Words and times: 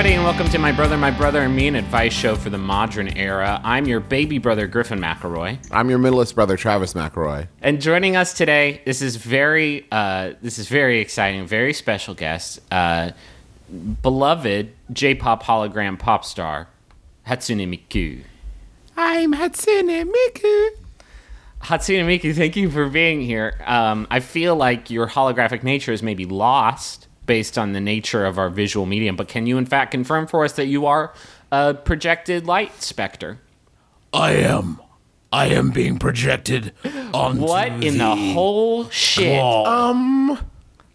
everybody, 0.00 0.16
and 0.16 0.24
welcome 0.24 0.50
to 0.50 0.58
My 0.58 0.72
Brother, 0.72 0.96
My 0.96 1.10
Brother, 1.10 1.42
and 1.42 1.54
Me, 1.54 1.68
an 1.68 1.74
advice 1.76 2.14
show 2.14 2.34
for 2.34 2.48
the 2.48 2.56
modern 2.56 3.18
era. 3.18 3.60
I'm 3.62 3.84
your 3.84 4.00
baby 4.00 4.38
brother, 4.38 4.66
Griffin 4.66 4.98
McElroy. 4.98 5.58
I'm 5.70 5.90
your 5.90 5.98
middleest 5.98 6.34
brother, 6.34 6.56
Travis 6.56 6.94
McElroy. 6.94 7.48
And 7.60 7.82
joining 7.82 8.16
us 8.16 8.32
today, 8.32 8.80
this 8.86 9.02
is 9.02 9.16
very, 9.16 9.86
uh, 9.92 10.32
this 10.40 10.58
is 10.58 10.68
very 10.68 11.00
exciting, 11.00 11.46
very 11.46 11.74
special 11.74 12.14
guest, 12.14 12.60
uh, 12.72 13.10
beloved 14.00 14.72
J-pop 14.90 15.42
hologram 15.42 15.98
pop 15.98 16.24
star 16.24 16.68
Hatsune 17.26 17.68
Miku. 17.68 18.22
I'm 18.96 19.34
Hatsune 19.34 20.10
Miku. 20.10 20.68
Hatsune 21.64 22.06
Miku, 22.06 22.34
thank 22.34 22.56
you 22.56 22.70
for 22.70 22.88
being 22.88 23.20
here. 23.20 23.60
Um, 23.66 24.06
I 24.10 24.20
feel 24.20 24.56
like 24.56 24.88
your 24.88 25.08
holographic 25.08 25.62
nature 25.62 25.92
is 25.92 26.02
maybe 26.02 26.24
lost 26.24 27.06
based 27.30 27.56
on 27.56 27.74
the 27.74 27.80
nature 27.80 28.26
of 28.26 28.38
our 28.38 28.50
visual 28.50 28.86
medium, 28.86 29.14
but 29.14 29.28
can 29.28 29.46
you 29.46 29.56
in 29.56 29.64
fact 29.64 29.92
confirm 29.92 30.26
for 30.26 30.44
us 30.44 30.54
that 30.54 30.66
you 30.66 30.84
are 30.84 31.14
a 31.52 31.72
projected 31.74 32.44
light 32.44 32.82
specter? 32.82 33.38
I 34.12 34.32
am. 34.32 34.80
I 35.32 35.46
am 35.46 35.70
being 35.70 36.00
projected 36.00 36.72
onto 37.14 37.42
What 37.42 37.68
in 37.84 37.98
the 37.98 38.16
whole 38.16 38.88
shit? 38.90 39.38
wall. 39.38 39.64
Um, 39.64 40.38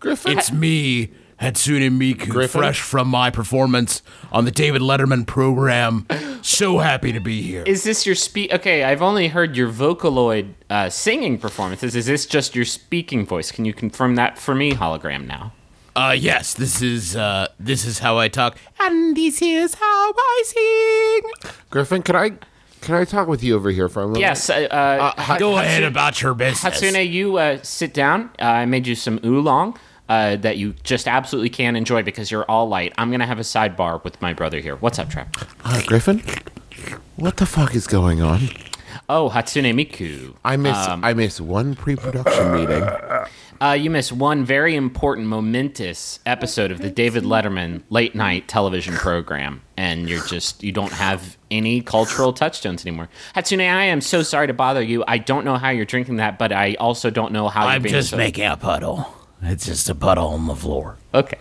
Griffin. 0.02 0.38
it's 0.38 0.52
me, 0.52 1.12
Hatsune 1.42 1.90
Miku, 1.98 2.28
Griffin? 2.28 2.60
fresh 2.60 2.82
from 2.82 3.08
my 3.08 3.30
performance 3.30 4.02
on 4.34 4.44
the 4.44 4.52
David 4.52 4.82
Letterman 4.82 5.26
program. 5.26 6.06
So 6.42 6.80
happy 6.80 7.14
to 7.14 7.22
be 7.22 7.42
here. 7.44 7.64
Is 7.66 7.84
this 7.86 8.06
your 8.06 8.14
speak? 8.16 8.54
Okay, 8.54 8.84
I've 8.84 9.02
only 9.02 9.30
heard 9.30 9.56
your 9.56 9.70
Vocaloid 9.72 10.54
uh, 10.70 10.90
singing 10.90 11.38
performances. 11.38 11.96
Is 11.96 12.08
this 12.08 12.26
just 12.26 12.56
your 12.58 12.66
speaking 12.66 13.26
voice? 13.26 13.54
Can 13.54 13.64
you 13.64 13.74
confirm 13.74 14.16
that 14.16 14.38
for 14.38 14.54
me, 14.54 14.74
hologram? 14.74 15.26
Now, 15.28 15.54
Uh, 15.96 16.12
yes, 16.18 16.54
this 16.56 16.82
is 16.82 17.16
uh, 17.16 17.48
this 17.60 17.86
is 17.86 18.00
how 18.00 18.18
I 18.18 18.28
talk, 18.28 18.58
and 18.80 19.16
this 19.16 19.42
is 19.42 19.76
how 19.76 20.14
I 20.18 20.44
sing. 20.46 21.52
Griffin, 21.70 22.02
can 22.04 22.16
I 22.16 22.32
can 22.82 22.96
I 22.96 23.06
talk 23.06 23.28
with 23.30 23.42
you 23.44 23.56
over 23.56 23.72
here 23.72 23.88
for 23.88 24.02
a 24.02 24.06
moment? 24.06 24.20
yes. 24.20 24.50
Uh, 24.50 24.54
uh, 24.70 25.14
hi- 25.22 25.40
Go 25.40 25.54
Hatsune- 25.54 25.60
ahead 25.64 25.84
about 25.84 26.22
your 26.22 26.34
business. 26.34 26.82
Hatsune, 26.82 27.10
you 27.10 27.38
uh, 27.38 27.60
sit 27.64 27.94
down. 27.94 28.30
Uh, 28.42 28.46
I 28.46 28.66
made 28.66 28.86
you 28.88 28.96
some 28.96 29.20
oolong 29.24 29.78
uh, 30.10 30.36
that 30.38 30.58
you 30.58 30.74
just 30.84 31.08
absolutely 31.08 31.50
can 31.50 31.76
enjoy 31.78 32.04
because 32.04 32.30
you're 32.30 32.46
all 32.46 32.68
light. 32.68 32.92
I'm 32.98 33.10
gonna 33.10 33.26
have 33.26 33.40
a 33.40 33.44
sidebar 33.44 34.04
with 34.04 34.22
my 34.22 34.34
brother 34.34 34.60
here. 34.60 34.76
What's 34.76 35.00
up, 35.00 35.10
Trap? 35.10 35.34
Uh, 35.64 35.82
Griffin, 35.86 36.22
what 37.16 37.38
the 37.38 37.46
fuck 37.46 37.74
is 37.74 37.88
going 37.88 38.22
on? 38.22 38.50
Oh, 39.08 39.30
Hatsune 39.30 39.72
Miku. 39.76 40.34
I 40.44 40.58
miss 40.58 40.76
Um, 40.88 41.04
I 41.04 41.14
miss 41.14 41.40
one 41.40 41.76
pre-production 41.76 42.52
meeting. 42.54 42.84
Uh, 43.62 43.72
you 43.72 43.90
missed 43.90 44.12
one 44.12 44.44
very 44.44 44.76
important, 44.76 45.28
momentous 45.28 46.20
episode 46.26 46.72
of 46.72 46.80
the 46.82 46.90
David 46.90 47.24
Letterman 47.24 47.84
late 47.90 48.16
night 48.16 48.48
television 48.48 48.96
program, 48.96 49.62
and 49.78 50.10
you're 50.10 50.26
just 50.26 50.64
you 50.64 50.72
don't 50.72 50.92
have 50.92 51.38
any 51.52 51.82
cultural 51.82 52.34
touchstones 52.34 52.86
anymore. 52.86 53.08
Hatsune, 53.36 53.62
I 53.62 53.86
am 53.86 54.02
so 54.02 54.24
sorry 54.24 54.48
to 54.48 54.54
bother 54.54 54.82
you. 54.82 55.04
I 55.08 55.20
don't 55.20 55.46
know 55.46 55.56
how 55.58 55.70
you're 55.70 55.86
drinking 55.86 56.18
that, 56.18 56.38
but 56.40 56.52
I 56.52 56.74
also 56.80 57.10
don't 57.12 57.32
know 57.32 57.48
how 57.48 57.64
you're 57.64 57.72
I'm 57.74 57.82
being 57.84 57.94
just 57.94 58.10
so- 58.10 58.18
making 58.18 58.46
a 58.46 58.58
puddle. 58.58 59.14
It's 59.42 59.66
just 59.68 59.88
a 59.90 59.96
puddle 59.96 60.30
on 60.30 60.48
the 60.48 60.56
floor. 60.56 60.98
Okay. 61.14 61.38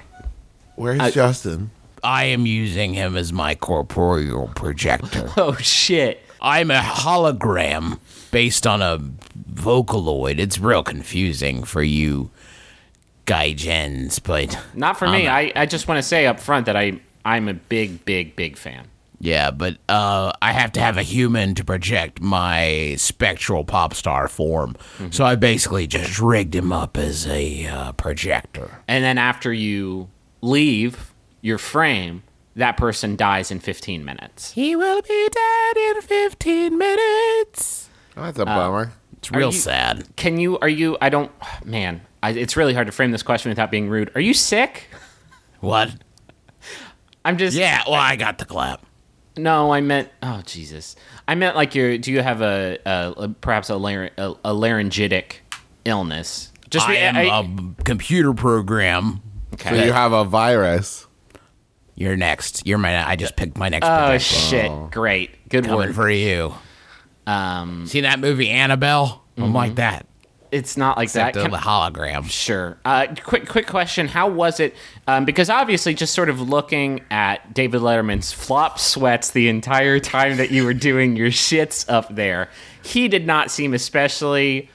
Where's 0.77 1.15
Justin? 1.15 1.71
I 2.03 2.25
am 2.25 2.45
using 2.45 2.93
him 2.93 3.17
as 3.17 3.33
my 3.33 3.55
corporeal 3.55 4.49
projector. 4.55 5.31
Oh 5.39 5.57
shit. 5.57 6.21
I'm 6.45 6.71
a 6.71 6.81
hologram 6.81 7.99
based 8.31 8.67
on 8.67 8.83
a 8.83 8.99
Vocaloid. 9.51 10.39
It's 10.39 10.59
real 10.59 10.83
confusing 10.83 11.65
for 11.65 11.83
you 11.83 12.31
gaijins, 13.27 14.23
but 14.23 14.59
Not 14.75 14.99
for 14.99 15.09
me. 15.09 15.27
I, 15.27 15.51
I 15.57 15.65
just 15.65 15.89
want 15.89 15.99
to 15.99 16.03
say 16.03 16.27
up 16.27 16.39
front 16.39 16.67
that 16.67 16.77
I 16.77 17.01
I'm 17.25 17.49
a 17.49 17.55
big, 17.55 18.05
big, 18.05 18.37
big 18.37 18.59
fan. 18.59 18.89
yeah, 19.19 19.51
but 19.51 19.79
uh, 19.89 20.33
I 20.43 20.53
have 20.53 20.73
to 20.73 20.81
have 20.81 20.99
a 20.99 21.03
human 21.03 21.55
to 21.55 21.65
project 21.65 22.21
my 22.21 22.97
spectral 22.99 23.65
pop 23.65 23.95
star 23.95 24.29
form. 24.29 24.77
So 25.11 25.25
I 25.25 25.37
basically 25.37 25.87
just 25.87 26.19
rigged 26.21 26.55
him 26.55 26.71
up 26.71 26.99
as 26.99 27.27
a 27.27 27.67
uh, 27.67 27.93
projector. 27.93 28.83
And 28.87 29.03
then 29.03 29.17
after 29.17 29.51
you 29.51 30.11
leave 30.43 31.15
your 31.41 31.57
frame, 31.57 32.24
that 32.57 32.77
person 32.77 33.17
dies 33.17 33.51
in 33.51 33.59
15 33.61 34.05
minutes. 34.05 34.53
He 34.53 34.77
will 34.77 35.03
be 35.03 35.29
dead 35.31 35.77
in 35.97 36.03
15 36.03 36.79
minutes. 36.79 37.89
Oh, 38.17 38.23
that's 38.23 38.39
a 38.39 38.45
bummer. 38.45 38.87
Uh, 38.87 38.91
it's 39.15 39.31
real 39.33 39.51
you- 39.53 39.59
sad. 39.59 40.05
Can 40.17 40.39
you? 40.39 40.59
Are 40.59 40.69
you? 40.69 40.97
I 41.01 41.09
don't. 41.09 41.31
Man, 41.65 42.01
I, 42.23 42.31
it's 42.31 42.57
really 42.57 42.75
hard 42.75 42.87
to 42.87 42.93
frame 42.93 43.11
this 43.11 43.23
question 43.23 43.51
without 43.51 43.71
being 43.71 43.89
rude. 43.89 44.11
Are 44.15 44.21
you 44.21 44.35
sick? 44.35 44.85
What? 45.61 45.95
I'm 47.25 47.39
just. 47.39 47.57
Yeah, 47.57 47.83
well, 47.87 47.95
I 47.95 48.17
got 48.17 48.39
the 48.39 48.45
clap. 48.45 48.85
No, 49.37 49.73
I 49.73 49.81
meant. 49.81 50.11
Oh 50.23 50.43
Jesus. 50.45 50.95
I 51.27 51.35
meant 51.35 51.57
like 51.57 51.75
you're. 51.75 51.99
Do 51.99 52.13
you 52.13 52.21
have 52.23 52.41
a, 52.43 52.79
a, 52.87 53.15
a 53.17 53.29
perhaps 53.31 53.71
a, 53.71 53.77
lar- 53.77 54.11
a, 54.19 54.35
a 54.45 54.53
laryngitic 54.55 55.43
illness? 55.85 56.53
Just 56.71 56.87
I 56.87 56.93
re- 56.93 56.99
am 56.99 57.17
I- 57.17 57.23
a 57.81 57.85
computer 57.85 58.33
program. 58.35 59.23
okay. 59.55 59.71
So 59.71 59.85
you 59.87 59.93
have 59.93 60.13
a 60.13 60.25
virus. 60.25 61.04
You're 61.97 62.17
next. 62.17 62.67
You're 62.67 62.79
my. 62.79 63.09
I 63.09 63.17
just 63.17 63.37
picked 63.37 63.57
my 63.57 63.69
next. 63.69 63.87
oh 63.87 63.89
projector. 63.89 64.19
shit! 64.19 64.91
Great. 64.91 65.49
Good 65.49 65.65
Coming 65.65 65.79
work. 65.89 65.95
for 65.95 66.11
you. 66.11 66.55
Um, 67.27 67.87
See 67.87 68.01
that 68.03 68.19
movie 68.21 68.51
Annabelle? 68.51 69.23
I'm 69.39 69.53
like 69.55 69.77
that. 69.77 70.07
it's 70.53 70.77
not 70.77 70.97
like 70.97 71.07
Except 71.07 71.35
that. 71.35 71.43
the 71.51 71.57
Can- 71.57 71.59
hologram. 71.61 72.25
Sure. 72.29 72.77
Uh, 72.85 73.07
quick, 73.25 73.49
quick 73.49 73.67
question. 73.67 74.07
How 74.09 74.29
was 74.29 74.61
it? 74.61 74.75
Um, 75.09 75.25
because 75.25 75.49
obviously, 75.51 75.95
just 75.95 76.15
sort 76.15 76.29
of 76.29 76.41
looking 76.41 77.01
at 77.11 77.55
David 77.55 77.81
Letterman's 77.81 78.33
flop 78.33 78.79
sweats 78.79 79.31
the 79.31 79.49
entire 79.49 79.99
time 80.01 80.37
that 80.37 80.51
you 80.51 80.65
were 80.65 80.75
doing 80.75 81.17
your 81.17 81.31
shits 81.31 81.89
up 81.91 82.15
there, 82.15 82.51
he 82.83 83.09
did 83.09 83.27
not 83.27 83.51
seem 83.51 83.73
especially, 83.75 84.69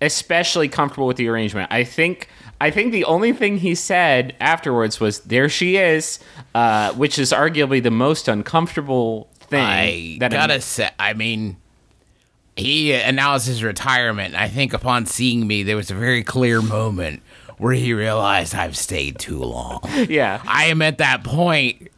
especially 0.00 0.68
comfortable 0.68 1.06
with 1.06 1.16
the 1.16 1.28
arrangement. 1.28 1.70
I 1.72 1.84
think. 1.84 2.28
I 2.60 2.70
think 2.70 2.92
the 2.92 3.04
only 3.04 3.32
thing 3.32 3.58
he 3.58 3.74
said 3.74 4.34
afterwards 4.40 5.00
was 5.00 5.20
"There 5.20 5.48
she 5.48 5.76
is," 5.76 6.18
uh, 6.54 6.92
which 6.94 7.18
is 7.18 7.32
arguably 7.32 7.82
the 7.82 7.90
most 7.90 8.28
uncomfortable 8.28 9.28
thing. 9.40 9.64
I 9.64 10.16
that 10.20 10.30
gotta 10.30 10.60
say, 10.60 10.90
I 10.98 11.12
mean, 11.12 11.56
he 12.56 12.92
announced 12.92 13.46
his 13.46 13.62
retirement. 13.62 14.34
and 14.34 14.42
I 14.42 14.48
think 14.48 14.72
upon 14.72 15.06
seeing 15.06 15.46
me, 15.46 15.62
there 15.62 15.76
was 15.76 15.90
a 15.90 15.94
very 15.94 16.22
clear 16.22 16.62
moment 16.62 17.22
where 17.58 17.74
he 17.74 17.92
realized 17.94 18.54
I've 18.54 18.76
stayed 18.76 19.18
too 19.18 19.38
long. 19.38 19.80
yeah. 20.08 20.42
I 20.46 20.66
am 20.66 20.82
at 20.82 20.98
that 20.98 21.24
point 21.24 21.88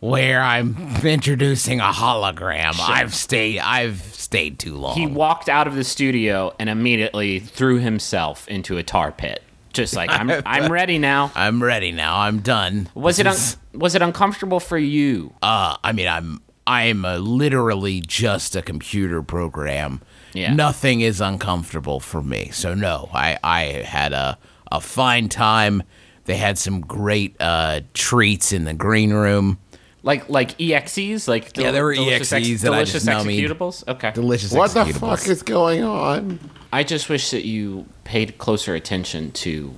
where 0.00 0.40
I'm 0.42 0.76
introducing 1.04 1.80
a 1.80 1.84
hologram. 1.92 2.74
I've 2.80 3.14
stayed. 3.14 3.60
I've 3.60 4.02
stayed 4.14 4.58
too 4.58 4.74
long. 4.76 4.94
He 4.96 5.06
walked 5.06 5.48
out 5.48 5.66
of 5.66 5.74
the 5.74 5.84
studio 5.84 6.54
and 6.58 6.68
immediately 6.68 7.38
threw 7.38 7.78
himself 7.78 8.48
into 8.48 8.76
a 8.78 8.82
tar 8.82 9.12
pit. 9.12 9.42
Just 9.72 9.94
like 9.96 10.10
I'm, 10.10 10.30
I'm 10.46 10.70
ready 10.70 10.98
now. 10.98 11.32
I'm 11.34 11.62
ready 11.62 11.92
now. 11.92 12.18
I'm 12.20 12.40
done. 12.40 12.88
Was 12.94 13.18
it 13.18 13.26
un- 13.32 13.36
was 13.78 13.94
it 13.94 14.02
uncomfortable 14.02 14.60
for 14.60 14.78
you? 14.78 15.32
uh, 15.42 15.76
I 15.82 15.92
mean, 15.92 16.08
I'm 16.08 16.40
I'm 16.66 17.04
uh 17.04 17.16
literally 17.18 18.00
just 18.00 18.54
a 18.56 18.62
computer 18.62 19.22
program. 19.22 20.00
Yeah. 20.34 20.54
Nothing 20.54 21.00
is 21.00 21.20
uncomfortable 21.20 22.00
for 22.00 22.22
me. 22.22 22.50
So 22.52 22.74
no, 22.74 23.08
I 23.12 23.38
I 23.42 23.62
had 23.84 24.12
a 24.12 24.38
a 24.70 24.80
fine 24.80 25.28
time. 25.28 25.82
They 26.24 26.36
had 26.36 26.56
some 26.56 26.80
great 26.82 27.34
uh, 27.40 27.80
treats 27.94 28.52
in 28.52 28.64
the 28.64 28.72
green 28.74 29.12
room. 29.12 29.58
Like 30.04 30.28
like 30.28 30.60
exes, 30.60 31.28
like 31.28 31.56
Yeah, 31.56 31.70
there 31.70 31.84
were 31.84 31.94
delicious 31.94 32.32
EXEs 32.32 32.62
that 32.62 32.72
I 32.72 32.76
delicious 32.78 33.04
just 33.04 33.06
nummied. 33.06 33.40
executables. 33.48 33.86
Okay, 33.88 34.10
Delicious. 34.12 34.52
What 34.52 34.72
the 34.74 34.86
fuck 34.86 35.26
is 35.28 35.42
going 35.42 35.84
on? 35.84 36.40
I 36.72 36.82
just 36.82 37.08
wish 37.08 37.30
that 37.30 37.44
you 37.46 37.86
paid 38.04 38.38
closer 38.38 38.74
attention 38.74 39.30
to 39.32 39.74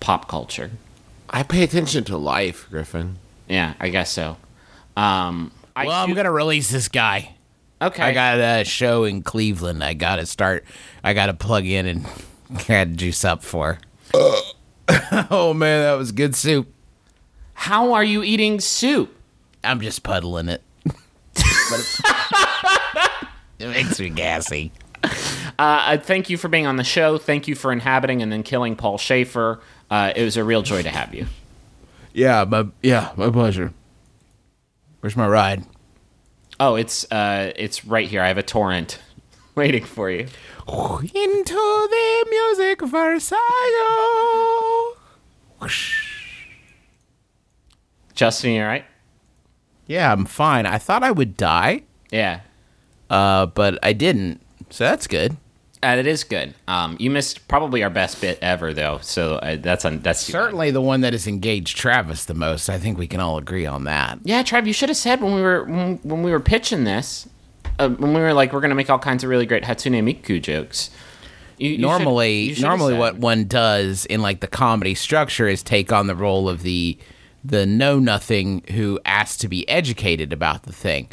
pop 0.00 0.28
culture. 0.28 0.70
I 1.30 1.42
pay 1.42 1.64
attention 1.64 2.04
to 2.04 2.16
life, 2.16 2.68
Griffin. 2.70 3.18
Yeah, 3.48 3.74
I 3.80 3.88
guess 3.88 4.10
so. 4.10 4.36
Um, 4.96 5.50
I 5.74 5.86
Well, 5.86 6.04
I'm 6.04 6.14
gonna 6.14 6.30
release 6.30 6.70
this 6.70 6.86
guy. 6.88 7.34
okay. 7.82 8.02
I 8.04 8.12
got 8.12 8.38
a 8.38 8.64
show 8.64 9.02
in 9.02 9.22
Cleveland. 9.22 9.82
I 9.82 9.94
got 9.94 10.16
to 10.16 10.26
start. 10.26 10.64
I 11.02 11.14
got 11.14 11.26
to 11.26 11.34
plug 11.34 11.66
in 11.66 11.86
and 11.86 12.04
got 12.68 12.84
to 12.84 12.86
juice 12.86 13.24
up 13.24 13.42
for. 13.42 13.78
oh 15.30 15.52
man, 15.52 15.82
that 15.82 15.94
was 15.94 16.12
good 16.12 16.36
soup. 16.36 16.68
How 17.54 17.92
are 17.94 18.04
you 18.04 18.22
eating 18.22 18.60
soup? 18.60 19.12
I'm 19.64 19.80
just 19.80 20.02
puddling 20.02 20.48
it. 20.48 20.62
But 20.84 22.00
it, 23.58 23.64
it 23.64 23.68
makes 23.68 23.98
me 23.98 24.10
gassy. 24.10 24.72
Uh, 25.58 25.98
thank 25.98 26.30
you 26.30 26.36
for 26.36 26.48
being 26.48 26.66
on 26.66 26.76
the 26.76 26.84
show. 26.84 27.18
Thank 27.18 27.48
you 27.48 27.54
for 27.54 27.72
inhabiting 27.72 28.22
and 28.22 28.32
then 28.32 28.42
killing 28.42 28.76
Paul 28.76 28.98
Shaffer. 28.98 29.60
Uh, 29.90 30.12
it 30.14 30.24
was 30.24 30.36
a 30.36 30.44
real 30.44 30.62
joy 30.62 30.82
to 30.82 30.88
have 30.90 31.14
you. 31.14 31.26
Yeah, 32.12 32.44
my 32.44 32.66
yeah, 32.82 33.12
my 33.16 33.30
pleasure. 33.30 33.72
Where's 35.00 35.16
my 35.16 35.28
ride? 35.28 35.64
Oh, 36.60 36.76
it's 36.76 37.10
uh, 37.10 37.52
it's 37.56 37.84
right 37.84 38.08
here. 38.08 38.22
I 38.22 38.28
have 38.28 38.38
a 38.38 38.42
torrent 38.42 39.00
waiting 39.54 39.84
for 39.84 40.10
you. 40.10 40.28
Into 40.66 41.88
the 41.90 42.26
music 42.30 42.80
Versailles. 42.82 43.40
Justin, 48.14 48.52
you 48.52 48.62
all 48.62 48.68
right? 48.68 48.84
Yeah, 49.86 50.12
I'm 50.12 50.24
fine. 50.24 50.66
I 50.66 50.78
thought 50.78 51.02
I 51.02 51.10
would 51.10 51.36
die, 51.36 51.82
Yeah, 52.10 52.40
uh, 53.10 53.46
but 53.46 53.78
I 53.82 53.92
didn't. 53.92 54.40
So 54.70 54.84
that's 54.84 55.06
good. 55.06 55.36
uh, 55.82 55.96
it 55.98 56.06
is 56.06 56.24
good. 56.24 56.54
Um, 56.66 56.96
you 56.98 57.10
missed 57.10 57.46
probably 57.48 57.82
our 57.82 57.90
best 57.90 58.20
bit 58.20 58.38
ever, 58.40 58.72
though. 58.72 58.98
So 59.02 59.34
uh, 59.36 59.56
that's 59.60 59.84
on 59.84 60.00
that's 60.00 60.20
Certainly 60.20 60.70
the 60.70 60.80
one 60.80 61.02
that 61.02 61.12
has 61.12 61.26
engaged 61.26 61.76
Travis 61.76 62.24
the 62.24 62.34
most. 62.34 62.70
I 62.70 62.78
think 62.78 62.96
we 62.98 63.06
can 63.06 63.20
all 63.20 63.36
agree 63.36 63.66
on 63.66 63.84
that. 63.84 64.18
Yeah, 64.24 64.42
Trav, 64.42 64.66
you 64.66 64.72
should 64.72 64.88
have 64.88 64.96
said 64.96 65.20
when 65.20 65.34
we 65.34 65.42
were 65.42 65.64
when, 65.64 65.96
when 66.02 66.22
we 66.22 66.30
were 66.30 66.40
pitching 66.40 66.84
this, 66.84 67.28
uh, 67.78 67.90
when 67.90 68.14
we 68.14 68.20
were 68.20 68.32
like, 68.32 68.52
we're 68.54 68.60
gonna 68.62 68.74
make 68.74 68.88
all 68.88 68.98
kinds 68.98 69.22
of 69.22 69.28
really 69.30 69.44
great 69.46 69.64
Hatsune 69.64 70.02
Miku 70.02 70.40
jokes. 70.40 70.88
You- 71.58 71.68
you 71.68 71.74
should- 71.76 71.82
normally 71.82 72.40
you 72.40 72.54
should 72.54 72.64
have 72.64 72.70
normally 72.78 72.94
said. 72.94 72.98
what 73.00 73.18
one 73.18 73.44
does 73.44 74.06
in 74.06 74.22
like 74.22 74.40
the 74.40 74.48
comedy 74.48 74.94
structure 74.94 75.46
is 75.46 75.62
take 75.62 75.92
on 75.92 76.06
the 76.08 76.14
role 76.16 76.48
of 76.48 76.62
the 76.62 76.96
the 77.44 77.66
know 77.66 77.98
nothing 77.98 78.62
who 78.72 78.98
asks 79.04 79.36
to 79.38 79.48
be 79.48 79.68
educated 79.68 80.32
about 80.32 80.62
the 80.64 80.72
thing 80.72 81.08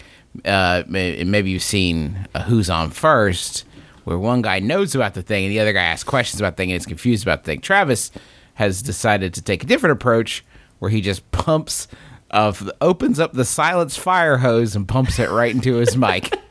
uh 0.45 0.83
maybe 0.88 1.50
you've 1.51 1.62
seen 1.62 2.25
uh, 2.33 2.44
who's 2.44 2.69
on 2.69 2.89
first 2.89 3.66
where 4.06 4.18
one 4.18 4.42
guy 4.42 4.60
knows 4.60 4.95
about 4.95 5.13
the 5.13 5.22
thing 5.22 5.44
and 5.45 5.51
the 5.54 5.60
other 5.60 5.74
guy 5.74 5.83
asks 5.83 6.04
questions 6.07 6.39
about 6.39 6.56
the 6.56 6.63
thing 6.63 6.72
and 6.72 6.80
is 6.80 6.86
confused 6.86 7.24
about 7.24 7.44
the 7.44 7.51
thing 7.51 7.60
travis 7.60 8.12
has 8.54 8.81
decided 8.81 9.33
to 9.33 9.42
take 9.42 9.63
a 9.63 9.66
different 9.66 9.92
approach 9.94 10.44
where 10.80 10.89
he 10.89 11.01
just 11.01 11.30
pumps 11.33 11.88
of 12.30 12.72
opens 12.80 13.19
up 13.19 13.33
the 13.33 13.44
silence 13.44 13.98
fire 13.98 14.38
hose 14.38 14.74
and 14.75 14.88
pumps 14.88 15.19
it 15.19 15.30
right 15.30 15.54
into 15.54 15.75
his 15.75 15.98
mic 15.98 16.33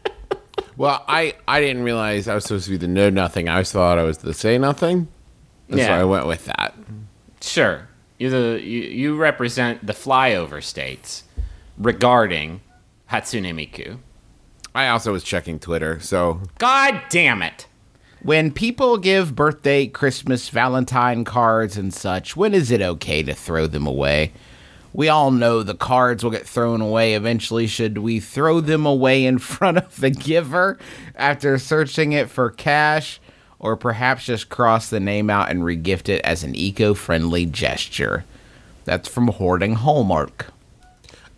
Well, 0.77 1.05
I, 1.09 1.35
I 1.47 1.61
didn't 1.61 1.82
realize 1.82 2.27
I 2.27 2.35
was 2.35 2.44
supposed 2.44 2.65
to 2.65 2.71
be 2.71 2.79
the 2.79 2.88
know 2.88 3.11
nothing. 3.11 3.50
I 3.50 3.55
always 3.55 3.71
thought 3.71 3.99
I 3.99 4.03
was 4.03 4.19
the 4.19 4.32
say 4.32 4.56
nothing. 4.56 5.09
And 5.69 5.79
so 5.79 5.87
Yeah. 5.87 6.00
I 6.00 6.05
went 6.05 6.27
with 6.27 6.47
that. 6.47 6.75
Sure, 7.43 7.87
you're 8.20 8.31
the 8.31 8.61
you, 8.62 8.82
you 8.82 9.17
represent 9.17 9.84
the 9.84 9.94
flyover 9.94 10.62
states 10.62 11.25
regarding 11.78 12.61
Hatsune 13.11 13.52
Miku. 13.55 13.99
I 14.75 14.88
also 14.88 15.11
was 15.11 15.25
checking 15.25 15.58
Twitter, 15.58 15.99
so 16.00 16.43
God 16.58 17.00
damn 17.08 17.43
it! 17.43 17.67
When 18.22 18.52
people 18.52 18.99
give 18.99 19.34
birthday, 19.34 19.87
Christmas, 19.87 20.50
Valentine 20.50 21.25
cards 21.25 21.78
and 21.78 21.93
such, 21.93 22.37
when 22.37 22.52
is 22.52 22.70
it 22.70 22.82
okay 22.82 23.22
to 23.22 23.32
throw 23.34 23.67
them 23.67 23.87
away? 23.87 24.32
We 24.93 25.08
all 25.08 25.31
know 25.31 25.62
the 25.62 25.75
cards 25.75 26.22
will 26.22 26.31
get 26.31 26.46
thrown 26.46 26.82
away 26.82 27.14
eventually. 27.14 27.67
Should 27.67 27.99
we 27.99 28.20
throw 28.20 28.61
them 28.61 28.84
away 28.84 29.25
in 29.25 29.38
front 29.38 29.78
of 29.78 29.96
the 29.99 30.11
giver 30.11 30.78
after 31.17 31.58
searching 31.58 32.12
it 32.12 32.28
for 32.28 32.50
cash? 32.50 33.19
Or 33.61 33.77
perhaps 33.77 34.25
just 34.25 34.49
cross 34.49 34.89
the 34.91 35.01
name 35.01 35.31
out 35.31 35.51
and 35.51 35.62
regift 35.62 36.09
it 36.09 36.23
as 36.23 36.43
an 36.43 36.55
eco 36.57 36.95
friendly 36.95 37.47
gesture? 37.47 38.25
That's 38.85 39.09
from 39.09 39.29
Hoarding 39.29 39.75
Hallmark. 39.75 40.47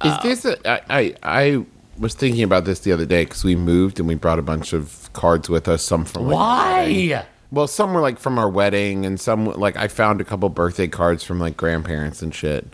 is 0.04 0.18
this 0.22 0.44
a, 0.44 0.68
I, 0.68 0.80
I 0.88 1.14
I 1.22 1.66
was 1.98 2.14
thinking 2.14 2.42
about 2.42 2.64
this 2.64 2.80
the 2.80 2.92
other 2.92 3.04
day 3.04 3.24
because 3.24 3.44
we 3.44 3.56
moved 3.56 3.98
and 3.98 4.08
we 4.08 4.14
brought 4.14 4.38
a 4.38 4.42
bunch 4.42 4.72
of 4.72 5.10
cards 5.12 5.48
with 5.48 5.68
us. 5.68 5.82
Some 5.82 6.04
from 6.04 6.24
like. 6.26 6.34
Why? 6.34 7.26
Well, 7.50 7.66
some 7.66 7.92
were 7.92 8.00
like 8.00 8.18
from 8.18 8.38
our 8.38 8.48
wedding, 8.48 9.04
and 9.04 9.20
some 9.20 9.44
like 9.44 9.76
I 9.76 9.88
found 9.88 10.20
a 10.20 10.24
couple 10.24 10.48
birthday 10.48 10.88
cards 10.88 11.22
from 11.22 11.38
like 11.38 11.56
grandparents 11.56 12.22
and 12.22 12.34
shit. 12.34 12.66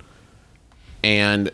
And 1.03 1.51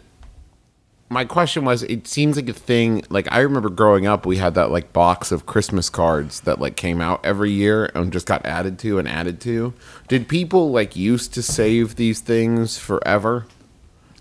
my 1.15 1.25
question 1.25 1.65
was, 1.65 1.85
it 1.85 2.09
seems 2.09 2.35
like 2.35 2.49
a 2.49 2.53
thing. 2.53 3.05
Like 3.09 3.29
I 3.31 3.39
remember 3.39 3.71
growing 3.71 4.05
up, 4.05 4.27
we 4.27 4.37
had 4.37 4.55
that 4.55 4.73
like 4.73 4.93
box 4.93 5.31
of 5.31 5.47
Christmas 5.47 5.89
cards 5.89 6.41
that 6.41 6.61
like 6.61 6.75
came 6.75 7.01
out 7.01 7.25
every 7.25 7.53
year 7.53 7.89
and 7.95 8.13
just 8.13 8.27
got 8.27 8.45
added 8.45 8.81
to 8.81 8.99
and 8.99 9.09
added 9.09 9.41
to. 9.43 9.73
Did 10.09 10.29
people 10.29 10.73
like 10.73 10.97
used 10.97 11.33
to 11.35 11.43
save 11.43 11.95
these 11.95 12.19
things 12.19 12.79
forever? 12.79 13.47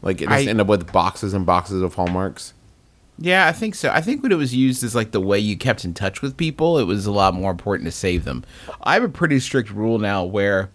Like 0.03 0.21
it 0.21 0.29
just 0.29 0.47
I- 0.47 0.49
end 0.49 0.61
up 0.61 0.67
with 0.67 0.91
boxes 0.93 1.33
and 1.33 1.47
boxes 1.47 1.81
of 1.81 1.95
hallmarks. 1.95 2.53
Yeah, 3.17 3.47
I 3.47 3.53
think 3.53 3.73
so. 3.73 3.89
I 3.89 4.01
think 4.01 4.21
when 4.21 4.31
it 4.31 4.37
was 4.37 4.53
used 4.53 4.83
as 4.83 4.93
like 4.93 5.11
the 5.11 5.21
way 5.21 5.39
you 5.39 5.57
kept 5.57 5.83
in 5.85 5.95
touch 5.95 6.21
with 6.21 6.37
people, 6.37 6.77
it 6.77 6.83
was 6.83 7.07
a 7.07 7.11
lot 7.11 7.33
more 7.33 7.49
important 7.49 7.87
to 7.87 7.91
save 7.91 8.23
them. 8.23 8.43
I 8.81 8.93
have 8.93 9.03
a 9.03 9.09
pretty 9.09 9.39
strict 9.39 9.71
rule 9.71 9.97
now 9.97 10.23
where 10.23 10.69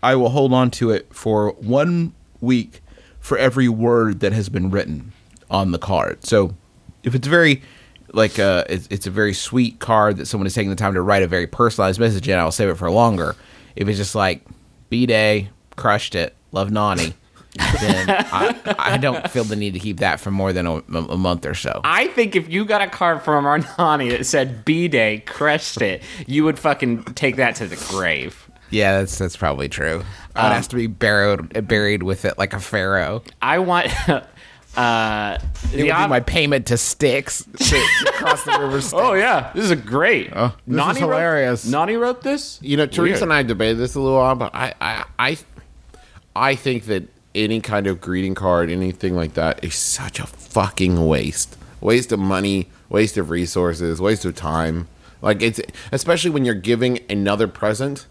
I 0.00 0.14
will 0.14 0.30
hold 0.30 0.52
on 0.52 0.70
to 0.72 0.90
it 0.90 1.12
for 1.12 1.52
one 1.54 2.12
week 2.40 2.82
for 3.18 3.36
every 3.36 3.68
word 3.68 4.20
that 4.20 4.32
has 4.32 4.48
been 4.48 4.70
written 4.70 5.12
on 5.54 5.70
the 5.70 5.78
card. 5.78 6.26
So 6.26 6.52
if 7.04 7.14
it's 7.14 7.28
very 7.28 7.62
like 8.12 8.38
uh 8.38 8.64
it's, 8.68 8.88
it's 8.90 9.06
a 9.06 9.10
very 9.10 9.32
sweet 9.32 9.78
card 9.78 10.16
that 10.16 10.26
someone 10.26 10.46
is 10.46 10.54
taking 10.54 10.70
the 10.70 10.76
time 10.76 10.94
to 10.94 11.00
write 11.00 11.22
a 11.22 11.28
very 11.28 11.46
personalized 11.46 12.00
message 12.00 12.28
in, 12.28 12.38
I'll 12.38 12.52
save 12.52 12.68
it 12.68 12.74
for 12.74 12.90
longer. 12.90 13.36
If 13.76 13.88
it's 13.88 13.98
just 13.98 14.14
like 14.14 14.42
B 14.90 15.06
Day, 15.06 15.48
crushed 15.76 16.16
it, 16.16 16.34
love 16.50 16.72
Nani, 16.72 17.14
then 17.80 18.10
I, 18.10 18.74
I 18.78 18.96
don't 18.98 19.30
feel 19.30 19.44
the 19.44 19.56
need 19.56 19.74
to 19.74 19.80
keep 19.80 19.98
that 19.98 20.18
for 20.18 20.32
more 20.32 20.52
than 20.52 20.66
a, 20.66 20.82
a 20.92 21.16
month 21.16 21.46
or 21.46 21.54
so. 21.54 21.80
I 21.84 22.08
think 22.08 22.34
if 22.34 22.48
you 22.48 22.64
got 22.64 22.82
a 22.82 22.88
card 22.88 23.22
from 23.22 23.44
Arnani 23.44 24.10
that 24.16 24.26
said 24.26 24.64
B 24.64 24.88
Day, 24.88 25.20
crushed 25.26 25.80
it, 25.80 26.02
you 26.26 26.44
would 26.44 26.58
fucking 26.58 27.04
take 27.14 27.36
that 27.36 27.54
to 27.56 27.66
the 27.68 27.76
grave. 27.90 28.50
Yeah, 28.70 28.98
that's 28.98 29.18
that's 29.18 29.36
probably 29.36 29.68
true. 29.68 30.02
I'd 30.34 30.52
have 30.52 30.68
to 30.68 30.76
be 30.76 30.88
buried 30.88 31.68
buried 31.68 32.02
with 32.02 32.24
it 32.24 32.38
like 32.38 32.52
a 32.54 32.60
pharaoh. 32.60 33.22
I 33.40 33.60
want. 33.60 33.92
Uh, 34.76 35.38
It 35.72 35.76
would 35.78 35.82
be 35.84 35.88
my 36.08 36.20
payment 36.20 36.66
to 36.66 36.76
Styx 36.76 37.44
to, 37.44 37.48
to 38.04 38.12
cross 38.12 38.44
the 38.44 38.58
river. 38.58 38.80
Styx. 38.80 38.94
oh 38.94 39.14
yeah, 39.14 39.50
this 39.54 39.64
is 39.64 39.70
a 39.70 39.76
great. 39.76 40.32
this 40.32 40.52
is 40.92 40.98
hilarious. 40.98 41.64
Wrote, 41.64 41.70
Nani 41.72 41.96
wrote 41.96 42.22
this. 42.22 42.58
You 42.62 42.76
know, 42.76 42.86
Teresa 42.86 43.02
Weird. 43.02 43.22
and 43.22 43.32
I 43.32 43.42
debated 43.42 43.78
this 43.78 43.94
a 43.94 44.00
little 44.00 44.18
while, 44.18 44.34
but 44.34 44.54
I, 44.54 44.74
I, 44.80 45.04
I, 45.18 45.38
I 46.34 46.54
think 46.54 46.84
that 46.86 47.04
any 47.34 47.60
kind 47.60 47.86
of 47.86 48.00
greeting 48.00 48.34
card, 48.34 48.70
anything 48.70 49.14
like 49.16 49.34
that, 49.34 49.62
is 49.64 49.74
such 49.74 50.18
a 50.20 50.26
fucking 50.26 51.06
waste. 51.06 51.56
Waste 51.80 52.12
of 52.12 52.18
money, 52.20 52.68
waste 52.88 53.16
of 53.16 53.30
resources, 53.30 54.00
waste 54.00 54.24
of 54.24 54.34
time. 54.34 54.88
Like 55.20 55.42
it's 55.42 55.60
especially 55.92 56.30
when 56.30 56.44
you're 56.44 56.54
giving 56.54 56.98
another 57.10 57.48
present 57.48 58.06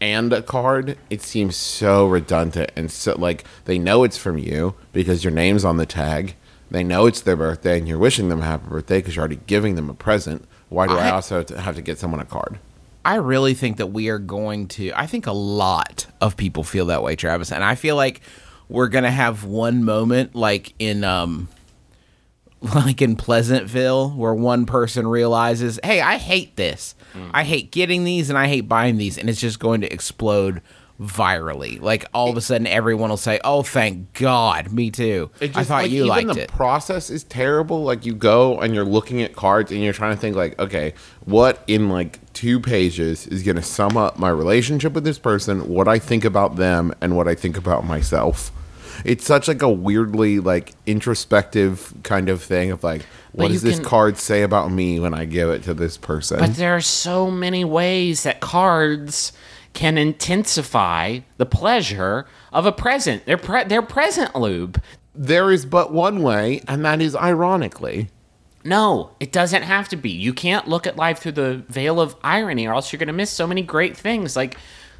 and 0.00 0.32
a 0.32 0.42
card, 0.42 0.98
it 1.10 1.22
seems 1.22 1.56
so 1.56 2.06
redundant 2.06 2.70
and 2.76 2.90
so 2.90 3.16
like 3.18 3.44
they 3.64 3.78
know 3.78 4.04
it's 4.04 4.16
from 4.18 4.38
you 4.38 4.74
because 4.92 5.24
your 5.24 5.32
name's 5.32 5.64
on 5.64 5.76
the 5.76 5.86
tag. 5.86 6.34
They 6.70 6.82
know 6.84 7.06
it's 7.06 7.20
their 7.20 7.36
birthday 7.36 7.78
and 7.78 7.86
you're 7.88 7.98
wishing 7.98 8.28
them 8.28 8.40
a 8.40 8.44
happy 8.44 8.68
birthday 8.68 8.98
because 8.98 9.14
you're 9.16 9.22
already 9.22 9.40
giving 9.46 9.74
them 9.76 9.88
a 9.88 9.94
present. 9.94 10.44
Why 10.68 10.86
do 10.86 10.94
I, 10.94 11.08
I- 11.08 11.10
also 11.10 11.36
have 11.38 11.46
to, 11.46 11.60
have 11.60 11.76
to 11.76 11.82
get 11.82 11.98
someone 11.98 12.20
a 12.20 12.24
card? 12.24 12.58
I 13.04 13.14
really 13.16 13.54
think 13.54 13.76
that 13.76 13.86
we 13.86 14.08
are 14.08 14.18
going 14.18 14.66
to. 14.68 14.90
I 14.96 15.06
think 15.06 15.28
a 15.28 15.32
lot 15.32 16.06
of 16.20 16.36
people 16.36 16.64
feel 16.64 16.86
that 16.86 17.04
way, 17.04 17.14
Travis, 17.14 17.52
and 17.52 17.62
I 17.62 17.76
feel 17.76 17.94
like 17.94 18.20
we're 18.68 18.88
gonna 18.88 19.12
have 19.12 19.44
one 19.44 19.84
moment, 19.84 20.34
like 20.34 20.74
in 20.80 21.04
um, 21.04 21.46
like 22.74 23.02
in 23.02 23.16
Pleasantville, 23.16 24.10
where 24.10 24.34
one 24.34 24.66
person 24.66 25.06
realizes, 25.06 25.78
"Hey, 25.84 26.00
I 26.00 26.16
hate 26.16 26.56
this. 26.56 26.94
I 27.32 27.42
mm. 27.42 27.46
hate 27.46 27.70
getting 27.70 28.04
these, 28.04 28.30
and 28.30 28.38
I 28.38 28.48
hate 28.48 28.62
buying 28.62 28.96
these," 28.96 29.18
and 29.18 29.28
it's 29.28 29.40
just 29.40 29.58
going 29.58 29.82
to 29.82 29.92
explode 29.92 30.62
virally. 31.00 31.80
Like 31.80 32.06
all 32.14 32.30
of 32.30 32.36
a 32.36 32.40
sudden, 32.40 32.66
everyone 32.66 33.10
will 33.10 33.16
say, 33.16 33.38
"Oh, 33.44 33.62
thank 33.62 34.12
God, 34.14 34.72
me 34.72 34.90
too." 34.90 35.30
It 35.40 35.56
I 35.56 35.64
thought 35.64 35.82
like, 35.82 35.90
you 35.90 36.04
even 36.04 36.08
liked 36.08 36.34
the 36.34 36.42
it. 36.44 36.50
process 36.50 37.10
is 37.10 37.24
terrible. 37.24 37.82
Like 37.82 38.06
you 38.06 38.14
go 38.14 38.60
and 38.60 38.74
you're 38.74 38.84
looking 38.84 39.22
at 39.22 39.34
cards 39.34 39.70
and 39.70 39.82
you're 39.82 39.92
trying 39.92 40.14
to 40.14 40.20
think 40.20 40.36
like, 40.36 40.58
okay, 40.58 40.94
what 41.24 41.62
in 41.66 41.88
like 41.88 42.20
two 42.32 42.60
pages 42.60 43.26
is 43.26 43.42
going 43.42 43.56
to 43.56 43.62
sum 43.62 43.96
up 43.96 44.18
my 44.18 44.30
relationship 44.30 44.92
with 44.92 45.04
this 45.04 45.18
person, 45.18 45.68
what 45.68 45.88
I 45.88 45.98
think 45.98 46.24
about 46.24 46.56
them, 46.56 46.94
and 47.00 47.16
what 47.16 47.28
I 47.28 47.34
think 47.34 47.56
about 47.56 47.84
myself. 47.84 48.50
It's 49.06 49.24
such 49.24 49.46
like 49.46 49.62
a 49.62 49.70
weirdly 49.70 50.40
like 50.40 50.72
introspective 50.84 51.94
kind 52.02 52.28
of 52.28 52.42
thing 52.42 52.72
of 52.72 52.82
like, 52.82 53.02
what 53.32 53.48
does 53.48 53.62
this 53.62 53.76
can- 53.76 53.84
card 53.84 54.18
say 54.18 54.42
about 54.42 54.72
me 54.72 54.98
when 54.98 55.14
I 55.14 55.24
give 55.24 55.48
it 55.48 55.62
to 55.64 55.74
this 55.74 55.96
person? 55.96 56.40
But 56.40 56.56
there 56.56 56.74
are 56.74 56.80
so 56.80 57.30
many 57.30 57.64
ways 57.64 58.24
that 58.24 58.40
cards 58.40 59.32
can 59.74 59.96
intensify 59.98 61.20
the 61.36 61.46
pleasure 61.46 62.26
of 62.52 62.66
a 62.66 62.72
present. 62.72 63.24
They're 63.26 63.36
pre- 63.38 63.64
they're 63.64 63.82
present 63.82 64.34
lube. 64.34 64.82
there 65.14 65.50
is 65.52 65.64
but 65.64 65.92
one 65.92 66.22
way, 66.22 66.62
and 66.66 66.84
that 66.84 67.00
is 67.00 67.14
ironically. 67.14 68.08
No, 68.64 69.12
it 69.20 69.30
doesn't 69.30 69.62
have 69.62 69.88
to 69.90 69.96
be. 69.96 70.10
You 70.10 70.34
can't 70.34 70.66
look 70.66 70.86
at 70.86 70.96
life 70.96 71.20
through 71.20 71.32
the 71.32 71.62
veil 71.68 72.00
of 72.00 72.16
irony, 72.24 72.66
or 72.66 72.74
else 72.74 72.92
you're 72.92 72.98
gonna 72.98 73.12
miss 73.12 73.30
so 73.30 73.46
many 73.46 73.62
great 73.62 73.96
things. 73.96 74.34
Like, 74.34 74.56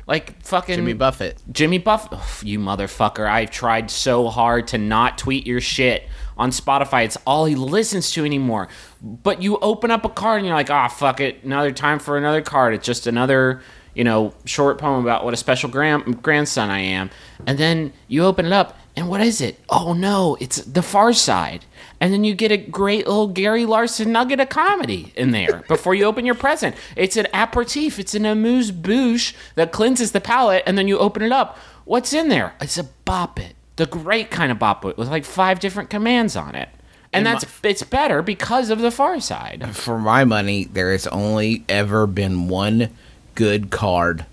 like 0.06 0.40
fucking 0.42 0.76
Jimmy 0.76 0.92
Buffett. 0.92 1.42
Jimmy 1.50 1.78
Buff, 1.78 2.08
Ugh, 2.12 2.44
you 2.46 2.58
motherfucker! 2.58 3.28
I've 3.28 3.50
tried 3.50 3.90
so 3.90 4.28
hard 4.28 4.68
to 4.68 4.78
not 4.78 5.18
tweet 5.18 5.46
your 5.46 5.60
shit 5.60 6.04
on 6.38 6.50
Spotify. 6.50 7.04
It's 7.04 7.16
all 7.26 7.46
he 7.46 7.54
listens 7.54 8.10
to 8.12 8.24
anymore. 8.24 8.68
But 9.02 9.42
you 9.42 9.58
open 9.58 9.90
up 9.90 10.04
a 10.04 10.08
card 10.08 10.38
and 10.38 10.46
you're 10.46 10.54
like, 10.56 10.70
ah, 10.70 10.88
fuck 10.88 11.20
it, 11.20 11.42
another 11.44 11.72
time 11.72 11.98
for 11.98 12.16
another 12.16 12.42
card. 12.42 12.74
It's 12.74 12.86
just 12.86 13.06
another, 13.06 13.62
you 13.94 14.04
know, 14.04 14.34
short 14.44 14.78
poem 14.78 15.02
about 15.02 15.24
what 15.24 15.34
a 15.34 15.36
special 15.36 15.70
grand- 15.70 16.22
grandson 16.22 16.70
I 16.70 16.80
am. 16.80 17.10
And 17.46 17.58
then 17.58 17.92
you 18.08 18.24
open 18.24 18.46
it 18.46 18.52
up, 18.52 18.78
and 18.96 19.08
what 19.10 19.20
is 19.20 19.40
it? 19.42 19.60
Oh 19.68 19.92
no, 19.92 20.36
it's 20.40 20.56
The 20.56 20.82
Far 20.82 21.12
Side. 21.12 21.64
And 22.00 22.12
then 22.12 22.24
you 22.24 22.34
get 22.34 22.50
a 22.50 22.56
great 22.56 23.06
little 23.06 23.28
Gary 23.28 23.66
Larson 23.66 24.12
nugget 24.12 24.40
of 24.40 24.48
comedy 24.48 25.12
in 25.14 25.30
there 25.30 25.64
before 25.68 25.94
you 25.94 26.04
open 26.04 26.24
your 26.24 26.34
present. 26.34 26.76
It's 26.96 27.16
an 27.16 27.26
aperitif. 27.32 27.98
It's 27.98 28.14
an 28.14 28.24
amuse 28.26 28.70
bouche 28.70 29.34
that 29.54 29.72
cleanses 29.72 30.12
the 30.12 30.20
palate, 30.20 30.62
and 30.66 30.76
then 30.78 30.88
you 30.88 30.98
open 30.98 31.22
it 31.22 31.32
up. 31.32 31.58
What's 31.84 32.12
in 32.12 32.28
there? 32.28 32.54
It's 32.60 32.78
a 32.78 32.84
bop 32.84 33.38
it, 33.38 33.54
the 33.76 33.86
great 33.86 34.30
kind 34.30 34.50
of 34.50 34.58
bop 34.58 34.84
it 34.84 34.98
with 34.98 35.08
like 35.08 35.24
five 35.24 35.60
different 35.60 35.90
commands 35.90 36.34
on 36.34 36.54
it, 36.54 36.68
and 37.12 37.24
that's 37.24 37.44
it's 37.62 37.82
better 37.82 38.22
because 38.22 38.70
of 38.70 38.80
the 38.80 38.90
Far 38.90 39.20
Side. 39.20 39.74
For 39.74 39.98
my 39.98 40.24
money, 40.24 40.64
there 40.64 40.92
has 40.92 41.06
only 41.06 41.64
ever 41.68 42.06
been 42.06 42.48
one 42.48 42.90
good 43.34 43.70
card. 43.70 44.26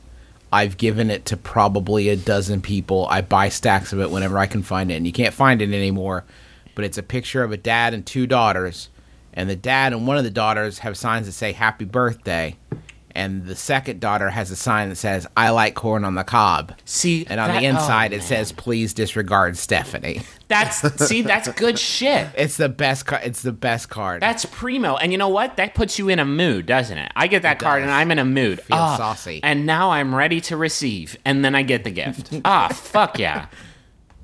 I've 0.54 0.78
given 0.78 1.10
it 1.10 1.26
to 1.26 1.36
probably 1.36 2.10
a 2.10 2.16
dozen 2.16 2.62
people. 2.62 3.08
I 3.10 3.22
buy 3.22 3.50
stacks 3.50 3.92
of 3.92 4.00
it 4.00 4.12
whenever 4.12 4.38
I 4.38 4.46
can 4.46 4.62
find 4.62 4.92
it, 4.92 4.94
and 4.94 5.08
you 5.08 5.12
can't 5.12 5.34
find 5.34 5.64
it 5.64 5.74
anymore. 5.74 6.26
But 6.76 6.86
it's 6.86 7.00
a 7.00 7.04
picture 7.04 7.44
of 7.44 7.52
a 7.52 7.58
dad 7.58 7.96
and 7.96 8.06
two 8.06 8.28
daughters, 8.28 8.90
and 9.34 9.50
the 9.50 9.56
dad 9.56 9.94
and 9.94 10.06
one 10.06 10.18
of 10.18 10.24
the 10.24 10.30
daughters 10.30 10.80
have 10.80 10.96
signs 10.96 11.26
that 11.26 11.32
say 11.32 11.54
"Happy 11.54 11.86
Birthday," 11.86 12.56
and 13.16 13.46
the 13.46 13.56
second 13.56 14.00
daughter 14.00 14.30
has 14.30 14.50
a 14.52 14.56
sign 14.56 14.90
that 14.90 14.96
says 14.96 15.28
"I 15.38 15.50
like 15.50 15.76
corn 15.76 16.04
on 16.06 16.16
the 16.16 16.24
cob." 16.24 16.74
See, 16.86 17.26
And 17.30 17.40
on 17.40 17.50
that- 17.50 17.60
the 17.62 17.66
inside, 17.68 18.14
oh, 18.14 18.18
it 18.18 18.24
says 18.24 18.52
"Please 18.52 18.94
disregard 18.94 19.58
Stephanie." 19.58 20.22
that's 20.48 20.82
see 21.08 21.22
that's 21.24 21.48
good 21.54 21.80
shit. 21.80 22.28
It's 22.36 22.58
the 22.58 22.70
best. 22.70 23.06
Ca- 23.08 23.22
it's 23.24 23.42
the 23.42 23.52
best 23.52 23.90
card. 23.90 24.22
That's 24.22 24.46
primo, 24.46 24.96
and 24.98 25.12
you 25.12 25.18
know 25.18 25.30
what? 25.30 25.58
That 25.58 25.74
puts 25.76 25.98
you 25.98 26.10
in 26.10 26.20
a 26.20 26.26
mood, 26.26 26.66
doesn't 26.66 26.98
it? 26.98 27.12
I 27.16 27.28
get 27.28 27.42
that 27.44 27.60
card, 27.60 27.82
does. 27.82 27.88
and 27.88 27.92
I'm 27.92 28.12
in 28.12 28.20
a 28.20 28.26
mood. 28.26 28.62
Feel 28.62 28.78
Ah, 28.78 28.98
saucy. 28.98 29.40
and 29.44 29.66
now 29.66 29.92
I'm 29.92 30.14
ready 30.14 30.40
to 30.42 30.58
receive, 30.58 31.18
and 31.26 31.44
then 31.44 31.56
I 31.56 31.64
get 31.64 31.84
the 31.84 31.92
gift. 31.92 32.40
ah, 32.46 32.68
fuck 32.70 33.18
yeah. 33.20 33.48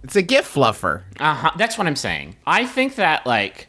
it's 0.04 0.16
a 0.16 0.22
gift 0.22 0.54
fluffer. 0.56 1.02
Uh-huh. 1.20 1.52
That's 1.58 1.78
what 1.78 1.88
I'm 1.88 1.96
saying. 1.96 2.36
I 2.48 2.66
think 2.66 2.96
that 2.96 3.26
like 3.26 3.68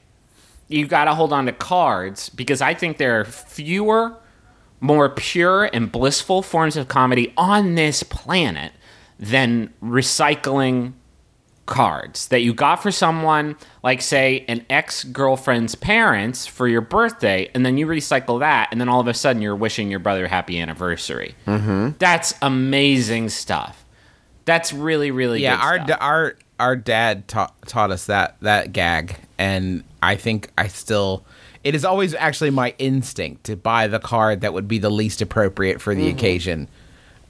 you 0.69 0.87
got 0.87 1.07
to 1.07 1.15
hold 1.15 1.33
on 1.33 1.47
to 1.47 1.53
cards 1.53 2.29
because 2.29 2.61
I 2.63 2.75
think 2.75 2.99
there 2.99 3.21
are 3.21 3.25
fewer, 3.25 4.17
more 4.81 5.09
pure 5.09 5.65
and 5.65 5.93
blissful 5.93 6.43
forms 6.43 6.77
of 6.77 6.89
comedy 6.89 7.33
on 7.37 7.75
this 7.75 8.03
planet 8.03 8.73
than 9.19 9.73
recycling 9.83 10.95
cards 11.67 12.27
that 12.29 12.41
you 12.41 12.53
got 12.53 12.83
for 12.83 12.91
someone 12.91 13.55
like 13.85 14.03
say 14.03 14.45
an 14.49 14.67
ex-girlfriend's 14.69 15.77
parents 15.77 16.45
for 16.45 16.67
your 16.67 16.81
birthday 16.81 17.49
and 17.55 17.65
then 17.65 17.79
you 17.79 17.87
recycle 17.87 18.41
that 18.41 18.69
and 18.73 18.81
then 18.81 18.89
all 18.89 18.99
of 18.99 19.07
a 19.07 19.15
sudden 19.15 19.41
you're 19.41 19.55
wishing 19.55 19.89
your 19.89 20.01
brother 20.01 20.27
happy 20.27 20.59
anniversary. 20.59 21.37
Mm-hmm. 21.47 21.91
that's 21.99 22.35
amazing 22.43 23.29
stuff. 23.29 23.85
That's 24.47 24.73
really 24.73 25.13
really 25.13 25.43
yeah 25.43 25.79
good 25.79 25.93
our 25.93 26.01
our 26.01 26.37
our 26.59 26.77
dad 26.77 27.29
taught 27.29 27.55
taught 27.67 27.93
us 27.93 28.07
that 28.07 28.37
that 28.41 28.73
gag 28.73 29.17
and 29.39 29.85
i 30.03 30.17
think 30.17 30.51
i 30.59 30.67
still 30.67 31.25
it 31.65 31.75
is 31.75 31.85
always 31.85 32.15
actually 32.15 32.51
my 32.51 32.75
instinct 32.79 33.45
to 33.45 33.57
buy 33.57 33.87
the 33.87 33.99
card 33.99 34.41
that 34.43 34.53
would 34.55 34.69
be 34.69 34.79
the 34.79 34.91
least 34.91 35.21
appropriate 35.23 35.81
for 35.81 35.95
the 35.95 36.09
occasion 36.09 36.69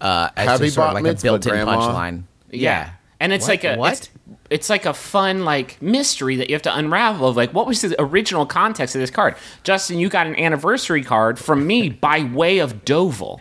uh 0.00 0.30
as 0.36 0.48
Happy 0.48 0.64
just 0.64 0.74
sort 0.76 0.88
of 0.88 0.94
like 0.94 1.04
a 1.04 1.20
built-in 1.20 1.52
Grandma. 1.52 1.76
punchline 1.76 2.22
Yeah. 2.50 2.90
And 3.18 3.32
it's 3.34 3.42
What? 3.44 3.48
like 3.48 3.64
a 3.64 3.76
What? 3.76 3.92
It's, 3.92 4.10
it's 4.48 4.70
like 4.70 4.86
a 4.86 4.94
fun 4.94 5.44
like 5.44 5.80
mystery 5.82 6.36
that 6.36 6.48
you 6.48 6.54
have 6.54 6.62
to 6.62 6.74
unravel 6.76 7.28
of 7.28 7.36
like 7.36 7.52
what 7.52 7.66
was 7.66 7.82
the 7.82 7.94
original 8.00 8.46
context 8.46 8.94
of 8.94 9.00
this 9.00 9.10
card. 9.10 9.34
Justin, 9.62 9.98
you 9.98 10.08
got 10.08 10.26
an 10.26 10.36
anniversary 10.38 11.02
card 11.04 11.38
from 11.38 11.66
me 11.66 11.88
by 12.08 12.24
way 12.24 12.58
of 12.58 12.84
Doval, 12.84 13.40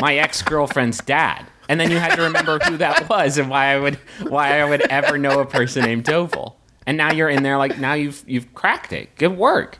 my 0.00 0.16
ex-girlfriend's 0.16 0.98
dad. 0.98 1.46
And 1.68 1.80
then 1.80 1.90
you 1.90 1.98
had 1.98 2.14
to 2.14 2.22
remember 2.22 2.60
who 2.60 2.76
that 2.76 3.08
was 3.10 3.36
and 3.38 3.50
why 3.50 3.72
I 3.74 3.78
would 3.80 3.96
why 4.28 4.60
I 4.60 4.64
would 4.64 4.82
ever 4.82 5.18
know 5.18 5.40
a 5.40 5.46
person 5.46 5.84
named 5.84 6.04
Doval. 6.04 6.54
And 6.86 6.96
now 6.96 7.12
you're 7.12 7.28
in 7.28 7.42
there 7.42 7.58
like 7.58 7.78
now 7.80 7.94
you've 7.94 8.22
you've 8.28 8.54
cracked 8.54 8.92
it. 8.92 9.16
Good 9.16 9.36
work. 9.36 9.78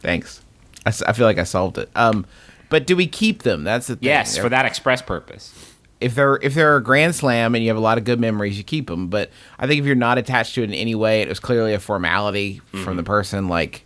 Thanks 0.00 0.42
I 0.86 1.12
feel 1.12 1.26
like 1.26 1.38
i 1.38 1.44
solved 1.44 1.76
it 1.78 1.90
um 1.94 2.24
but 2.70 2.86
do 2.86 2.96
we 2.96 3.06
keep 3.06 3.42
them 3.42 3.64
that's 3.64 3.86
the 3.88 3.96
thing 3.96 4.06
Yes, 4.06 4.34
They're- 4.34 4.44
for 4.44 4.48
that 4.50 4.64
express 4.66 5.02
purpose. 5.02 5.54
if 6.00 6.14
they're 6.14 6.38
if 6.42 6.54
they're 6.54 6.76
a 6.76 6.82
grand 6.82 7.14
slam 7.14 7.54
and 7.54 7.62
you 7.64 7.68
have 7.70 7.76
a 7.76 7.80
lot 7.80 7.98
of 7.98 8.04
good 8.04 8.20
memories, 8.20 8.56
you 8.56 8.62
keep 8.64 8.86
them. 8.86 9.08
But 9.08 9.30
I 9.58 9.66
think 9.66 9.80
if 9.80 9.86
you're 9.86 9.94
not 9.96 10.16
attached 10.18 10.54
to 10.54 10.62
it 10.62 10.66
in 10.70 10.74
any 10.74 10.94
way, 10.94 11.22
it 11.22 11.28
was 11.28 11.40
clearly 11.40 11.74
a 11.74 11.78
formality 11.80 12.60
from 12.84 12.96
the 12.96 13.02
person. 13.02 13.48
Like, 13.48 13.84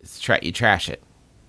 it's 0.00 0.20
tra- 0.20 0.40
you 0.42 0.52
trash 0.52 0.88
it. 0.88 1.02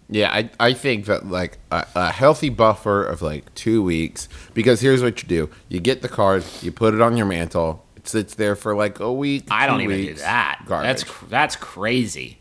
Yeah, 0.10 0.30
I, 0.32 0.50
I 0.60 0.74
think 0.74 1.06
that 1.06 1.28
like 1.28 1.58
a, 1.72 1.86
a 1.96 2.12
healthy 2.12 2.50
buffer 2.50 3.04
of 3.04 3.22
like 3.22 3.54
two 3.56 3.82
weeks 3.82 4.28
because 4.54 4.82
here's 4.82 5.02
what 5.02 5.22
you 5.24 5.28
do: 5.30 5.50
you 5.70 5.80
get 5.80 6.02
the 6.02 6.10
card, 6.10 6.44
you 6.62 6.72
put 6.72 6.94
it 6.94 7.02
on 7.02 7.16
your 7.18 7.26
mantle, 7.26 7.86
it 7.96 8.08
sits 8.08 8.36
there 8.36 8.56
for 8.56 8.76
like 8.76 9.00
a 9.00 9.12
week. 9.12 9.46
I 9.50 9.68
don't 9.68 9.78
two 9.80 9.84
even 9.86 9.98
do 10.02 10.08
weeks, 10.08 10.22
that. 10.22 10.64
Garbage. 10.66 10.88
That's 10.88 11.04
cr- 11.06 11.26
that's 11.28 11.56
crazy. 11.56 12.38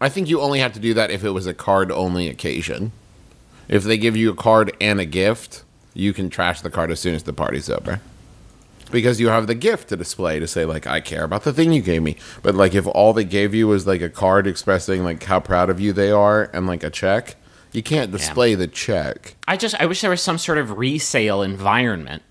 I 0.00 0.08
think 0.08 0.28
you 0.28 0.40
only 0.40 0.60
have 0.60 0.72
to 0.74 0.80
do 0.80 0.94
that 0.94 1.10
if 1.10 1.24
it 1.24 1.30
was 1.30 1.46
a 1.46 1.54
card 1.54 1.90
only 1.90 2.28
occasion. 2.28 2.92
If 3.68 3.84
they 3.84 3.98
give 3.98 4.16
you 4.16 4.30
a 4.30 4.34
card 4.36 4.74
and 4.80 5.00
a 5.00 5.04
gift, 5.04 5.64
you 5.94 6.12
can 6.12 6.30
trash 6.30 6.60
the 6.60 6.70
card 6.70 6.90
as 6.90 7.00
soon 7.00 7.14
as 7.14 7.24
the 7.24 7.32
party's 7.32 7.68
over. 7.68 8.00
Because 8.90 9.20
you 9.20 9.28
have 9.28 9.46
the 9.46 9.54
gift 9.54 9.88
to 9.90 9.96
display 9.96 10.38
to 10.38 10.46
say 10.46 10.64
like 10.64 10.86
I 10.86 11.00
care 11.00 11.24
about 11.24 11.44
the 11.44 11.52
thing 11.52 11.72
you 11.72 11.82
gave 11.82 12.02
me. 12.02 12.16
But 12.42 12.54
like 12.54 12.74
if 12.74 12.86
all 12.86 13.12
they 13.12 13.24
gave 13.24 13.52
you 13.54 13.66
was 13.68 13.86
like 13.86 14.00
a 14.00 14.08
card 14.08 14.46
expressing 14.46 15.04
like 15.04 15.22
how 15.24 15.40
proud 15.40 15.68
of 15.68 15.78
you 15.80 15.92
they 15.92 16.10
are 16.10 16.48
and 16.54 16.66
like 16.66 16.82
a 16.82 16.88
check, 16.90 17.36
you 17.72 17.82
can't 17.82 18.10
display 18.10 18.54
the 18.54 18.66
check. 18.66 19.34
I 19.46 19.58
just 19.58 19.74
I 19.78 19.84
wish 19.84 20.00
there 20.00 20.08
was 20.10 20.22
some 20.22 20.38
sort 20.38 20.56
of 20.58 20.78
resale 20.78 21.42
environment 21.42 22.22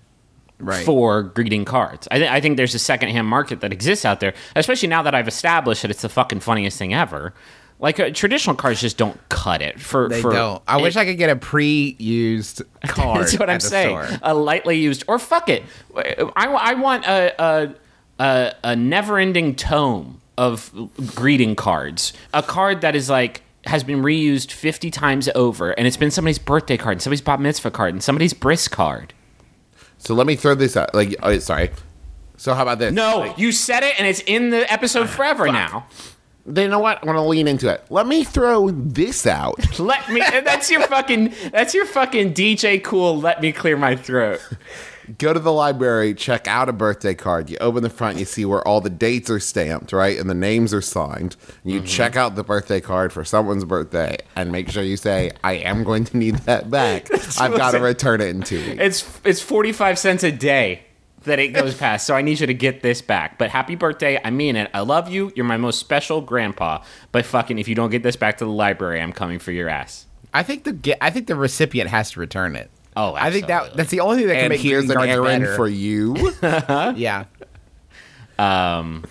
Right. 0.60 0.84
for 0.84 1.22
greeting 1.22 1.64
cards. 1.64 2.08
I, 2.10 2.18
th- 2.18 2.28
I 2.32 2.40
think 2.40 2.56
there's 2.56 2.74
a 2.74 2.80
secondhand 2.80 3.28
market 3.28 3.60
that 3.60 3.72
exists 3.72 4.04
out 4.04 4.18
there, 4.18 4.34
especially 4.56 4.88
now 4.88 5.02
that 5.04 5.14
I've 5.14 5.28
established 5.28 5.82
that 5.82 5.92
it's 5.92 6.02
the 6.02 6.08
fucking 6.08 6.40
funniest 6.40 6.76
thing 6.76 6.92
ever. 6.92 7.32
Like 7.80 8.00
uh, 8.00 8.10
traditional 8.10 8.56
cards 8.56 8.80
just 8.80 8.96
don't 8.96 9.16
cut 9.28 9.62
it 9.62 9.80
for. 9.80 10.08
They 10.08 10.20
for 10.20 10.32
don't. 10.32 10.62
I 10.66 10.78
it- 10.78 10.82
wish 10.82 10.96
I 10.96 11.04
could 11.04 11.16
get 11.18 11.30
a 11.30 11.36
pre-used 11.36 12.62
card. 12.86 13.20
That's 13.22 13.38
what 13.38 13.48
I'm 13.48 13.60
saying. 13.60 13.96
store. 14.04 14.18
A 14.22 14.34
lightly 14.34 14.78
used, 14.78 15.04
or 15.06 15.18
fuck 15.18 15.48
it. 15.48 15.62
I, 15.96 16.46
I 16.46 16.74
want 16.74 17.06
a 17.06 17.40
a, 17.42 17.74
a, 18.18 18.54
a 18.64 18.76
never-ending 18.76 19.54
tome 19.54 20.20
of 20.36 20.72
greeting 21.14 21.54
cards. 21.54 22.12
A 22.34 22.42
card 22.42 22.80
that 22.80 22.96
is 22.96 23.08
like 23.08 23.42
has 23.66 23.84
been 23.84 24.02
reused 24.02 24.50
50 24.50 24.90
times 24.90 25.28
over, 25.34 25.70
and 25.72 25.86
it's 25.86 25.96
been 25.96 26.10
somebody's 26.10 26.38
birthday 26.38 26.76
card, 26.76 26.94
and 26.94 27.02
somebody's 27.02 27.20
bat 27.22 27.40
mitzvah 27.40 27.70
card, 27.70 27.92
and 27.94 28.02
somebody's 28.02 28.32
bris 28.34 28.66
card. 28.66 29.12
So 29.98 30.14
let 30.14 30.26
me 30.26 30.36
throw 30.36 30.54
this 30.54 30.76
out. 30.76 30.94
Like, 30.94 31.14
oh, 31.22 31.38
sorry. 31.38 31.70
So 32.36 32.54
how 32.54 32.62
about 32.62 32.78
this? 32.78 32.92
No, 32.92 33.18
Like, 33.18 33.38
you 33.38 33.50
said 33.52 33.82
it, 33.82 33.94
and 33.98 34.06
it's 34.08 34.20
in 34.20 34.50
the 34.50 34.72
episode 34.72 35.08
forever 35.10 35.46
now. 35.50 35.86
Then 36.48 36.64
you 36.64 36.70
know 36.70 36.78
what? 36.78 37.02
I 37.02 37.06
want 37.06 37.16
to 37.16 37.22
lean 37.22 37.46
into 37.46 37.68
it. 37.68 37.84
Let 37.90 38.06
me 38.06 38.24
throw 38.24 38.70
this 38.70 39.26
out. 39.26 39.78
Let 39.78 40.08
me. 40.10 40.20
That's 40.20 40.70
your 40.70 40.80
fucking. 40.82 41.34
That's 41.52 41.74
your 41.74 41.84
fucking 41.84 42.34
DJ 42.34 42.82
cool. 42.82 43.18
Let 43.20 43.42
me 43.42 43.52
clear 43.52 43.76
my 43.76 43.96
throat. 43.96 44.40
Go 45.16 45.32
to 45.32 45.40
the 45.40 45.52
library, 45.52 46.12
check 46.12 46.46
out 46.46 46.68
a 46.68 46.72
birthday 46.72 47.14
card. 47.14 47.48
You 47.48 47.56
open 47.62 47.82
the 47.82 47.88
front, 47.88 48.18
you 48.18 48.26
see 48.26 48.44
where 48.44 48.66
all 48.68 48.82
the 48.82 48.90
dates 48.90 49.30
are 49.30 49.40
stamped, 49.40 49.90
right? 49.90 50.18
And 50.18 50.28
the 50.28 50.34
names 50.34 50.74
are 50.74 50.82
signed. 50.82 51.34
You 51.64 51.78
mm-hmm. 51.78 51.86
check 51.86 52.14
out 52.14 52.34
the 52.34 52.44
birthday 52.44 52.82
card 52.82 53.10
for 53.10 53.24
someone's 53.24 53.64
birthday 53.64 54.18
and 54.36 54.52
make 54.52 54.68
sure 54.68 54.82
you 54.82 54.98
say, 54.98 55.30
I 55.42 55.54
am 55.54 55.82
going 55.82 56.04
to 56.04 56.16
need 56.18 56.34
that 56.40 56.70
back. 56.70 57.08
I've 57.40 57.56
got 57.56 57.70
to 57.70 57.80
return 57.80 58.20
it 58.20 58.28
in 58.28 58.42
two 58.42 58.58
weeks. 58.58 58.82
It's 58.82 59.20
it's 59.24 59.40
forty 59.40 59.72
five 59.72 59.98
cents 59.98 60.24
a 60.24 60.32
day 60.32 60.82
that 61.28 61.38
it 61.38 61.48
goes 61.48 61.74
past. 61.74 62.06
So 62.06 62.14
I 62.14 62.22
need 62.22 62.40
you 62.40 62.46
to 62.46 62.54
get 62.54 62.82
this 62.82 63.00
back. 63.00 63.38
But 63.38 63.50
happy 63.50 63.76
birthday! 63.76 64.20
I 64.22 64.30
mean 64.30 64.56
it. 64.56 64.70
I 64.74 64.80
love 64.80 65.08
you. 65.08 65.32
You're 65.34 65.44
my 65.44 65.56
most 65.56 65.78
special 65.78 66.20
grandpa. 66.20 66.82
But 67.12 67.24
fucking, 67.24 67.58
if 67.58 67.68
you 67.68 67.74
don't 67.74 67.90
get 67.90 68.02
this 68.02 68.16
back 68.16 68.38
to 68.38 68.44
the 68.44 68.50
library, 68.50 69.00
I'm 69.00 69.12
coming 69.12 69.38
for 69.38 69.52
your 69.52 69.68
ass. 69.68 70.06
I 70.34 70.42
think 70.42 70.64
the 70.64 71.04
I 71.04 71.10
think 71.10 71.26
the 71.26 71.36
recipient 71.36 71.90
has 71.90 72.10
to 72.12 72.20
return 72.20 72.56
it. 72.56 72.70
Oh, 72.96 73.14
I 73.14 73.30
think 73.30 73.46
that 73.46 73.76
that's 73.76 73.90
the 73.90 74.00
only 74.00 74.18
thing 74.18 74.26
that 74.28 74.34
can 74.34 74.44
and 74.44 74.50
make 74.50 74.60
here's 74.60 74.86
greeting 74.86 75.04
an 75.04 75.08
errand 75.10 75.44
better. 75.44 75.56
for 75.56 75.68
you. 75.68 76.32
yeah. 76.42 77.26
Um, 78.38 79.04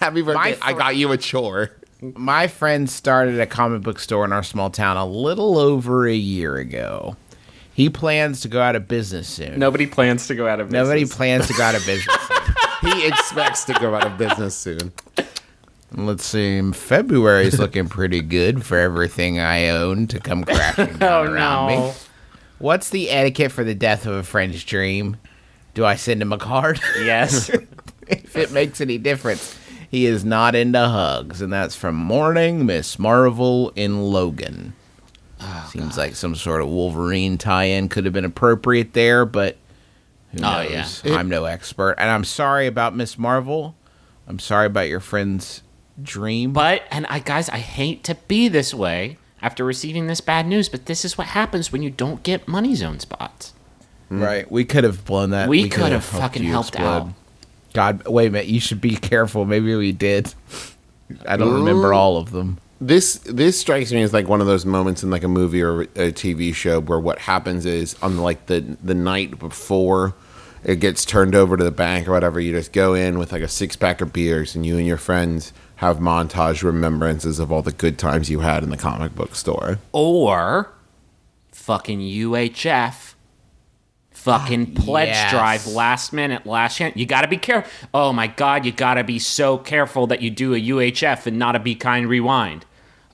happy 0.00 0.22
birthday. 0.22 0.58
I 0.60 0.72
got 0.74 0.96
you 0.96 1.12
a 1.12 1.16
chore. 1.16 1.70
My 2.02 2.48
friend 2.48 2.90
started 2.90 3.38
a 3.40 3.46
comic 3.46 3.82
book 3.82 4.00
store 4.00 4.24
in 4.24 4.32
our 4.32 4.42
small 4.42 4.70
town 4.70 4.96
a 4.96 5.06
little 5.06 5.56
over 5.56 6.06
a 6.06 6.14
year 6.14 6.56
ago. 6.56 7.16
He 7.74 7.88
plans 7.88 8.40
to 8.42 8.48
go 8.48 8.60
out 8.60 8.76
of 8.76 8.86
business 8.88 9.28
soon. 9.28 9.58
Nobody 9.58 9.86
plans 9.86 10.26
to 10.26 10.34
go 10.34 10.46
out 10.46 10.60
of 10.60 10.68
business. 10.68 10.86
Nobody 10.88 11.04
plans 11.06 11.46
to 11.46 11.54
go 11.54 11.62
out 11.62 11.74
of 11.74 11.84
business. 11.86 12.16
he 12.82 13.06
expects 13.06 13.64
to 13.64 13.72
go 13.74 13.94
out 13.94 14.06
of 14.06 14.18
business 14.18 14.54
soon. 14.54 14.92
Let's 15.94 16.24
see. 16.24 16.60
February's 16.72 17.58
looking 17.58 17.88
pretty 17.88 18.20
good 18.22 18.64
for 18.64 18.78
everything 18.78 19.38
I 19.40 19.68
own 19.70 20.06
to 20.08 20.20
come 20.20 20.44
crashing 20.46 20.98
down 20.98 21.28
Oh, 21.28 21.32
around 21.32 21.68
no. 21.70 21.86
me. 21.88 21.92
What's 22.58 22.90
the 22.90 23.10
etiquette 23.10 23.52
for 23.52 23.64
the 23.64 23.74
death 23.74 24.06
of 24.06 24.14
a 24.14 24.22
friend's 24.22 24.62
dream? 24.64 25.16
Do 25.74 25.84
I 25.84 25.96
send 25.96 26.20
him 26.22 26.32
a 26.32 26.38
card? 26.38 26.80
Yes. 26.98 27.48
if 28.08 28.36
it 28.36 28.52
makes 28.52 28.80
any 28.80 28.98
difference. 28.98 29.58
He 29.90 30.06
is 30.06 30.24
not 30.24 30.54
into 30.54 30.78
hugs, 30.88 31.42
and 31.42 31.52
that's 31.52 31.76
from 31.76 31.94
Morning 31.96 32.64
Miss 32.64 32.98
Marvel 32.98 33.70
in 33.76 34.02
Logan. 34.02 34.72
Oh, 35.44 35.68
Seems 35.72 35.96
like 35.98 36.14
some 36.14 36.34
sort 36.36 36.60
of 36.62 36.68
Wolverine 36.68 37.36
tie-in 37.38 37.88
could 37.88 38.04
have 38.04 38.14
been 38.14 38.24
appropriate 38.24 38.92
there, 38.92 39.24
but 39.24 39.56
who 40.32 40.38
Oh, 40.38 40.62
knows? 40.62 41.02
yeah. 41.04 41.16
I'm 41.16 41.28
no 41.28 41.44
expert, 41.46 41.94
and 41.98 42.08
I'm 42.10 42.24
sorry 42.24 42.66
about 42.66 42.94
Miss 42.94 43.18
Marvel. 43.18 43.74
I'm 44.28 44.38
sorry 44.38 44.66
about 44.66 44.88
your 44.88 45.00
friend's 45.00 45.62
dream. 46.02 46.52
But 46.52 46.82
and 46.90 47.06
I 47.08 47.18
guys, 47.18 47.48
I 47.48 47.58
hate 47.58 48.04
to 48.04 48.14
be 48.28 48.48
this 48.48 48.72
way 48.72 49.18
after 49.42 49.64
receiving 49.64 50.06
this 50.06 50.20
bad 50.20 50.46
news, 50.46 50.68
but 50.68 50.86
this 50.86 51.04
is 51.04 51.18
what 51.18 51.26
happens 51.28 51.72
when 51.72 51.82
you 51.82 51.90
don't 51.90 52.22
get 52.22 52.46
money 52.46 52.74
zone 52.76 53.00
spots. 53.00 53.52
Hmm. 54.08 54.22
right, 54.22 54.50
we 54.50 54.64
could 54.64 54.84
have 54.84 55.04
blown 55.04 55.30
that. 55.30 55.48
We 55.48 55.64
could 55.64 55.72
could 55.82 55.92
have 55.92 56.04
fucking 56.04 56.44
you 56.44 56.50
helped 56.50 56.78
out. 56.78 57.08
God, 57.74 58.06
wait 58.06 58.26
a 58.26 58.30
minute. 58.30 58.46
You 58.48 58.60
should 58.60 58.80
be 58.80 58.94
careful. 58.96 59.44
Maybe 59.44 59.74
we 59.74 59.92
did. 59.92 60.32
I 61.26 61.36
don't 61.36 61.54
remember 61.54 61.92
all 61.92 62.16
of 62.18 62.30
them. 62.30 62.58
This 62.82 63.14
this 63.24 63.60
strikes 63.60 63.92
me 63.92 64.02
as 64.02 64.12
like 64.12 64.26
one 64.26 64.40
of 64.40 64.48
those 64.48 64.66
moments 64.66 65.04
in 65.04 65.10
like 65.10 65.22
a 65.22 65.28
movie 65.28 65.62
or 65.62 65.82
a 65.82 66.10
TV 66.10 66.52
show 66.52 66.80
where 66.80 66.98
what 66.98 67.20
happens 67.20 67.64
is 67.64 67.94
on 68.02 68.18
like 68.18 68.46
the 68.46 68.76
the 68.82 68.94
night 68.94 69.38
before 69.38 70.14
it 70.64 70.80
gets 70.80 71.04
turned 71.04 71.36
over 71.36 71.56
to 71.56 71.62
the 71.62 71.70
bank 71.70 72.08
or 72.08 72.12
whatever, 72.12 72.40
you 72.40 72.52
just 72.52 72.72
go 72.72 72.94
in 72.94 73.18
with 73.18 73.30
like 73.30 73.42
a 73.42 73.48
six 73.48 73.76
pack 73.76 74.00
of 74.00 74.12
beers 74.12 74.56
and 74.56 74.66
you 74.66 74.78
and 74.78 74.86
your 74.86 74.96
friends 74.96 75.52
have 75.76 75.98
montage 75.98 76.62
remembrances 76.64 77.38
of 77.38 77.52
all 77.52 77.62
the 77.62 77.72
good 77.72 77.98
times 77.98 78.28
you 78.28 78.40
had 78.40 78.64
in 78.64 78.70
the 78.70 78.76
comic 78.76 79.14
book 79.14 79.34
store. 79.34 79.78
Or 79.92 80.72
fucking 81.52 82.00
UHF. 82.00 83.14
Fucking 84.10 84.74
ah, 84.76 84.80
pledge 84.82 85.08
yes. 85.08 85.30
drive 85.30 85.66
last 85.68 86.12
minute, 86.12 86.46
last 86.46 86.76
chance. 86.76 86.96
You 86.96 87.06
gotta 87.06 87.26
be 87.26 87.36
careful. 87.36 87.70
Oh 87.92 88.12
my 88.12 88.26
god, 88.26 88.64
you 88.64 88.70
gotta 88.70 89.02
be 89.02 89.18
so 89.18 89.58
careful 89.58 90.06
that 90.08 90.20
you 90.20 90.30
do 90.30 90.54
a 90.54 90.60
UHF 90.60 91.26
and 91.26 91.38
not 91.38 91.56
a 91.56 91.58
Be 91.58 91.74
Kind 91.74 92.08
Rewind. 92.08 92.64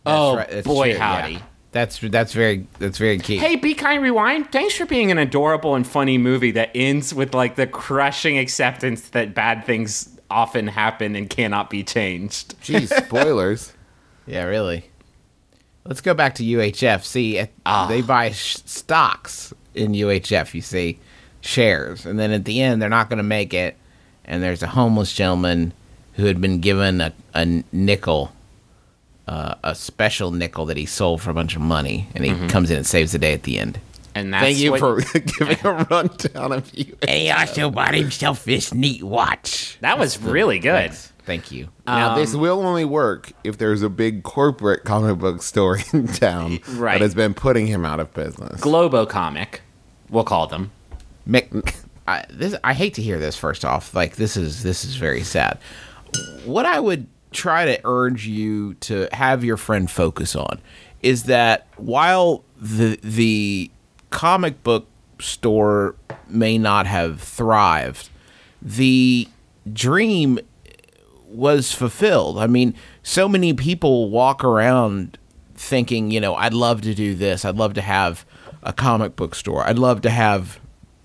Oh 0.09 0.37
right, 0.37 0.51
that's 0.51 0.67
boy, 0.67 0.91
true, 0.91 0.99
yeah. 0.99 1.21
howdy. 1.23 1.39
That's 1.73 1.99
that's 2.01 2.33
very 2.33 2.67
that's 2.79 2.99
very 2.99 3.19
key. 3.19 3.37
Hey, 3.37 3.57
Be 3.57 3.75
Kind 3.75 4.03
Rewind, 4.03 4.51
thanks 4.51 4.75
for 4.75 4.87
being 4.87 5.11
an 5.11 5.19
adorable 5.19 5.75
and 5.75 5.87
funny 5.87 6.17
movie 6.19 6.51
that 6.53 6.71
ends 6.75 7.13
with 7.15 7.35
like 7.35 7.57
the 7.57 7.67
crushing 7.67 8.39
acceptance 8.39 9.09
that 9.11 9.35
bad 9.35 9.65
things 9.65 10.09
often 10.31 10.67
happen 10.67 11.15
and 11.15 11.29
cannot 11.29 11.69
be 11.71 11.85
changed. 11.85 12.55
Geez, 12.63 12.95
spoilers. 12.95 13.73
Yeah, 14.27 14.45
really. 14.45 14.85
Let's 15.87 16.03
go 16.03 16.13
back 16.13 16.35
to 16.35 16.43
UHF. 16.45 17.03
See, 17.03 17.39
at- 17.39 17.49
Ah. 17.65 17.87
they 17.87 18.03
buy 18.03 18.31
sh- 18.33 18.59
stocks 18.67 19.55
in 19.75 19.93
UHF. 19.93 20.53
You 20.53 20.61
see, 20.61 20.99
shares, 21.41 22.05
and 22.05 22.19
then 22.19 22.31
at 22.33 22.45
the 22.45 22.61
end, 22.61 22.83
they're 22.83 22.91
not 22.91 23.09
going 23.09 23.17
to 23.17 23.23
make 23.23 23.55
it. 23.55 23.77
And 24.27 24.43
there's 24.43 24.63
a 24.63 24.67
homeless 24.67 25.15
gentleman 25.15 25.73
who 26.15 26.27
had 26.27 26.43
been 26.43 26.61
given 26.61 27.01
a, 27.01 27.15
a 27.33 27.65
nickel, 27.73 28.33
uh, 29.29 29.55
a 29.63 29.75
special 29.75 30.31
nickel 30.31 30.65
that 30.67 30.77
he 30.77 30.87
sold 30.87 31.21
for 31.23 31.31
a 31.31 31.35
bunch 31.35 31.55
of 31.55 31.63
money, 31.63 32.09
and 32.15 32.25
he 32.25 32.49
comes 32.49 32.71
in 32.71 32.77
and 32.79 32.87
saves 32.87 33.13
the 33.13 33.19
day 33.19 33.35
at 33.35 33.43
the 33.43 33.59
end. 33.59 33.79
And 34.15 34.33
that's 34.35 34.43
Thank 34.43 34.59
you 34.59 34.71
what- 34.73 34.81
for 34.81 35.01
giving 35.39 35.59
a 35.65 35.73
rundown 35.91 36.53
of 36.53 36.75
you. 36.75 36.97
And 37.03 37.11
he 37.11 37.31
also 37.31 37.71
bought 37.71 37.95
himself 37.95 38.45
this 38.45 38.73
neat 38.75 39.03
watch. 39.03 39.77
that 39.81 39.99
was 39.99 40.19
really 40.21 40.59
good. 40.59 40.93
Thank 41.25 41.53
you. 41.53 41.69
Now, 41.87 42.17
this 42.17 42.33
Um, 42.35 42.41
will 42.41 42.67
only 42.67 42.87
work 42.87 43.33
if 43.45 43.59
there's 43.59 43.83
a 43.83 43.91
big 43.91 44.23
corporate 44.23 44.85
comic 44.85 45.19
book 45.19 45.43
store 45.43 45.79
in 45.93 46.07
town 46.09 46.59
Right. 46.71 46.95
that 46.95 47.03
has 47.05 47.15
been 47.15 47.35
putting 47.35 47.67
him 47.67 47.85
out 47.85 48.01
of 48.01 48.13
business. 48.15 48.61
Globo 48.63 49.05
comic, 49.05 49.61
we'll 50.09 50.25
call 50.25 50.47
them. 50.47 50.71
Mick, 51.29 51.75
I, 52.09 52.25
this 52.31 52.57
I 52.65 52.73
hate 52.73 52.95
to 52.95 53.03
hear 53.03 53.19
this. 53.19 53.37
First 53.37 53.63
off, 53.67 53.95
like 53.95 54.17
this 54.17 54.39
is 54.39 54.63
this 54.63 54.85
is 54.87 54.97
very 54.97 55.23
sad. 55.23 55.59
What 56.47 56.65
I 56.65 56.81
would 56.81 57.07
try 57.31 57.65
to 57.65 57.81
urge 57.85 58.27
you 58.27 58.75
to 58.75 59.09
have 59.13 59.45
your 59.45 59.57
friend 59.57 59.91
focus 59.91 60.35
on 60.35 60.61
is 61.03 61.25
that 61.25 61.67
while 61.77 62.45
the 62.57 62.99
the 63.03 63.71
comic 64.11 64.63
book 64.63 64.87
store 65.21 65.95
may 66.29 66.59
not 66.59 66.87
have 66.87 67.21
thrived, 67.21 68.09
the 68.63 69.29
dream 69.73 70.39
was 71.27 71.73
fulfilled. 71.73 72.39
I 72.39 72.47
mean, 72.47 72.75
so 73.03 73.29
many 73.29 73.53
people 73.53 74.11
walk 74.11 74.43
around 74.43 75.19
thinking, 75.55 76.11
you 76.11 76.21
know, 76.21 76.35
I'd 76.35 76.55
love 76.55 76.81
to 76.83 76.95
do 76.95 77.15
this. 77.15 77.45
I'd 77.45 77.57
love 77.57 77.75
to 77.75 77.83
have 77.83 78.25
a 78.63 78.73
comic 78.73 79.17
book 79.17 79.35
store. 79.35 79.65
I'd 79.67 79.79
love 79.79 80.01
to 80.03 80.11
have, 80.11 80.59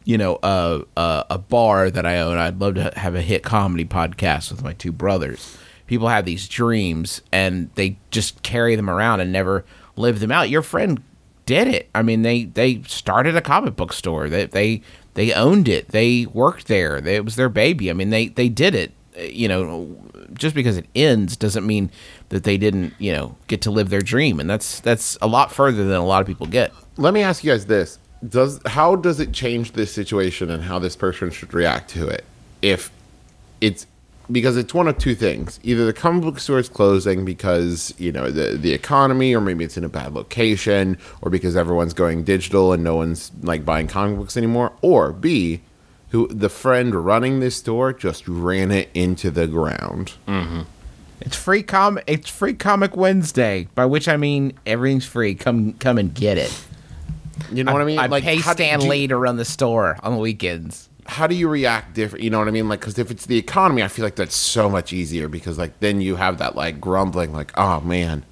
you 0.05 0.17
know, 0.17 0.39
a 0.41 0.83
a, 0.97 1.25
a 1.31 1.38
bar 1.38 1.91
that 1.91 2.05
I 2.05 2.19
own. 2.19 2.38
I'd 2.38 2.59
love 2.59 2.75
to 2.75 2.93
have 2.95 3.15
a 3.15 3.21
hit 3.21 3.43
comedy 3.43 3.86
podcast 3.86 4.51
with 4.51 4.63
my 4.63 4.73
two 4.73 4.91
brothers. 4.91 5.57
People 5.93 6.08
have 6.08 6.25
these 6.25 6.47
dreams 6.47 7.21
and 7.32 7.69
they 7.75 7.97
just 8.10 8.41
carry 8.41 8.75
them 8.75 8.89
around 8.89 9.19
and 9.19 9.32
never 9.32 9.63
live 9.95 10.21
them 10.21 10.32
out. 10.32 10.49
Your 10.49 10.63
friend 10.63 11.03
did 11.45 11.67
it. 11.67 11.88
I 11.93 12.01
mean, 12.01 12.23
they 12.23 12.45
they 12.45 12.82
started 12.88 13.36
a 13.36 13.41
comic 13.41 13.75
book 13.75 13.93
store. 13.93 14.27
They 14.27 14.47
they 14.47 14.82
they 15.13 15.34
owned 15.34 15.67
it. 15.67 15.89
They 15.89 16.25
worked 16.25 16.65
there. 16.65 16.99
They, 16.99 17.17
it 17.17 17.25
was 17.25 17.36
their 17.36 17.47
baby. 17.47 17.91
I 17.91 17.93
mean, 17.93 18.10
they 18.10 18.29
they 18.29 18.49
did 18.49 18.73
it. 18.73 18.91
You 19.15 19.47
know, 19.47 19.95
just 20.34 20.56
because 20.56 20.77
it 20.77 20.88
ends 20.95 21.38
doesn't 21.38 21.67
mean 21.67 21.91
that 22.29 22.43
they 22.43 22.58
didn't, 22.58 22.95
you 22.97 23.12
know, 23.12 23.36
get 23.45 23.62
to 23.62 23.69
live 23.69 23.89
their 23.89 24.01
dream. 24.01 24.39
And 24.39 24.49
that's 24.49 24.79
that's 24.79 25.15
a 25.21 25.27
lot 25.27 25.51
further 25.51 25.86
than 25.86 25.97
a 25.97 26.06
lot 26.06 26.21
of 26.21 26.27
people 26.27 26.47
get. 26.47 26.73
Let 26.97 27.13
me 27.13 27.21
ask 27.21 27.43
you 27.43 27.51
guys 27.51 27.67
this: 27.67 27.99
Does 28.27 28.60
how 28.65 28.95
does 28.95 29.19
it 29.19 29.32
change 29.32 29.73
this 29.73 29.93
situation 29.93 30.49
and 30.49 30.63
how 30.63 30.79
this 30.79 30.95
person 30.95 31.29
should 31.29 31.53
react 31.53 31.91
to 31.91 32.08
it? 32.08 32.25
If 32.63 32.89
it's 33.62 33.86
because 34.31 34.57
it's 34.57 34.73
one 34.73 34.88
of 34.88 34.97
two 34.97 35.15
things: 35.15 35.59
either 35.63 35.86
the 35.86 35.93
comic 35.93 36.23
book 36.23 36.39
store 36.39 36.59
is 36.59 36.69
closing 36.69 37.25
because 37.25 37.93
you 37.97 38.12
know 38.12 38.31
the 38.31 38.57
the 38.57 38.73
economy, 38.73 39.36
or 39.36 39.41
maybe 39.41 39.63
it's 39.63 39.77
in 39.77 39.83
a 39.83 39.89
bad 39.89 40.13
location, 40.13 40.97
or 41.21 41.29
because 41.29 41.55
everyone's 41.55 41.93
going 41.93 42.23
digital 42.23 42.73
and 42.73 42.83
no 42.83 42.95
one's 42.95 43.31
like 43.41 43.65
buying 43.65 43.88
comic 43.88 44.17
books 44.17 44.38
anymore, 44.38 44.71
or 44.81 45.12
B, 45.12 45.62
who 46.09 46.27
the 46.27 46.49
friend 46.49 46.93
running 46.95 47.39
this 47.39 47.55
store 47.55 47.93
just 47.93 48.27
ran 48.27 48.71
it 48.71 48.89
into 48.93 49.29
the 49.31 49.47
ground. 49.47 50.13
Mm-hmm. 50.27 50.62
It's 51.21 51.38
free 51.38 51.63
com. 51.63 51.99
It's 52.07 52.29
free 52.29 52.53
comic 52.53 52.97
Wednesday, 52.97 53.67
by 53.75 53.86
which 53.86 54.07
I 54.07 54.17
mean 54.17 54.53
everything's 54.65 55.05
free. 55.05 55.36
Come 55.36 55.73
come 55.73 55.97
and 55.97 56.13
get 56.13 56.38
it. 56.38 56.65
You 57.51 57.63
know 57.63 57.73
what 57.73 57.81
I 57.81 57.86
mean? 57.86 57.99
I 57.99 58.07
pay 58.19 58.38
how- 58.38 58.53
Stan 58.53 58.79
do 58.79 58.88
Lee 58.88 59.07
to 59.07 59.17
run 59.17 59.38
the 59.38 59.45
store 59.45 59.97
on 60.03 60.13
the 60.13 60.19
weekends. 60.19 60.89
How 61.05 61.27
do 61.27 61.35
you 61.35 61.47
react 61.49 61.93
different 61.93 62.23
you 62.23 62.29
know 62.29 62.39
what 62.39 62.47
i 62.47 62.51
mean? 62.51 62.69
Like 62.69 62.79
because 62.79 62.97
if 62.97 63.11
it's 63.11 63.25
the 63.25 63.37
economy 63.37 63.83
i 63.83 63.87
feel 63.87 64.05
like 64.05 64.15
that's 64.15 64.35
so 64.35 64.69
much 64.69 64.93
easier 64.93 65.27
because 65.27 65.57
like 65.57 65.79
then 65.79 66.01
you 66.01 66.15
have 66.15 66.37
that 66.37 66.55
like 66.55 66.79
grumbling 66.79 67.33
like 67.33 67.51
oh 67.55 67.81
man 67.81 68.25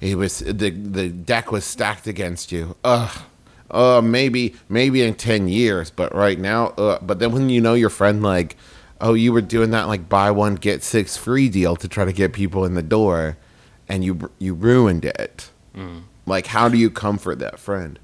it 0.00 0.16
was 0.16 0.40
the 0.40 0.70
the 0.70 1.08
deck 1.08 1.52
was 1.52 1.64
stacked 1.64 2.06
against 2.06 2.50
you. 2.52 2.76
Ugh. 2.84 3.22
Uh 3.70 4.00
maybe 4.02 4.54
maybe 4.68 5.02
in 5.02 5.14
10 5.14 5.48
years 5.48 5.90
but 5.90 6.14
right 6.14 6.38
now 6.38 6.68
uh, 6.76 6.98
but 7.00 7.18
then 7.20 7.32
when 7.32 7.48
you 7.48 7.60
know 7.60 7.74
your 7.74 7.88
friend 7.90 8.22
like 8.22 8.56
oh 9.00 9.14
you 9.14 9.32
were 9.32 9.40
doing 9.40 9.70
that 9.70 9.88
like 9.88 10.08
buy 10.08 10.30
one 10.30 10.56
get 10.56 10.82
six 10.82 11.16
free 11.16 11.48
deal 11.48 11.74
to 11.76 11.88
try 11.88 12.04
to 12.04 12.12
get 12.12 12.32
people 12.32 12.64
in 12.64 12.74
the 12.74 12.82
door 12.82 13.36
and 13.88 14.04
you 14.04 14.30
you 14.38 14.54
ruined 14.54 15.04
it. 15.04 15.50
Like 16.26 16.46
how 16.46 16.68
do 16.68 16.76
you 16.78 16.90
comfort 16.90 17.38
that 17.38 17.58
friend? 17.58 17.98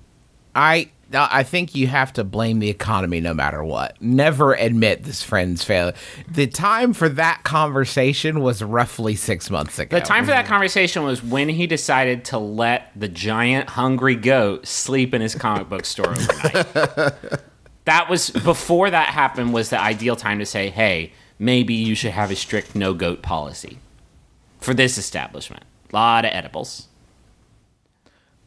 I 0.54 0.90
I 1.12 1.42
think 1.42 1.74
you 1.74 1.86
have 1.86 2.12
to 2.14 2.24
blame 2.24 2.58
the 2.58 2.68
economy 2.68 3.20
no 3.20 3.32
matter 3.32 3.64
what. 3.64 4.00
Never 4.00 4.54
admit 4.54 5.04
this 5.04 5.22
friend's 5.22 5.64
failure. 5.64 5.94
The 6.30 6.46
time 6.46 6.92
for 6.92 7.08
that 7.08 7.44
conversation 7.44 8.40
was 8.40 8.62
roughly 8.62 9.16
six 9.16 9.48
months 9.48 9.78
ago. 9.78 9.98
The 9.98 10.04
time 10.04 10.24
for 10.24 10.32
that 10.32 10.44
mm-hmm. 10.44 10.52
conversation 10.52 11.04
was 11.04 11.22
when 11.22 11.48
he 11.48 11.66
decided 11.66 12.26
to 12.26 12.38
let 12.38 12.90
the 12.94 13.08
giant 13.08 13.70
hungry 13.70 14.16
goat 14.16 14.66
sleep 14.66 15.14
in 15.14 15.22
his 15.22 15.34
comic 15.34 15.70
book 15.70 15.86
store 15.86 16.10
overnight. 16.10 17.14
that 17.86 18.10
was 18.10 18.28
before 18.30 18.90
that 18.90 19.08
happened 19.08 19.54
was 19.54 19.70
the 19.70 19.80
ideal 19.80 20.14
time 20.14 20.38
to 20.40 20.46
say, 20.46 20.68
"Hey, 20.68 21.12
maybe 21.38 21.72
you 21.72 21.94
should 21.94 22.12
have 22.12 22.30
a 22.30 22.36
strict 22.36 22.74
no 22.74 22.92
goat 22.92 23.22
policy 23.22 23.78
for 24.60 24.74
this 24.74 24.98
establishment." 24.98 25.62
A 25.90 25.96
lot 25.96 26.26
of 26.26 26.32
edibles. 26.34 26.88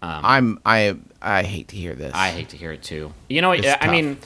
Um, 0.03 0.21
I'm 0.23 0.59
I 0.63 0.97
I 1.21 1.43
hate 1.43 1.67
to 1.69 1.75
hear 1.75 1.95
this. 1.95 2.13
I 2.15 2.29
hate 2.29 2.49
to 2.49 2.57
hear 2.57 2.71
it 2.71 2.83
too. 2.83 3.13
You 3.29 3.41
know, 3.41 3.51
It's 3.51 3.67
I 3.67 3.75
tough. 3.75 3.91
mean, 3.91 4.17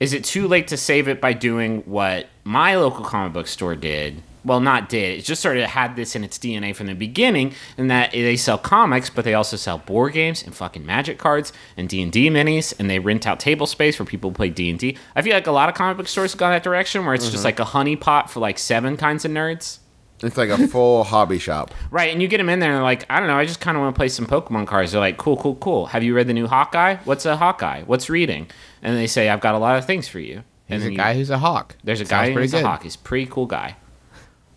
is 0.00 0.12
it 0.12 0.24
too 0.24 0.48
late 0.48 0.68
to 0.68 0.76
save 0.76 1.08
it 1.08 1.20
by 1.20 1.32
doing 1.32 1.82
what 1.82 2.28
my 2.44 2.76
local 2.76 3.04
comic 3.04 3.32
book 3.32 3.46
store 3.46 3.76
did 3.76 4.22
well, 4.44 4.60
not 4.60 4.88
did. 4.88 5.20
It 5.20 5.22
just 5.22 5.40
sort 5.40 5.56
of 5.56 5.68
had 5.68 5.94
this 5.94 6.16
in 6.16 6.24
its 6.24 6.38
DNA 6.38 6.74
from 6.74 6.88
the 6.88 6.94
beginning, 6.94 7.54
and 7.78 7.90
that 7.90 8.12
they 8.12 8.36
sell 8.36 8.58
comics, 8.58 9.08
but 9.08 9.24
they 9.24 9.34
also 9.34 9.56
sell 9.56 9.78
board 9.78 10.14
games 10.14 10.42
and 10.42 10.54
fucking 10.54 10.84
Magic 10.84 11.18
cards 11.18 11.52
and 11.76 11.88
D 11.88 12.02
and 12.02 12.10
D 12.10 12.28
minis, 12.28 12.74
and 12.78 12.90
they 12.90 12.98
rent 12.98 13.26
out 13.26 13.38
table 13.38 13.66
space 13.66 13.96
for 13.96 14.04
people 14.04 14.30
who 14.30 14.34
play 14.34 14.48
D 14.50 14.70
and 14.70 14.78
D. 14.78 14.96
I 15.14 15.22
feel 15.22 15.34
like 15.34 15.46
a 15.46 15.52
lot 15.52 15.68
of 15.68 15.74
comic 15.74 15.96
book 15.96 16.08
stores 16.08 16.32
have 16.32 16.38
gone 16.38 16.52
that 16.52 16.62
direction, 16.62 17.04
where 17.04 17.14
it's 17.14 17.24
just 17.24 17.38
mm-hmm. 17.38 17.44
like 17.44 17.60
a 17.60 17.64
honey 17.64 17.96
pot 17.96 18.30
for 18.30 18.40
like 18.40 18.58
seven 18.58 18.96
kinds 18.96 19.24
of 19.24 19.30
nerds. 19.30 19.78
It's 20.22 20.36
like 20.36 20.50
a 20.50 20.68
full 20.68 21.04
hobby 21.12 21.38
shop. 21.38 21.72
Right, 21.90 22.12
and 22.12 22.22
you 22.22 22.28
get 22.28 22.38
them 22.38 22.48
in 22.48 22.58
there 22.60 22.70
and 22.70 22.76
they're 22.76 22.82
like, 22.82 23.04
I 23.10 23.18
don't 23.18 23.28
know, 23.28 23.36
I 23.38 23.44
just 23.44 23.60
kind 23.60 23.76
of 23.76 23.82
want 23.82 23.94
to 23.94 23.98
play 23.98 24.08
some 24.08 24.26
Pokemon 24.26 24.66
cards. 24.66 24.92
They're 24.92 25.00
like, 25.00 25.16
cool, 25.16 25.36
cool, 25.36 25.56
cool. 25.56 25.86
Have 25.86 26.02
you 26.02 26.14
read 26.14 26.26
the 26.28 26.34
new 26.34 26.46
Hawkeye? 26.46 26.96
What's 27.04 27.26
a 27.26 27.36
Hawkeye? 27.36 27.82
What's 27.82 28.08
reading? 28.08 28.48
And 28.82 28.96
they 28.96 29.06
say, 29.06 29.28
I've 29.28 29.40
got 29.40 29.54
a 29.54 29.58
lot 29.58 29.76
of 29.78 29.84
things 29.86 30.08
for 30.08 30.20
you. 30.20 30.42
And 30.68 30.80
He's 30.80 30.82
then 30.82 30.88
a 30.88 30.92
you- 30.92 30.96
guy 30.98 31.14
who's 31.14 31.30
a 31.30 31.38
hawk. 31.38 31.76
there's 31.84 32.00
a 32.00 32.06
Sounds 32.06 32.28
guy 32.28 32.32
pretty 32.32 32.40
who's 32.46 32.54
a 32.54 32.58
good. 32.58 32.66
hawk. 32.66 32.82
He's 32.84 32.94
a 32.94 32.98
pretty 32.98 33.26
cool 33.26 33.46
guy. 33.46 33.76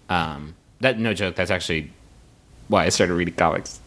Um, 0.10 0.56
that 0.82 1.00
no 1.00 1.14
joke. 1.14 1.36
That's 1.36 1.52
actually 1.52 1.92
why 2.68 2.86
I 2.86 2.90
started 2.90 3.14
reading 3.16 3.34
comics. 3.36 3.80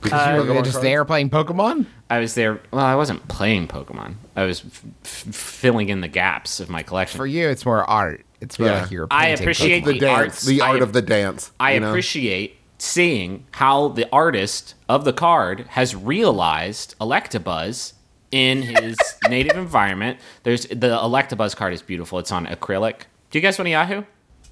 Because 0.00 0.46
You 0.46 0.52
uh, 0.52 0.54
were 0.54 0.62
just 0.62 0.82
there 0.82 1.04
playing 1.04 1.30
Pokemon. 1.30 1.86
I 2.10 2.18
was 2.20 2.34
there. 2.34 2.60
Well, 2.70 2.84
I 2.84 2.94
wasn't 2.94 3.26
playing 3.28 3.68
Pokemon. 3.68 4.14
I 4.36 4.44
was 4.44 4.60
f- 4.64 4.84
f- 5.04 5.34
filling 5.34 5.88
in 5.88 6.00
the 6.00 6.08
gaps 6.08 6.60
of 6.60 6.68
my 6.70 6.82
collection. 6.82 7.16
For 7.18 7.26
you, 7.26 7.48
it's 7.48 7.64
more 7.66 7.82
art. 7.88 8.24
It's 8.40 8.58
more 8.58 8.68
Yeah. 8.68 8.82
like 8.82 8.90
you're. 8.90 9.06
I 9.10 9.26
painting 9.28 9.42
appreciate 9.44 9.84
the 9.84 9.92
the 9.94 9.98
dance, 9.98 10.18
arts. 10.20 10.42
the 10.44 10.60
I- 10.62 10.68
art 10.68 10.82
of 10.82 10.92
the 10.92 11.02
dance. 11.02 11.50
I 11.58 11.72
you 11.74 11.80
know? 11.80 11.88
appreciate 11.88 12.58
seeing 12.78 13.46
how 13.52 13.88
the 13.88 14.06
artist 14.12 14.74
of 14.88 15.04
the 15.04 15.12
card 15.12 15.60
has 15.70 15.96
realized 15.96 16.94
Electabuzz 17.00 17.94
in 18.30 18.62
his 18.62 18.96
native 19.28 19.56
environment. 19.56 20.18
There's 20.42 20.66
the 20.66 20.96
Electabuzz 20.98 21.56
card 21.56 21.72
is 21.72 21.80
beautiful. 21.82 22.18
It's 22.18 22.30
on 22.30 22.46
acrylic. 22.46 23.00
Do 23.30 23.38
you 23.38 23.42
guys 23.42 23.58
want 23.58 23.68
a 23.68 23.70
Yahoo? 23.70 24.02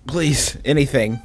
Please, 0.07 0.57
anything. 0.65 1.21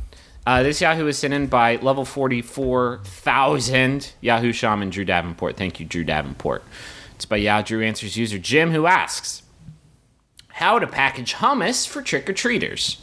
Uh, 0.49 0.63
this 0.63 0.81
Yahoo 0.81 1.05
is 1.05 1.15
sent 1.15 1.31
in 1.31 1.45
by 1.45 1.75
level 1.75 2.03
44,000 2.03 4.13
Yahoo 4.19 4.51
Shaman 4.51 4.89
Drew 4.89 5.05
Davenport. 5.05 5.55
Thank 5.55 5.79
you, 5.79 5.85
Drew 5.85 6.03
Davenport. 6.03 6.63
It's 7.13 7.25
by 7.25 7.37
Yahoo 7.37 7.63
Drew 7.63 7.83
Answers 7.83 8.17
user 8.17 8.39
Jim, 8.39 8.71
who 8.71 8.87
asks 8.87 9.43
How 10.47 10.79
to 10.79 10.87
package 10.87 11.35
hummus 11.35 11.87
for 11.87 12.01
trick 12.01 12.27
or 12.27 12.33
treaters? 12.33 12.97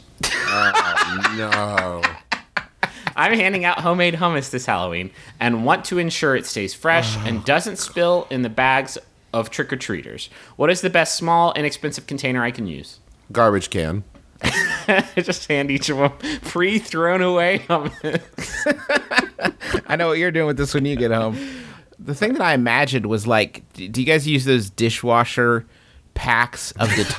No. 1.37 2.01
I'm 3.15 3.33
handing 3.33 3.63
out 3.63 3.79
homemade 3.79 4.15
hummus 4.15 4.49
this 4.49 4.65
Halloween 4.65 5.11
and 5.39 5.63
want 5.63 5.85
to 5.85 5.99
ensure 5.99 6.35
it 6.35 6.45
stays 6.45 6.73
fresh 6.73 7.15
and 7.25 7.45
doesn't 7.45 7.77
spill 7.77 8.27
in 8.29 8.41
the 8.41 8.49
bags 8.49 8.97
of 9.31 9.51
trick 9.51 9.71
or 9.71 9.77
treaters. 9.77 10.29
What 10.57 10.69
is 10.69 10.81
the 10.81 10.89
best 10.89 11.15
small, 11.15 11.53
inexpensive 11.53 12.07
container 12.07 12.43
I 12.43 12.51
can 12.51 12.67
use? 12.67 12.99
Garbage 13.31 13.69
can. 13.69 14.03
Just 15.17 15.47
hand 15.47 15.71
each 15.71 15.89
of 15.89 15.97
them 15.97 16.11
pre 16.43 16.79
thrown 16.79 17.21
away 17.21 17.59
hummus. 17.69 18.21
I 19.87 19.95
know 19.95 20.07
what 20.07 20.17
you're 20.17 20.31
doing 20.31 20.47
with 20.47 20.57
this 20.57 20.73
when 20.73 20.85
you 20.85 20.95
get 20.95 21.11
home. 21.11 21.37
The 21.99 22.15
thing 22.15 22.33
that 22.33 22.41
I 22.41 22.53
imagined 22.53 23.05
was 23.07 23.25
like, 23.27 23.63
do 23.73 23.85
you 24.01 24.05
guys 24.05 24.27
use 24.27 24.45
those 24.45 24.69
dishwasher 24.69 25.65
packs 26.13 26.71
of 26.73 26.89
detergent? 26.89 27.17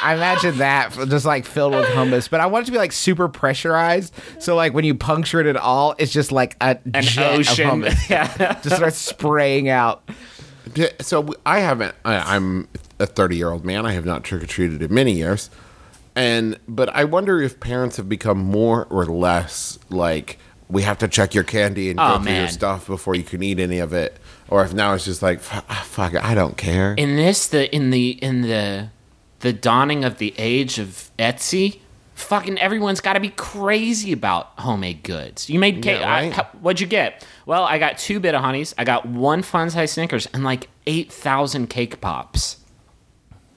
I 0.00 0.14
imagine 0.14 0.58
that 0.58 0.92
just 1.08 1.24
like 1.26 1.44
filled 1.44 1.74
with 1.74 1.86
hummus, 1.86 2.30
but 2.30 2.40
I 2.40 2.46
want 2.46 2.62
it 2.62 2.66
to 2.66 2.72
be 2.72 2.78
like 2.78 2.92
super 2.92 3.28
pressurized. 3.28 4.14
So 4.38 4.54
like 4.54 4.72
when 4.72 4.84
you 4.84 4.94
puncture 4.94 5.40
it 5.40 5.46
at 5.46 5.56
all, 5.56 5.94
it's 5.98 6.12
just 6.12 6.30
like 6.32 6.56
a 6.60 6.78
An 6.94 7.02
jet 7.02 7.34
ocean. 7.38 7.68
of 7.68 7.74
hummus. 7.92 8.08
Yeah. 8.10 8.60
Just 8.62 8.76
starts 8.76 8.96
spraying 8.96 9.68
out. 9.68 10.08
So 11.00 11.34
I 11.44 11.60
haven't. 11.60 11.94
I, 12.04 12.36
I'm 12.36 12.68
a 13.00 13.06
30 13.06 13.36
year 13.36 13.50
old 13.50 13.64
man. 13.64 13.84
I 13.86 13.92
have 13.92 14.04
not 14.06 14.22
trick 14.24 14.42
or 14.42 14.46
treated 14.46 14.82
in 14.82 14.94
many 14.94 15.12
years, 15.12 15.50
and 16.18 16.58
but 16.68 16.88
I 16.90 17.04
wonder 17.04 17.40
if 17.40 17.60
parents 17.60 17.96
have 17.96 18.08
become 18.08 18.38
more 18.38 18.84
or 18.90 19.06
less 19.06 19.78
like 19.88 20.38
we 20.68 20.82
have 20.82 20.98
to 20.98 21.08
check 21.08 21.34
your 21.34 21.44
candy 21.44 21.88
and 21.90 21.98
go 21.98 22.14
Oh, 22.16 22.18
through 22.22 22.34
your 22.34 22.48
stuff 22.48 22.86
before 22.86 23.14
you 23.14 23.22
can 23.22 23.42
eat 23.42 23.58
any 23.58 23.78
of 23.78 23.92
it, 23.94 24.18
or 24.48 24.62
if 24.64 24.74
now 24.74 24.92
it's 24.94 25.04
just 25.06 25.22
like 25.22 25.38
"F- 25.38 25.64
ah, 25.68 25.82
fuck 25.86 26.14
I 26.22 26.34
don't 26.34 26.56
care. 26.58 26.94
in 26.98 27.16
this 27.16 27.46
the 27.46 27.74
in 27.74 27.90
the 27.90 28.10
in 28.10 28.42
the 28.42 28.90
the 29.40 29.52
dawning 29.52 30.04
of 30.04 30.18
the 30.18 30.34
age 30.36 30.78
of 30.78 31.10
Etsy, 31.18 31.78
fucking 32.14 32.58
everyone's 32.58 33.00
got 33.00 33.12
to 33.14 33.20
be 33.20 33.30
crazy 33.30 34.12
about 34.12 34.48
homemade 34.58 35.02
goods. 35.04 35.48
You 35.48 35.58
made 35.58 35.80
cake. 35.82 36.00
Yeah, 36.00 36.12
I- 36.12 36.20
right. 36.24 36.32
how- 36.34 36.48
what'd 36.60 36.80
you 36.80 36.86
get? 36.88 37.24
Well, 37.46 37.62
I 37.64 37.78
got 37.78 37.96
two 37.96 38.20
Bit-O-Honeys. 38.20 38.74
I 38.76 38.84
got 38.84 39.06
one 39.06 39.40
fun 39.42 39.70
size 39.70 39.92
Snickers 39.92 40.26
and 40.34 40.44
like 40.44 40.68
eight 40.86 41.10
thousand 41.10 41.68
cake 41.70 42.00
pops. 42.02 42.57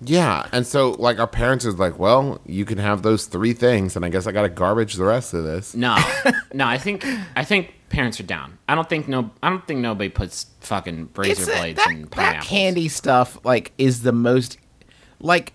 Yeah, 0.03 0.47
and 0.51 0.65
so 0.65 0.91
like 0.91 1.19
our 1.19 1.27
parents 1.27 1.63
is 1.65 1.77
like, 1.77 1.99
well, 1.99 2.41
you 2.45 2.65
can 2.65 2.77
have 2.79 3.03
those 3.03 3.25
three 3.25 3.53
things, 3.53 3.95
and 3.95 4.03
I 4.03 4.09
guess 4.09 4.25
I 4.27 4.31
got 4.31 4.41
to 4.43 4.49
garbage 4.49 4.95
the 4.95 5.03
rest 5.03 5.33
of 5.33 5.43
this. 5.43 5.75
No, 5.75 5.95
no. 6.53 6.65
I 6.67 6.77
think 6.77 7.05
I 7.35 7.43
think 7.43 7.73
parents 7.89 8.19
are 8.19 8.23
down. 8.23 8.57
I 8.67 8.75
don't 8.75 8.89
think 8.89 9.07
no. 9.07 9.29
I 9.43 9.49
don't 9.49 9.65
think 9.67 9.79
nobody 9.79 10.09
puts 10.09 10.47
fucking 10.61 11.09
razor 11.15 11.43
It's 11.43 11.47
a- 11.49 11.53
blades 11.59 11.77
that, 11.77 11.91
in 11.91 12.07
that 12.15 12.41
candy 12.43 12.87
stuff 12.87 13.37
like 13.45 13.71
is 13.77 14.01
the 14.01 14.11
most 14.11 14.57
like 15.19 15.53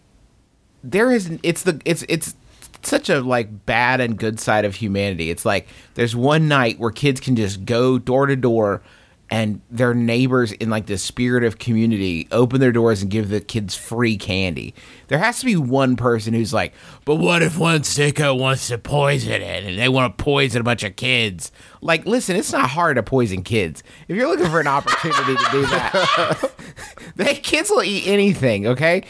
there 0.85 1.11
is 1.11 1.39
it's 1.43 1.65
the 1.65 1.81
it's 1.85 2.05
it's 2.09 2.35
such 2.83 3.09
a 3.11 3.21
like 3.21 3.67
bad 3.67 4.01
and 4.01 4.17
good 4.17 4.39
side 4.39 4.65
of 4.65 4.77
humanity 4.77 5.29
it's 5.31 5.45
like 5.45 5.67
there's 5.95 6.15
one 6.15 6.47
night 6.47 6.79
where 6.79 6.93
kids 6.93 7.19
can 7.21 7.35
just 7.35 7.65
go 7.65 7.99
door 7.99 8.27
to 8.27 8.37
door 8.37 8.81
and 9.31 9.61
their 9.71 9.95
neighbors 9.95 10.53
in 10.53 10.71
like 10.71 10.87
the 10.87 10.99
spirit 10.99 11.45
of 11.45 11.59
community 11.59 12.29
open 12.31 12.61
their 12.61 12.73
doors 12.73 13.03
and 13.03 13.11
give 13.11 13.29
the 13.29 13.41
kids 13.41 13.75
free 13.75 14.17
candy 14.17 14.75
there 15.09 15.19
has 15.19 15.41
to 15.41 15.47
be 15.47 15.57
one 15.57 15.97
person 15.97 16.33
who's 16.35 16.53
like 16.53 16.73
but 17.05 17.17
what 17.17 17.43
if 17.43 17.59
one 17.59 17.81
sicko 17.81 18.39
wants 18.39 18.69
to 18.69 18.79
poison 18.79 19.33
it 19.43 19.65
and 19.65 19.79
they 19.79 19.89
want 19.89 20.17
to 20.17 20.23
poison 20.23 20.61
a 20.61 20.65
bunch 20.65 20.85
of 20.85 20.95
kids 20.97 21.51
like 21.81 22.07
listen 22.07 22.37
it's 22.37 22.53
not 22.53 22.71
hard 22.71 22.97
to 22.97 23.03
poison 23.03 23.43
kids 23.43 23.83
if 24.09 24.17
you're 24.17 24.29
looking 24.29 24.47
for 24.47 24.61
an 24.61 24.67
opportunity 24.67 25.35
to 25.37 25.51
do 25.51 25.63
that 25.67 26.53
they 27.17 27.35
kids 27.35 27.71
will 27.71 27.83
eat 27.83 28.07
anything, 28.07 28.67
okay? 28.67 29.03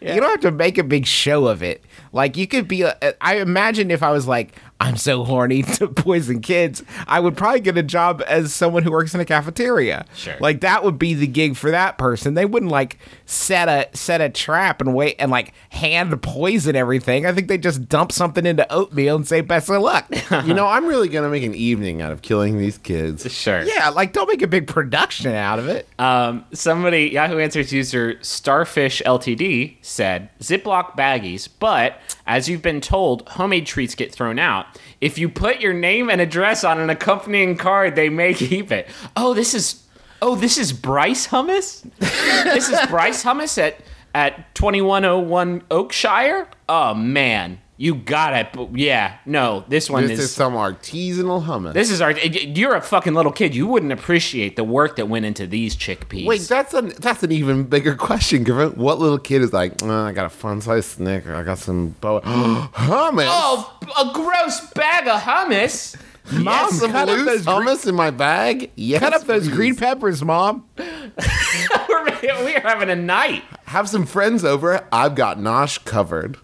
You 0.00 0.20
don't 0.20 0.30
have 0.30 0.40
to 0.40 0.50
make 0.50 0.78
a 0.78 0.84
big 0.84 1.06
show 1.06 1.46
of 1.46 1.62
it. 1.62 1.84
Like 2.14 2.36
you 2.36 2.46
could 2.46 2.68
be 2.68 2.82
a, 2.82 2.96
I 3.20 3.36
imagine 3.36 3.90
if 3.90 4.02
I 4.02 4.12
was 4.12 4.26
like 4.26 4.54
I'm 4.80 4.96
so 4.96 5.24
horny 5.24 5.62
to 5.74 5.88
poison 5.88 6.40
kids, 6.40 6.82
I 7.06 7.20
would 7.20 7.36
probably 7.36 7.60
get 7.60 7.78
a 7.78 7.82
job 7.82 8.22
as 8.26 8.52
someone 8.52 8.82
who 8.82 8.90
works 8.90 9.14
in 9.14 9.20
a 9.20 9.24
cafeteria. 9.24 10.04
Sure. 10.14 10.36
Like 10.40 10.60
that 10.60 10.84
would 10.84 10.98
be 10.98 11.14
the 11.14 11.26
gig 11.26 11.56
for 11.56 11.70
that 11.70 11.96
person. 11.96 12.34
They 12.34 12.44
wouldn't 12.44 12.72
like 12.72 12.98
set 13.24 13.68
a 13.68 13.96
set 13.96 14.20
a 14.20 14.28
trap 14.28 14.80
and 14.80 14.94
wait 14.94 15.16
and 15.18 15.30
like 15.30 15.54
hand 15.70 16.20
poison 16.22 16.76
everything. 16.76 17.24
I 17.24 17.32
think 17.32 17.48
they 17.48 17.58
just 17.58 17.88
dump 17.88 18.12
something 18.12 18.44
into 18.44 18.70
oatmeal 18.72 19.16
and 19.16 19.26
say 19.26 19.40
best 19.40 19.70
of 19.70 19.80
luck. 19.80 20.06
you 20.44 20.54
know, 20.54 20.66
I'm 20.66 20.86
really 20.86 21.08
gonna 21.08 21.30
make 21.30 21.44
an 21.44 21.54
evening 21.54 22.02
out 22.02 22.12
of 22.12 22.22
killing 22.22 22.58
these 22.58 22.78
kids. 22.78 23.32
Sure. 23.32 23.62
yeah, 23.62 23.88
like 23.88 24.12
don't 24.12 24.28
make 24.28 24.42
a 24.42 24.46
big 24.48 24.66
production 24.66 25.32
out 25.34 25.58
of 25.58 25.68
it. 25.68 25.88
Um, 25.98 26.44
somebody, 26.52 27.06
Yahoo 27.08 27.38
Answers 27.38 27.72
user 27.72 28.18
Starfish 28.22 29.02
Ltd 29.06 29.76
said 29.82 30.28
Ziploc 30.40 30.96
baggies, 30.96 31.48
but 31.58 31.98
as 32.26 32.48
you've 32.48 32.62
been 32.62 32.80
told, 32.80 33.28
homemade 33.30 33.66
treats 33.66 33.94
get 33.94 34.12
thrown 34.12 34.38
out. 34.38 34.66
If 35.00 35.18
you 35.18 35.28
put 35.28 35.60
your 35.60 35.74
name 35.74 36.08
and 36.10 36.20
address 36.20 36.64
on 36.64 36.80
an 36.80 36.90
accompanying 36.90 37.56
card, 37.56 37.96
they 37.96 38.08
may 38.08 38.34
keep 38.34 38.72
it. 38.72 38.88
Oh, 39.16 39.34
this 39.34 39.54
is 39.54 39.82
oh, 40.22 40.34
this 40.34 40.56
is 40.56 40.72
Bryce 40.72 41.28
Hummus. 41.28 41.82
this 41.98 42.68
is 42.68 42.86
Bryce 42.86 43.24
Hummus 43.24 43.58
at 43.58 43.80
at 44.14 44.54
twenty 44.54 44.80
one 44.80 45.04
oh 45.04 45.18
one 45.18 45.60
Oakshire. 45.62 46.46
Oh 46.68 46.94
man, 46.94 47.60
you 47.76 47.96
got 47.96 48.34
it. 48.34 48.48
Yeah, 48.72 49.18
no, 49.26 49.64
this 49.68 49.90
one 49.90 50.06
This 50.06 50.20
is 50.20 50.32
some 50.32 50.52
artisanal 50.54 51.44
hummus. 51.44 51.72
This 51.72 51.90
is 51.90 52.00
our. 52.00 52.12
You're 52.12 52.76
a 52.76 52.80
fucking 52.80 53.14
little 53.14 53.32
kid. 53.32 53.54
You 53.54 53.66
wouldn't 53.66 53.90
appreciate 53.92 54.54
the 54.56 54.62
work 54.64 54.96
that 54.96 55.08
went 55.08 55.24
into 55.26 55.46
these 55.46 55.74
chickpeas. 55.74 56.24
Wait, 56.26 56.42
that's 56.42 56.72
an 56.72 56.92
that's 57.00 57.22
an 57.24 57.32
even 57.32 57.64
bigger 57.64 57.94
question, 57.96 58.44
Griffin. 58.44 58.78
What 58.78 58.98
little 59.00 59.18
kid 59.18 59.42
is 59.42 59.52
like? 59.52 59.82
"Uh, 59.82 59.92
I 60.02 60.12
got 60.12 60.26
a 60.26 60.30
fun 60.30 60.60
size 60.60 60.86
Snicker. 60.86 61.34
I 61.34 61.42
got 61.42 61.58
some 61.58 61.96
boa 62.00 62.20
hummus. 62.22 63.26
oh, 63.28 63.78
a 64.00 64.12
gross 64.14 64.60
bag 64.72 65.08
of 65.08 65.20
hummus. 65.20 65.96
Mom, 66.32 66.70
some 66.70 66.90
cut 66.90 67.06
up 67.08 67.18
loose 67.18 67.26
those 67.26 67.44
green- 67.44 67.56
hummus 67.66 67.86
in 67.86 67.94
my 67.94 68.10
bag. 68.10 68.70
Yes, 68.76 69.00
Cut 69.00 69.12
up 69.12 69.24
those 69.24 69.46
please. 69.46 69.54
green 69.54 69.76
peppers, 69.76 70.22
mom. 70.24 70.64
we're, 70.78 72.04
we're 72.22 72.60
having 72.60 72.88
a 72.88 72.96
night. 72.96 73.42
Have 73.66 73.88
some 73.90 74.06
friends 74.06 74.42
over. 74.44 74.86
I've 74.90 75.14
got 75.16 75.38
Nosh 75.38 75.84
covered. 75.84 76.38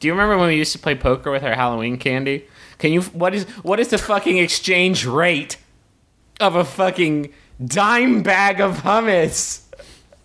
Do 0.00 0.08
you 0.08 0.12
remember 0.12 0.36
when 0.36 0.48
we 0.48 0.56
used 0.56 0.72
to 0.72 0.78
play 0.78 0.94
poker 0.94 1.30
with 1.30 1.42
our 1.42 1.54
Halloween 1.54 1.96
candy? 1.96 2.46
Can 2.78 2.92
you? 2.92 3.02
What 3.02 3.34
is 3.34 3.44
what 3.62 3.80
is 3.80 3.88
the 3.88 3.98
fucking 3.98 4.38
exchange 4.38 5.06
rate 5.06 5.56
of 6.40 6.56
a 6.56 6.64
fucking 6.64 7.32
dime 7.64 8.22
bag 8.22 8.60
of 8.60 8.78
hummus? 8.78 9.62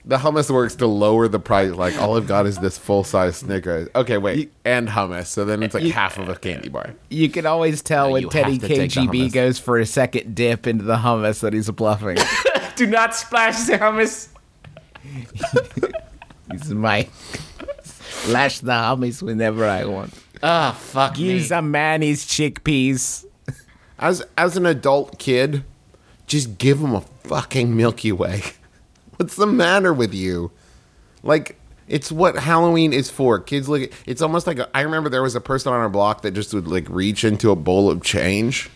The 0.06 0.18
hummus 0.18 0.50
works 0.50 0.76
to 0.76 0.88
lower 0.88 1.28
the 1.28 1.40
price. 1.40 1.72
Like 1.72 1.96
all 2.00 2.18
I've 2.18 2.26
got 2.28 2.48
is 2.48 2.58
this 2.58 2.78
full 2.78 3.04
size 3.04 3.38
Snicker. 3.38 3.90
Okay, 3.94 4.18
wait, 4.18 4.52
and 4.66 4.88
hummus. 4.88 5.28
So 5.28 5.46
then 5.46 5.62
it's 5.62 5.76
like 5.76 5.84
half 5.84 6.18
of 6.18 6.30
a 6.30 6.36
candy 6.36 6.70
bar. 6.70 6.96
You 7.10 7.30
can 7.30 7.46
always 7.46 7.82
tell 7.82 8.08
No, 8.08 8.14
when 8.14 8.30
Teddy 8.30 8.54
have 8.54 8.62
to 8.62 8.68
take 8.68 8.92
the 8.92 9.02
KGB 9.02 9.32
goes 9.32 9.60
for 9.60 9.78
a 9.78 9.86
second 9.86 10.34
dip 10.34 10.66
into 10.66 10.84
the 10.84 10.96
hummus 10.98 11.42
that 11.42 11.54
he's 11.54 11.70
bluffing. 11.70 12.18
Do 12.76 12.88
not 12.88 13.14
splash 13.14 13.66
the 13.66 13.74
hummus. 13.78 14.30
he's 16.52 16.72
my 16.72 17.08
slash 18.24 18.60
the 18.60 18.72
hummus 18.72 19.22
whenever 19.22 19.66
I 19.66 19.86
want. 19.86 20.14
Oh 20.42 20.72
fuck 20.72 21.18
me. 21.18 21.32
Use 21.32 21.52
a 21.52 21.62
man 21.62 22.02
his 22.02 22.26
chickpeas. 22.26 23.26
As 23.98 24.24
as 24.38 24.56
an 24.56 24.66
adult 24.66 25.20
kid, 25.20 25.64
just 26.28 26.58
give 26.58 26.80
him 26.80 26.96
a 26.96 27.02
fucking 27.02 27.76
Milky 27.76 28.12
Way. 28.12 28.44
What's 29.18 29.36
the 29.36 29.48
matter 29.48 29.94
with 29.94 30.14
you? 30.14 30.52
Like 31.24 31.60
it's 31.88 32.12
what 32.12 32.38
Halloween 32.38 32.94
is 32.94 33.10
for. 33.10 33.40
Kids 33.40 33.68
look 33.68 33.82
at 33.82 33.92
it's 34.06 34.22
almost 34.22 34.48
like 34.48 34.60
a, 34.60 34.70
I 34.76 34.82
remember 34.82 35.10
there 35.10 35.24
was 35.24 35.36
a 35.36 35.42
person 35.42 35.74
on 35.74 35.80
our 35.80 35.90
block 35.90 36.22
that 36.22 36.32
just 36.32 36.54
would 36.54 36.68
like 36.68 36.88
reach 36.90 37.24
into 37.24 37.52
a 37.52 37.56
bowl 37.56 37.90
of 37.90 38.04
change 38.04 38.70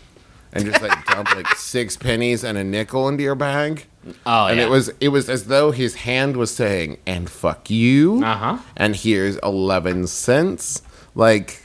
and 0.52 0.66
just 0.66 0.82
like 0.82 1.06
dump 1.06 1.34
like 1.34 1.48
six 1.56 1.96
pennies 1.96 2.44
and 2.44 2.58
a 2.58 2.64
nickel 2.64 3.08
into 3.08 3.22
your 3.22 3.34
bag. 3.34 3.86
Oh, 4.26 4.46
and 4.46 4.58
yeah. 4.58 4.66
it 4.66 4.70
was 4.70 4.90
it 5.00 5.08
was 5.08 5.28
as 5.28 5.44
though 5.46 5.70
his 5.70 5.94
hand 5.94 6.36
was 6.36 6.54
saying, 6.54 6.98
"And 7.06 7.28
fuck 7.30 7.70
you." 7.70 8.22
Uh-huh. 8.24 8.58
And 8.76 8.94
here's 8.96 9.36
eleven 9.38 10.06
cents. 10.06 10.82
Like, 11.14 11.62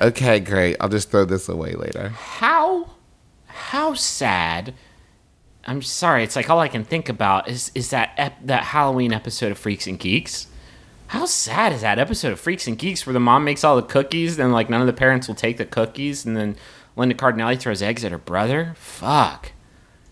okay, 0.00 0.40
great. 0.40 0.76
I'll 0.80 0.88
just 0.88 1.10
throw 1.10 1.24
this 1.24 1.48
away 1.48 1.72
later. 1.74 2.08
how 2.10 2.90
how 3.46 3.94
sad 3.94 4.74
i'm 5.66 5.80
sorry 5.82 6.22
it's 6.22 6.36
like 6.36 6.48
all 6.50 6.60
i 6.60 6.68
can 6.68 6.84
think 6.84 7.08
about 7.08 7.48
is 7.48 7.72
is 7.74 7.88
that 7.90 8.12
ep- 8.18 8.38
that 8.44 8.62
halloween 8.62 9.12
episode 9.14 9.50
of 9.50 9.56
freaks 9.58 9.86
and 9.86 9.98
geeks 9.98 10.46
how 11.08 11.24
sad 11.24 11.72
is 11.72 11.80
that 11.80 11.98
episode 11.98 12.30
of 12.32 12.38
freaks 12.38 12.66
and 12.68 12.78
geeks 12.78 13.06
where 13.06 13.14
the 13.14 13.18
mom 13.18 13.42
makes 13.44 13.64
all 13.64 13.74
the 13.74 13.82
cookies 13.82 14.38
and 14.38 14.52
like 14.52 14.68
none 14.70 14.80
of 14.82 14.86
the 14.86 14.92
parents 14.92 15.26
will 15.26 15.34
take 15.34 15.56
the 15.56 15.64
cookies 15.64 16.24
and 16.26 16.36
then 16.36 16.54
linda 16.96 17.14
cardellini 17.14 17.58
throws 17.58 17.80
eggs 17.82 18.04
at 18.04 18.12
her 18.12 18.18
brother 18.18 18.74
fuck 18.76 19.52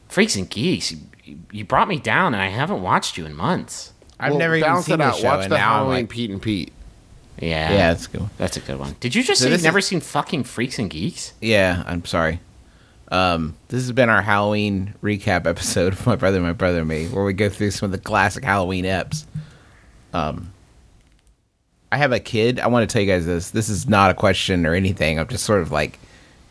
freaks 0.09 0.35
and 0.35 0.49
geeks 0.51 0.95
you, 1.25 1.39
you 1.53 1.65
brought 1.65 1.89
me 1.89 1.99
down 1.99 2.35
and 2.35 2.43
i 2.43 2.49
haven't 2.49 2.83
watched 2.83 3.17
you 3.17 3.27
in 3.27 3.35
months 3.35 3.93
I've 4.21 4.31
Well, 4.33 4.39
never 4.39 4.57
even 4.57 4.81
seen 4.83 4.95
it 4.95 4.99
the 4.99 5.05
out. 5.05 5.17
show, 5.17 5.25
Watch 5.37 5.49
the 5.49 5.59
Halloween 5.59 5.97
like, 6.03 6.09
Pete 6.09 6.31
and 6.31 6.41
Pete. 6.41 6.73
yeah 7.41 7.71
yeah, 7.73 7.77
that's 7.93 8.07
cool. 8.07 8.31
that's 8.39 8.57
a 8.57 8.61
good 8.61 8.79
one 8.79 8.95
did 9.01 9.15
you 9.15 9.23
just 9.23 9.41
So 9.41 9.47
say 9.47 9.51
you've 9.51 9.59
is- 9.61 9.65
never 9.65 9.81
seen 9.81 10.01
fucking 10.01 10.45
freaks 10.45 10.79
and 10.79 10.89
geeks 10.89 11.33
Yeah, 11.41 11.83
I'm 11.87 12.05
sorry. 12.05 12.41
Um, 13.09 13.55
this 13.69 13.83
has 13.83 13.93
been 13.93 14.09
our 14.09 14.23
Halloween 14.23 14.95
recap 15.03 15.47
episode 15.47 15.93
of 15.93 16.05
My 16.07 16.17
Brother, 16.17 16.41
My 16.41 16.53
Brother, 16.55 16.79
and 16.81 16.89
Me, 16.89 17.07
where 17.07 17.23
we 17.23 17.33
go 17.33 17.49
through 17.49 17.71
some 17.71 17.87
of 17.87 17.93
the 17.93 17.99
classic 17.99 18.43
Halloween 18.43 18.85
eps. 18.87 19.25
Um, 20.13 20.53
I 21.93 21.97
have 21.99 22.11
a 22.13 22.19
kid. 22.19 22.59
I 22.59 22.67
want 22.67 22.89
to 22.89 22.93
tell 22.93 23.03
you 23.03 23.13
guys 23.13 23.25
this. 23.27 23.51
This 23.51 23.69
is 23.69 23.89
not 23.89 24.11
a 24.11 24.15
question 24.15 24.67
or 24.67 24.75
anything. 24.75 25.19
I'm 25.21 25.29
just 25.29 25.45
sort 25.45 25.61
of 25.63 25.71
like 25.71 25.99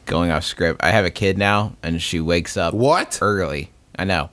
going 0.05 0.31
off 0.31 0.45
script. 0.45 0.81
I 0.83 0.91
have 0.91 1.03
a 1.05 1.09
kid 1.11 1.37
now, 1.37 1.75
and 1.83 2.01
she 2.01 2.21
wakes 2.21 2.55
up 2.55 2.73
What? 2.73 3.19
early. 3.21 3.71
I 3.97 4.05
know. 4.05 4.29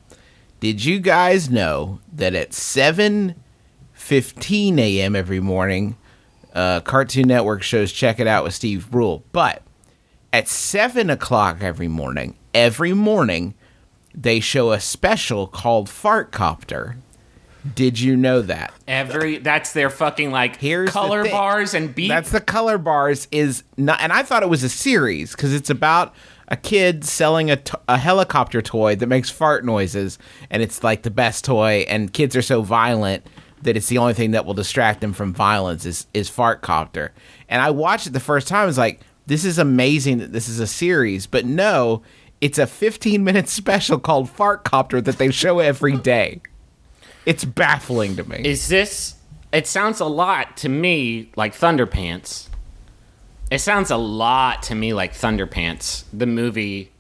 Did 0.61 0.85
you 0.85 1.01
guys 1.01 1.49
know 1.49 2.01
that 2.13 2.35
at 2.35 2.53
seven 2.53 3.35
fifteen 3.95 4.79
a.m. 4.79 5.17
every 5.17 5.41
morning, 5.41 5.97
uh, 6.55 6.81
Cartoon 6.81 7.29
Network 7.29 7.63
shows 7.63 7.93
"Check 7.93 8.21
It 8.21 8.27
Out" 8.27 8.45
with 8.45 8.55
Steve 8.55 8.91
Brule, 8.91 9.25
but 9.33 9.63
at 10.33 10.49
seven 10.49 11.09
o'clock 11.09 11.63
every 11.63 11.89
morning, 11.89 12.37
every 12.53 12.93
morning, 12.93 13.55
they 14.15 14.39
show 14.39 14.73
a 14.73 14.81
special 14.81 15.47
called 15.47 15.89
Fart 15.89 16.31
Copter. 16.31 16.97
Did 17.75 18.01
you 18.01 18.17
know 18.17 18.41
that? 18.43 18.73
Every 18.89 19.39
that's 19.39 19.73
their 19.73 19.91
fucking 19.91 20.31
like 20.31 20.57
Here's 20.57 20.91
color 20.91 21.25
bars 21.25 21.75
and 21.75 21.95
beat. 21.95 22.09
That's 22.09 22.31
the 22.31 22.41
color 22.41 22.79
bars 22.79 23.29
is 23.31 23.63
not, 23.77 24.01
and 24.01 24.13
I 24.13 24.23
thought 24.23 24.43
it 24.43 24.49
was 24.49 24.63
a 24.63 24.69
series 24.69 25.33
because 25.33 25.55
it's 25.55 25.71
about 25.71 26.15
a 26.51 26.57
kid 26.57 27.05
selling 27.05 27.51
a, 27.51 27.57
t- 27.57 27.75
a 27.89 27.97
helicopter 27.97 28.61
toy 28.61 28.97
that 28.97 29.07
makes 29.07 29.31
fart 29.31 29.65
noises, 29.65 30.19
and 30.51 30.63
it's 30.63 30.83
like 30.83 31.03
the 31.03 31.11
best 31.11 31.45
toy. 31.45 31.85
And 31.89 32.13
kids 32.13 32.35
are 32.35 32.43
so 32.43 32.63
violent 32.63 33.25
that 33.63 33.77
it's 33.77 33.89
the 33.89 33.99
only 33.99 34.15
thing 34.15 34.33
that 34.33 34.45
will 34.45 34.55
distract 34.55 35.01
them 35.01 35.13
from 35.13 35.33
violence 35.33 35.85
is 35.85 36.07
is 36.13 36.29
fart 36.29 36.63
copter. 36.63 37.13
And 37.49 37.63
I 37.63 37.71
watched 37.71 38.07
it 38.07 38.13
the 38.13 38.21
first 38.21 38.49
time. 38.49 38.63
I 38.63 38.67
was 38.67 38.79
like, 38.79 39.01
this 39.27 39.45
is 39.45 39.59
amazing 39.59 40.19
that 40.19 40.33
this 40.33 40.49
is 40.49 40.61
a 40.61 40.67
series, 40.67 41.27
but 41.27 41.45
no, 41.45 42.03
it's 42.41 42.59
a 42.59 42.67
15 42.67 43.23
minute 43.23 43.49
special 43.61 43.99
called 43.99 44.29
Fart 44.29 44.65
Copter 44.65 45.01
that 45.01 45.19
they 45.19 45.31
show 45.31 45.59
every 45.61 45.97
day. 45.97 46.41
It's 47.27 47.45
baffling 47.45 48.17
to 48.17 48.29
me. 48.29 48.43
Is 48.45 48.69
this? 48.69 49.17
It 49.53 49.67
sounds 49.67 50.01
a 50.01 50.07
lot 50.07 50.57
to 50.59 50.69
me 50.69 51.31
like 51.37 51.55
Thunderpants. 51.55 52.50
It 53.51 53.59
sounds 53.61 53.91
a 53.91 53.97
lot 53.97 54.63
to 54.65 54.75
me 54.75 54.93
like 54.95 55.13
Thunderpants, 55.13 56.05
the 56.13 56.27
movie. 56.27 56.93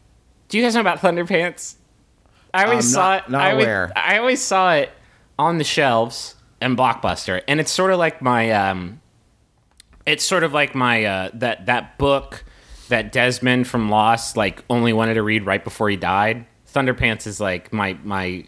Do 0.48 0.58
you 0.58 0.64
guys 0.64 0.74
know 0.74 0.80
about 0.80 0.98
Thunderpants? 0.98 1.76
I 2.52 2.64
always 2.64 2.86
I'm 2.86 2.90
saw 2.92 3.00
not- 3.10 3.24
it. 3.26 3.30
not 3.30 3.40
I, 3.42 3.50
always- 3.52 3.64
aware. 3.66 3.92
I 3.94 4.18
always 4.18 4.42
saw 4.42 4.72
it 4.74 4.90
on 5.38 5.58
the 5.58 5.64
shelves 5.64 6.34
in 6.60 6.76
Blockbuster, 6.76 7.42
and 7.46 7.60
it's 7.60 7.70
sort 7.70 7.92
of 7.92 7.98
like 7.98 8.20
my. 8.20 8.50
um 8.50 9.00
It's 10.06 10.24
sort 10.24 10.42
of 10.42 10.52
like 10.52 10.74
my 10.74 11.04
uh, 11.04 11.30
that 11.34 11.66
that 11.66 11.98
book 11.98 12.44
that 12.88 13.12
Desmond 13.12 13.68
from 13.68 13.88
Lost 13.88 14.36
like 14.36 14.64
only 14.68 14.92
wanted 14.92 15.14
to 15.14 15.22
read 15.22 15.46
right 15.46 15.62
before 15.62 15.88
he 15.88 15.96
died. 15.96 16.46
Thunderpants 16.74 17.26
is 17.28 17.40
like 17.40 17.72
my 17.72 17.96
my 18.02 18.44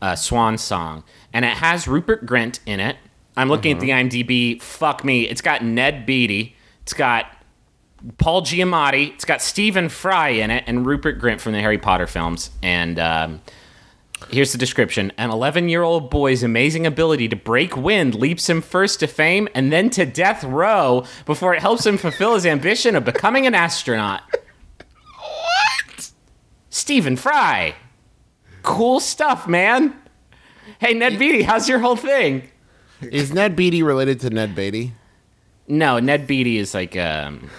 uh, 0.00 0.16
swan 0.16 0.56
song, 0.56 1.04
and 1.34 1.44
it 1.44 1.56
has 1.58 1.86
Rupert 1.86 2.24
Grint 2.24 2.60
in 2.64 2.80
it. 2.80 2.96
I'm 3.36 3.50
looking 3.50 3.72
at 3.74 3.80
the 3.80 3.90
IMDb. 3.90 4.62
Fuck 4.62 5.04
me, 5.04 5.28
it's 5.28 5.42
got 5.42 5.62
Ned 5.62 6.06
Beatty. 6.06 6.55
It's 6.86 6.94
got 6.94 7.26
Paul 8.16 8.42
Giamatti. 8.42 9.12
It's 9.12 9.24
got 9.24 9.42
Stephen 9.42 9.88
Fry 9.88 10.28
in 10.28 10.52
it, 10.52 10.62
and 10.68 10.86
Rupert 10.86 11.20
Grint 11.20 11.40
from 11.40 11.52
the 11.52 11.58
Harry 11.58 11.78
Potter 11.78 12.06
films. 12.06 12.50
And 12.62 13.00
um, 13.00 13.42
here's 14.30 14.52
the 14.52 14.58
description: 14.58 15.10
An 15.18 15.30
11 15.30 15.68
year 15.68 15.82
old 15.82 16.10
boy's 16.10 16.44
amazing 16.44 16.86
ability 16.86 17.26
to 17.30 17.34
break 17.34 17.76
wind 17.76 18.14
leaps 18.14 18.48
him 18.48 18.62
first 18.62 19.00
to 19.00 19.08
fame 19.08 19.48
and 19.52 19.72
then 19.72 19.90
to 19.90 20.06
death 20.06 20.44
row 20.44 21.04
before 21.24 21.56
it 21.56 21.60
helps 21.60 21.84
him 21.84 21.98
fulfill 21.98 22.34
his 22.34 22.46
ambition 22.46 22.94
of 22.94 23.04
becoming 23.04 23.48
an 23.48 23.54
astronaut. 23.56 24.22
what? 25.18 26.12
Stephen 26.70 27.16
Fry. 27.16 27.74
Cool 28.62 29.00
stuff, 29.00 29.48
man. 29.48 29.92
Hey, 30.78 30.94
Ned 30.94 31.18
Beatty, 31.18 31.42
how's 31.42 31.68
your 31.68 31.80
whole 31.80 31.96
thing? 31.96 32.48
Is 33.00 33.32
Ned 33.32 33.56
Beatty 33.56 33.82
related 33.82 34.20
to 34.20 34.30
Ned 34.30 34.54
Beatty? 34.54 34.92
No, 35.68 35.98
Ned 35.98 36.26
Beatty 36.26 36.58
is 36.58 36.74
like 36.74 36.96
um 36.96 37.50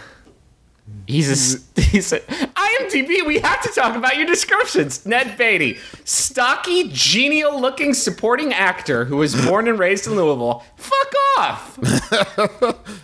he's 1.06 1.30
a 1.30 1.34
s- 1.34 1.66
he's 1.92 2.14
a 2.14 2.20
IMDb, 2.20 3.26
we 3.26 3.40
have 3.40 3.62
to 3.62 3.70
talk 3.70 3.96
about 3.96 4.18
your 4.18 4.26
descriptions. 4.26 5.06
Ned 5.06 5.38
Beatty, 5.38 5.78
stocky, 6.04 6.90
genial 6.92 7.60
looking 7.60 7.94
supporting 7.94 8.54
actor 8.54 9.06
who 9.06 9.18
was 9.18 9.36
born 9.46 9.68
and 9.68 9.80
raised 9.80 10.08
in 10.08 10.16
Louisville. 10.16 10.64
Fuck 10.76 11.14
off. 11.38 11.80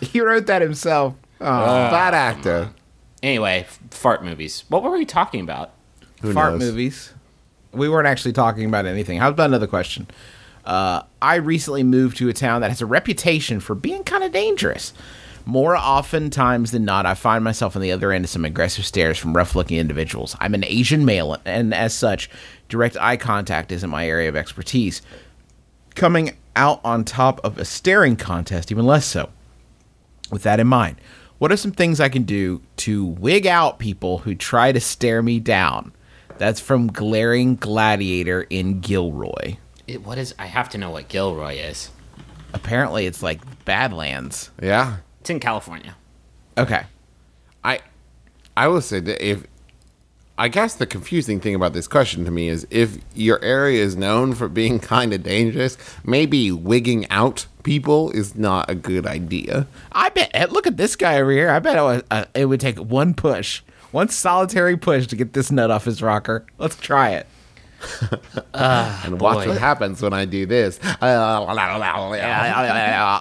he 0.00 0.20
wrote 0.20 0.46
that 0.46 0.62
himself. 0.62 1.14
Bad 1.38 2.14
actor. 2.14 2.70
Anyway, 3.22 3.66
fart 3.90 4.24
movies. 4.24 4.64
What 4.68 4.82
were 4.82 4.90
we 4.90 5.04
talking 5.04 5.40
about? 5.40 5.70
Who 6.22 6.32
fart 6.32 6.52
knows? 6.52 6.60
movies. 6.60 7.12
We 7.72 7.88
weren't 7.88 8.06
actually 8.06 8.32
talking 8.32 8.66
about 8.66 8.86
anything. 8.86 9.18
How 9.18 9.30
about 9.30 9.50
another 9.50 9.66
question? 9.66 10.06
Uh, 10.64 11.02
I 11.20 11.36
recently 11.36 11.82
moved 11.82 12.16
to 12.18 12.28
a 12.28 12.32
town 12.32 12.62
that 12.62 12.70
has 12.70 12.80
a 12.80 12.86
reputation 12.86 13.60
for 13.60 13.74
being 13.74 14.04
kind 14.04 14.24
of 14.24 14.32
dangerous. 14.32 14.92
More 15.46 15.76
often 15.76 16.30
times 16.30 16.70
than 16.70 16.86
not, 16.86 17.04
I 17.04 17.12
find 17.14 17.44
myself 17.44 17.76
on 17.76 17.82
the 17.82 17.92
other 17.92 18.12
end 18.12 18.24
of 18.24 18.30
some 18.30 18.46
aggressive 18.46 18.86
stares 18.86 19.18
from 19.18 19.36
rough 19.36 19.54
looking 19.54 19.78
individuals. 19.78 20.34
I'm 20.40 20.54
an 20.54 20.64
Asian 20.64 21.04
male, 21.04 21.36
and 21.44 21.74
as 21.74 21.92
such, 21.92 22.30
direct 22.70 22.96
eye 22.98 23.18
contact 23.18 23.70
isn't 23.70 23.90
my 23.90 24.08
area 24.08 24.30
of 24.30 24.36
expertise. 24.36 25.02
Coming 25.94 26.36
out 26.56 26.80
on 26.82 27.04
top 27.04 27.44
of 27.44 27.58
a 27.58 27.64
staring 27.66 28.16
contest, 28.16 28.72
even 28.72 28.86
less 28.86 29.04
so. 29.04 29.28
With 30.30 30.44
that 30.44 30.60
in 30.60 30.66
mind, 30.66 30.96
what 31.38 31.52
are 31.52 31.58
some 31.58 31.72
things 31.72 32.00
I 32.00 32.08
can 32.08 32.22
do 32.22 32.62
to 32.78 33.04
wig 33.04 33.46
out 33.46 33.78
people 33.78 34.18
who 34.18 34.34
try 34.34 34.72
to 34.72 34.80
stare 34.80 35.20
me 35.20 35.40
down? 35.40 35.92
That's 36.38 36.60
from 36.60 36.86
Glaring 36.86 37.56
Gladiator 37.56 38.42
in 38.48 38.80
Gilroy. 38.80 39.58
It, 39.86 40.02
what 40.02 40.18
is 40.18 40.34
I 40.38 40.46
have 40.46 40.68
to 40.70 40.78
know 40.78 40.90
what 40.90 41.08
Gilroy 41.08 41.54
is. 41.56 41.90
Apparently, 42.52 43.06
it's 43.06 43.22
like 43.22 43.40
Badlands. 43.64 44.50
Yeah. 44.62 44.96
It's 45.20 45.30
in 45.30 45.40
California. 45.40 45.96
Okay. 46.56 46.84
I 47.64 47.80
I 48.56 48.68
will 48.68 48.80
say 48.80 49.00
that 49.00 49.26
if 49.26 49.44
I 50.36 50.48
guess 50.48 50.74
the 50.74 50.86
confusing 50.86 51.38
thing 51.40 51.54
about 51.54 51.72
this 51.74 51.86
question 51.86 52.24
to 52.24 52.30
me 52.30 52.48
is 52.48 52.66
if 52.70 52.98
your 53.14 53.42
area 53.44 53.82
is 53.82 53.96
known 53.96 54.34
for 54.34 54.48
being 54.48 54.78
kind 54.94 55.12
of 55.12 55.22
dangerous, 55.22 55.76
maybe 56.04 56.50
wigging 56.50 57.08
out 57.10 57.46
people 57.62 58.10
is 58.10 58.34
not 58.34 58.68
a 58.70 58.74
good 58.74 59.06
idea. 59.06 59.66
I 59.92 60.08
bet. 60.10 60.30
eh, 60.34 60.46
Look 60.50 60.66
at 60.66 60.76
this 60.76 60.96
guy 60.96 61.20
over 61.20 61.30
here. 61.30 61.50
I 61.50 61.58
bet 61.60 61.76
it 61.76 61.82
would, 61.82 62.04
uh, 62.10 62.24
it 62.34 62.46
would 62.46 62.60
take 62.60 62.78
one 62.78 63.14
push, 63.14 63.62
one 63.92 64.08
solitary 64.08 64.76
push 64.76 65.06
to 65.08 65.16
get 65.16 65.32
this 65.34 65.50
nut 65.50 65.70
off 65.70 65.84
his 65.84 66.02
rocker. 66.02 66.44
Let's 66.58 66.76
try 66.76 67.10
it. 67.10 67.26
Ah, 68.56 69.02
and 69.04 69.20
watch 69.20 69.44
boy. 69.44 69.48
what 69.48 69.58
happens 69.58 70.00
when 70.00 70.12
I 70.12 70.24
do 70.26 70.46
this. 70.46 70.78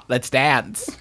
Let's 0.08 0.30
dance. 0.30 0.96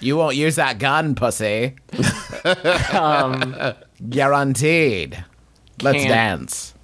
you 0.00 0.16
won't 0.16 0.36
use 0.36 0.56
that 0.56 0.78
gun, 0.78 1.14
pussy. 1.14 1.76
Um, 2.94 3.54
Guaranteed. 4.08 5.22
Let's 5.82 6.04
dance. 6.04 6.74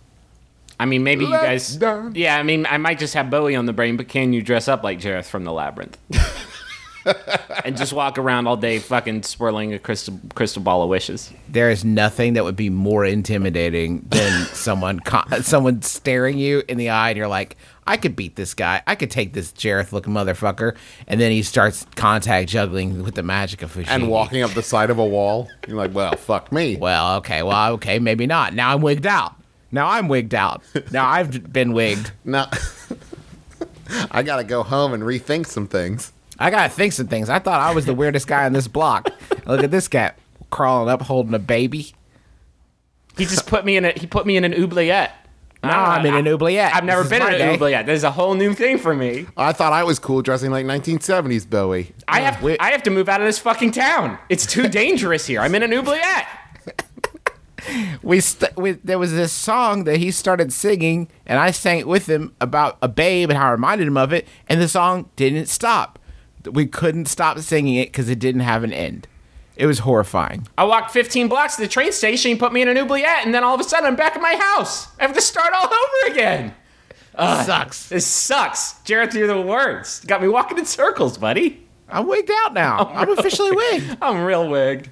I 0.79 0.85
mean, 0.87 1.05
maybe 1.05 1.25
you 1.25 1.31
Let's 1.31 1.45
guys. 1.45 1.77
dance. 1.77 2.17
Yeah, 2.17 2.37
I 2.37 2.43
mean, 2.43 2.67
I 2.67 2.77
might 2.77 2.99
just 2.99 3.15
have 3.15 3.31
Bowie 3.31 3.55
on 3.57 3.65
the 3.67 3.73
brain, 3.73 3.97
but 3.97 4.09
can 4.09 4.33
you 4.33 4.43
dress 4.43 4.69
up 4.69 4.83
like 4.83 4.99
Jareth 5.01 5.27
from 5.27 5.45
the 5.45 5.53
Labyrinth? 5.53 5.97
And 7.65 7.77
just 7.77 7.93
walk 7.93 8.19
around 8.19 8.47
all 8.47 8.57
day 8.57 8.79
fucking 8.79 9.23
swirling 9.23 9.73
a 9.75 9.79
crystal 9.79 10.19
crystal 10.35 10.63
ball 10.63 10.83
of 10.83 10.89
wishes. 10.89 11.33
There 11.49 11.71
is 11.71 11.85
nothing 11.85 12.35
that 12.35 12.45
would 12.45 12.57
be 12.57 12.71
more 12.71 13.05
intimidating 13.05 14.07
than 14.09 14.47
someone 14.53 15.01
co- 15.01 15.41
someone 15.41 15.83
staring 15.83 16.39
you 16.39 16.63
in 16.69 16.79
the 16.79 16.91
eye 16.91 17.11
and 17.11 17.17
you're 17.19 17.29
like, 17.29 17.57
I 17.87 17.97
could 17.97 18.17
beat 18.17 18.37
this 18.37 18.55
guy. 18.55 18.83
I 18.87 18.95
could 18.95 19.11
take 19.11 19.35
this 19.35 19.53
Jareth 19.53 19.93
looking 19.93 20.15
motherfucker. 20.15 20.75
And 21.07 21.21
then 21.21 21.31
he 21.33 21.43
starts 21.43 21.87
contact 21.97 22.49
juggling 22.49 23.03
with 23.03 23.15
the 23.15 23.23
magic 23.23 23.63
of 23.63 23.75
Fushigi. 23.75 23.89
and 23.89 24.09
walking 24.09 24.43
up 24.43 24.53
the 24.53 24.63
side 24.63 24.89
of 24.91 24.99
a 24.99 25.05
wall. 25.05 25.51
You're 25.69 25.77
like, 25.77 25.95
well, 25.95 26.17
fuck 26.17 26.51
me. 26.51 26.77
Well, 26.77 27.17
okay, 27.17 27.43
well, 27.43 27.75
okay, 27.75 27.99
maybe 27.99 28.27
not. 28.27 28.55
Now 28.55 28.73
I'm 28.75 28.81
wigged 28.81 29.07
out. 29.07 29.35
Now 29.71 29.89
I'm 29.89 30.09
wigged 30.09 30.35
out. 30.35 30.63
Now 30.93 31.07
I've 31.09 31.53
been 31.53 31.73
wigged. 31.73 32.11
Now, 32.25 32.49
I 34.11 34.23
gotta 34.23 34.45
go 34.45 34.63
home 34.63 34.95
and 34.95 35.03
rethink 35.03 35.47
some 35.47 35.67
things. 35.67 36.13
I 36.39 36.51
gotta 36.51 36.69
think 36.69 36.93
some 36.93 37.07
things. 37.07 37.29
I 37.31 37.39
thought 37.39 37.61
I 37.61 37.73
was 37.75 37.87
the 37.87 37.95
weirdest 38.03 38.27
guy 38.27 38.45
on 38.45 38.53
this 38.53 38.69
block. 38.69 39.09
Look 39.47 39.63
at 39.63 39.71
this 39.71 39.89
cat 39.89 40.19
crawling 40.51 40.89
up, 40.91 41.03
holding 41.03 41.35
a 41.35 41.39
baby. 41.39 41.95
He 43.17 43.25
just 43.27 43.47
put 43.47 43.65
me 43.65 43.77
in 43.77 43.85
a 43.85 43.93
he 43.93 44.07
put 44.07 44.27
me 44.27 44.37
in 44.37 44.45
an 44.45 44.55
oubliette. 44.55 45.13
Now 45.63 45.85
I'm 45.85 46.05
in 46.05 46.15
an 46.15 46.29
oubliette. 46.29 46.75
I've 46.75 46.85
never 46.85 47.03
This 47.05 47.11
been 47.11 47.23
in 47.23 47.33
an 47.33 47.39
day. 47.39 47.55
oubliette. 47.55 47.87
This 47.87 47.97
is 47.99 48.05
a 48.05 48.11
whole 48.11 48.35
new 48.35 48.53
thing 48.53 48.77
for 48.77 48.95
me. 48.95 49.27
I 49.37 49.53
thought 49.55 49.73
I 49.73 49.83
was 49.85 49.99
cool 49.99 50.21
dressing 50.21 50.51
like 50.51 50.67
1970s 50.67 51.49
Bowie. 51.49 51.95
I 52.07 52.21
have 52.21 52.43
wait. 52.43 52.61
I 52.61 52.71
have 52.73 52.83
to 52.83 52.91
move 52.91 53.09
out 53.09 53.21
of 53.23 53.27
this 53.27 53.39
fucking 53.39 53.71
town. 53.73 54.19
It's 54.29 54.45
too 54.45 54.69
dangerous 54.69 55.27
here. 55.27 55.41
I'm 55.41 55.55
in 55.55 55.63
an 55.63 55.73
oubliette. 55.73 56.27
we, 58.03 58.21
st- 58.21 58.55
we 58.59 58.73
there 58.73 58.99
was 58.99 59.13
this 59.13 59.33
song 59.33 59.85
that 59.85 59.97
he 59.97 60.11
started 60.11 60.53
singing 60.53 61.09
and 61.27 61.39
i 61.39 61.51
sang 61.51 61.79
it 61.79 61.87
with 61.87 62.07
him 62.07 62.35
about 62.41 62.77
a 62.83 62.89
babe 62.89 63.31
and 63.31 63.39
how 63.39 63.49
i 63.49 63.51
reminded 63.53 63.87
him 63.87 63.97
of 63.97 64.13
it 64.13 64.27
and 64.51 64.61
the 64.61 64.69
song 64.69 65.09
didn't 65.17 65.47
stop 65.47 65.99
we 66.53 66.67
couldn't 66.67 67.07
stop 67.07 67.39
singing 67.39 67.77
it 67.77 67.87
because 67.89 68.09
it 68.09 68.19
didn't 68.19 68.43
have 68.43 68.65
an 68.65 68.73
end 68.73 69.07
it 69.57 69.67
was 69.67 69.81
horrifying 69.81 70.47
I 70.59 70.65
walked 70.65 70.91
15 70.91 71.29
blocks 71.29 71.57
to 71.57 71.63
the 71.63 71.69
train 71.69 71.93
station. 71.93 72.31
He 72.33 72.37
put 72.37 72.53
me 72.53 72.61
in 72.61 72.69
an 72.69 72.77
oubliette, 72.77 73.25
and 73.25 73.33
then 73.33 73.45
all 73.45 73.55
of 73.55 73.61
a 73.61 73.65
sudden 73.65 73.87
I'm 73.87 73.95
back 73.97 74.17
at 74.17 74.21
my 74.23 74.35
house. 74.35 74.89
I 74.99 75.03
have 75.03 75.15
to 75.15 75.21
start 75.21 75.53
all 75.55 75.67
over 76.07 76.13
again. 76.13 76.55
It 77.17 77.45
sucks 77.47 77.89
This 77.89 78.05
sucks. 78.07 78.73
Jareth, 78.85 79.15
you're 79.15 79.29
the 79.29 79.41
worst. 79.41 80.09
Got 80.09 80.23
me 80.23 80.27
walking 80.29 80.59
in 80.59 80.67
circles, 80.67 81.17
buddy. 81.19 81.65
i'm 81.89 82.09
wigged 82.09 82.35
out 82.45 82.53
now 82.55 82.91
i'm 82.95 83.11
officially 83.17 83.53
wigged 83.53 83.97
I'm 84.03 84.25
real 84.25 84.49
wigged. 84.49 84.91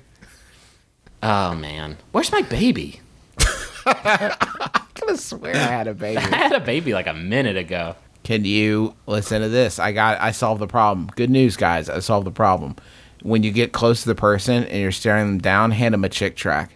Oh 1.24 1.54
man, 1.56 1.96
where's 2.12 2.30
my 2.30 2.42
baby? 2.42 3.00
i 3.86 4.82
could 4.94 5.08
have 5.08 5.18
swear 5.18 5.54
i 5.56 5.58
had 5.58 5.88
a 5.88 5.94
baby 5.94 6.18
I 6.18 6.36
had 6.36 6.52
a 6.52 6.60
baby 6.60 6.92
like 6.94 7.08
a 7.08 7.14
minute 7.14 7.56
ago. 7.56 7.96
Can 8.24 8.44
you 8.44 8.94
listen 9.06 9.42
to 9.42 9.48
this 9.48 9.78
i 9.78 9.90
got 9.92 10.20
i 10.20 10.30
solved 10.30 10.60
the 10.60 10.66
problem 10.68 11.08
good 11.16 11.30
news 11.30 11.56
guys 11.56 11.88
i 11.90 11.98
solved 11.98 12.26
the 12.26 12.30
problem 12.30 12.76
when 13.22 13.42
you 13.42 13.50
get 13.50 13.72
close 13.72 14.02
to 14.02 14.08
the 14.08 14.14
person 14.14 14.64
and 14.64 14.80
you're 14.80 14.92
staring 14.92 15.26
them 15.26 15.38
down 15.38 15.70
hand 15.72 15.92
them 15.94 16.04
a 16.04 16.08
Chick 16.08 16.36
tract 16.36 16.72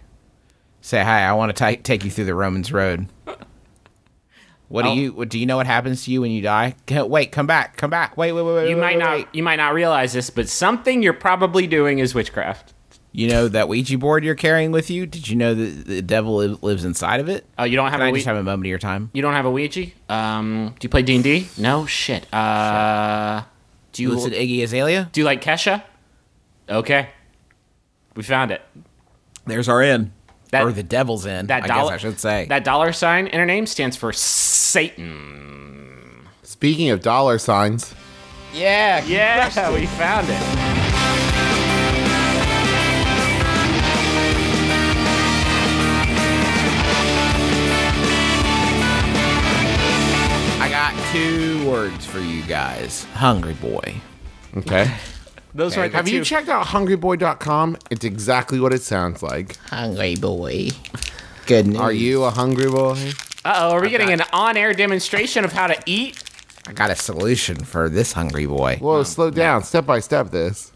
say 0.81 1.03
hi 1.05 1.21
i 1.23 1.33
want 1.33 1.57
to 1.57 1.77
take 1.77 2.05
you 2.05 2.11
through 2.11 2.25
the 2.25 2.35
romans 2.35 2.73
road 2.73 3.07
What 4.69 4.83
do 4.83 4.89
Oh. 4.89 4.95
you? 4.95 5.13
What 5.13 5.29
do 5.29 5.39
you 5.39 5.47
know? 5.47 5.59
What 5.59 5.67
happens 5.69 6.05
to 6.05 6.11
you 6.11 6.21
when 6.23 6.33
you 6.33 6.43
die? 6.43 6.75
Ca- 6.89 7.05
Wait, 7.05 7.31
come 7.31 7.47
back, 7.47 7.77
come 7.77 7.89
back. 7.89 8.17
Wait, 8.17 8.33
wait, 8.33 8.43
wait, 8.43 8.53
wait. 8.55 8.69
You 8.69 8.75
wait, 8.75 8.81
might 8.81 8.97
wait, 8.97 9.05
not 9.05 9.17
wait. 9.19 9.27
you 9.33 9.43
might 9.45 9.57
not 9.57 9.75
realize 9.75 10.13
this, 10.13 10.29
but 10.29 10.49
something 10.49 11.05
you're 11.05 11.13
probably 11.13 11.69
doing 11.69 12.01
is 12.01 12.17
witchcraft. 12.17 12.75
You 13.17 13.29
know 13.29 13.49
that 13.49 13.67
Ouija 13.71 13.97
board 13.97 14.25
you're 14.25 14.35
carrying 14.35 14.73
with 14.73 14.91
you? 14.91 15.07
Did 15.07 15.27
you 15.27 15.37
know 15.37 15.55
that 15.55 15.87
the 15.87 16.03
devil 16.03 16.37
lives 16.37 16.85
inside 16.85 17.19
of 17.19 17.31
it? 17.31 17.47
Oh, 17.59 17.65
you 17.65 17.75
don't 17.75 17.87
have 17.91 18.01
Can 18.01 18.03
a 18.03 18.05
I 18.05 18.09
just 18.11 18.27
Ouija? 18.27 18.29
have 18.29 18.37
a 18.37 18.43
moment 18.43 18.67
of 18.67 18.69
your 18.69 18.79
time? 18.79 19.09
You 19.15 19.23
don't 19.23 19.33
have 19.33 19.47
a 19.47 19.51
Ouija? 19.51 19.87
Um, 20.11 20.75
do 20.79 20.85
you 20.85 20.91
play 20.91 21.01
D 21.01 21.15
and 21.15 21.25
D? 21.25 21.49
No 21.57 21.87
shit. 21.87 22.31
Uh, 22.31 23.43
do 23.93 24.03
You 24.03 24.11
you 24.11 24.15
listen 24.17 24.33
to 24.33 24.37
Iggy 24.37 24.63
Azalea? 24.63 25.09
do 25.13 25.23
you 25.23 25.25
like 25.25 25.43
Kesha? 25.43 25.83
Okay, 26.69 27.09
we 28.15 28.23
found 28.23 28.51
it. 28.51 28.61
There's 29.47 29.71
our 29.71 29.83
in. 29.83 30.13
That- 30.51 30.65
or 30.65 30.73
the 30.73 30.83
devil's 30.83 31.25
in. 31.25 31.47
That 31.47 31.65
I 31.65 31.69
dollar, 31.69 31.93
guess 31.93 32.05
I 32.05 32.09
should 32.09 32.21
say. 32.21 32.45
that 32.51 32.65
dollar 32.65 32.93
sign 32.93 33.29
in 33.29 33.39
her 33.41 33.47
name 33.47 33.65
stands 33.65 33.97
for 33.97 34.13
Satan. 34.13 36.29
Speaking 36.43 36.91
of 36.91 37.01
dollar 37.01 37.39
signs, 37.39 37.95
yeah, 38.53 39.03
Yeah, 39.07 39.71
we 39.75 39.87
found 39.87 40.27
it. 40.29 40.86
Two 51.17 51.67
words 51.71 52.05
for 52.05 52.21
you 52.21 52.43
guys. 52.43 53.05
Hungry 53.15 53.55
boy. 53.55 53.95
okay. 54.59 54.95
Those 55.55 55.75
were 55.75 55.89
the 55.89 55.97
Have 55.97 56.07
you 56.09 56.19
two- 56.19 56.25
checked 56.27 56.51
out 56.51 56.67
hungryboy.com? 56.67 57.79
It's 57.91 58.05
exactly 58.05 58.61
what 58.61 58.75
it 58.75 58.83
sounds 58.83 59.23
like. 59.23 59.57
Hungry 59.71 60.17
boy. 60.17 60.69
Good 61.47 61.69
news. 61.69 61.79
Are 61.81 61.93
you 61.93 62.25
a 62.25 62.31
hungry 62.31 62.71
boy? 62.71 63.13
Uh-oh, 63.43 63.71
are 63.71 63.81
we 63.81 63.89
getting 63.89 64.13
an 64.13 64.21
on-air 64.35 64.75
demonstration 64.75 65.47
of 65.47 65.53
how 65.55 65.67
to 65.69 65.83
eat? 65.87 66.23
I 66.67 66.73
got 66.75 66.91
a 66.91 66.95
solution 66.97 67.57
for 67.65 67.89
this 67.89 68.13
hungry 68.13 68.45
boy. 68.45 68.77
Whoa, 68.83 69.03
slow 69.05 69.31
down. 69.31 69.63
Step 69.63 69.87
by 69.87 70.01
step 70.01 70.31
this. 70.31 70.73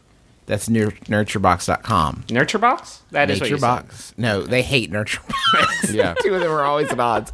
That's 0.46 0.70
nur- 0.70 0.92
nurturebox.com. 0.92 2.24
Nurture 2.30 2.58
box? 2.58 3.02
That 3.10 3.28
is 3.30 3.40
what 3.40 3.50
you 3.50 3.58
said. 3.58 3.66
NatureBox. 3.84 4.12
No, 4.18 4.42
they 4.44 4.62
hate 4.62 4.90
NurtureBox. 4.90 5.92
Yeah. 5.92 6.14
Two 6.22 6.34
of 6.34 6.40
them 6.40 6.50
are 6.50 6.62
always 6.62 6.90
at 6.90 6.98
odds. 6.98 7.30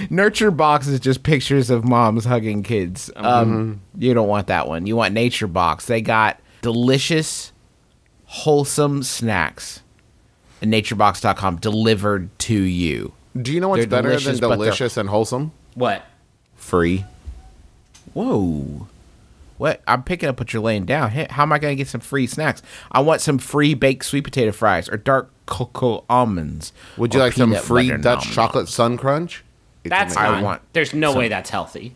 NurtureBox 0.09 0.87
is 0.87 0.99
just 0.99 1.23
pictures 1.23 1.69
of 1.69 1.85
moms 1.85 2.25
hugging 2.25 2.63
kids. 2.63 3.11
Um, 3.15 3.81
you 3.97 4.13
don't 4.13 4.27
want 4.27 4.47
that 4.47 4.67
one. 4.67 4.85
You 4.85 4.95
want 4.95 5.13
NatureBox. 5.15 5.85
They 5.85 6.01
got 6.01 6.39
delicious, 6.61 7.53
wholesome 8.25 9.03
snacks. 9.03 9.81
And 10.61 10.73
NatureBox.com 10.73 11.57
delivered 11.57 12.37
to 12.39 12.55
you. 12.55 13.13
Do 13.39 13.51
you 13.53 13.59
know 13.59 13.69
what's 13.69 13.81
They're 13.81 13.87
better 13.87 14.09
delicious, 14.09 14.39
than 14.39 14.49
delicious 14.49 14.97
and 14.97 15.09
wholesome? 15.09 15.51
What? 15.75 16.03
Free. 16.55 17.05
Whoa. 18.13 18.87
What? 19.57 19.81
I'm 19.87 20.03
picking 20.03 20.29
up 20.29 20.39
what 20.39 20.53
you're 20.53 20.63
laying 20.63 20.85
down. 20.85 21.11
Hey, 21.11 21.27
how 21.29 21.43
am 21.43 21.51
I 21.51 21.59
going 21.59 21.73
to 21.73 21.75
get 21.75 21.87
some 21.89 22.01
free 22.01 22.27
snacks? 22.27 22.61
I 22.91 23.01
want 23.01 23.21
some 23.21 23.37
free 23.37 23.73
baked 23.73 24.05
sweet 24.05 24.23
potato 24.23 24.51
fries 24.51 24.89
or 24.89 24.97
dark 24.97 25.31
cocoa 25.45 26.03
almonds. 26.09 26.73
Would 26.97 27.13
you 27.13 27.19
like 27.19 27.33
some 27.33 27.53
free 27.55 27.89
Dutch 27.89 28.25
nom 28.25 28.33
chocolate 28.33 28.67
sun 28.69 28.97
crunch? 28.97 29.43
It's 29.83 29.89
That's 29.91 30.15
amazing. 30.15 30.31
not. 30.31 30.39
I 30.39 30.43
want 30.43 30.61
there's 30.73 30.93
no 30.93 31.11
some- 31.11 31.19
way 31.19 31.27
that's 31.27 31.49
healthy. 31.49 31.93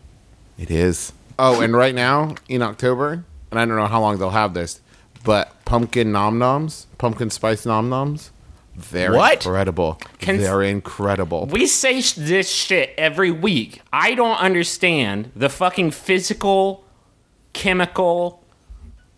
It 0.58 0.70
is. 0.70 1.12
Oh, 1.38 1.60
and 1.62 1.74
right 1.74 1.94
now 1.94 2.34
in 2.48 2.62
October, 2.62 3.24
and 3.50 3.58
I 3.58 3.64
don't 3.64 3.76
know 3.76 3.86
how 3.86 4.00
long 4.00 4.18
they'll 4.18 4.30
have 4.30 4.52
this, 4.54 4.80
but 5.24 5.52
pumpkin 5.64 6.12
nom 6.12 6.38
noms, 6.38 6.86
pumpkin 6.98 7.30
spice 7.30 7.64
nom 7.66 7.88
noms, 7.88 8.30
they're 8.92 9.12
What? 9.12 9.44
incredible. 9.44 9.98
Can- 10.18 10.38
they're 10.38 10.62
incredible. 10.62 11.46
We 11.46 11.66
say 11.66 12.00
sh- 12.02 12.12
this 12.12 12.50
shit 12.50 12.94
every 12.96 13.30
week. 13.30 13.80
I 13.92 14.14
don't 14.14 14.36
understand 14.38 15.32
the 15.34 15.48
fucking 15.48 15.90
physical, 15.92 16.84
chemical, 17.52 18.39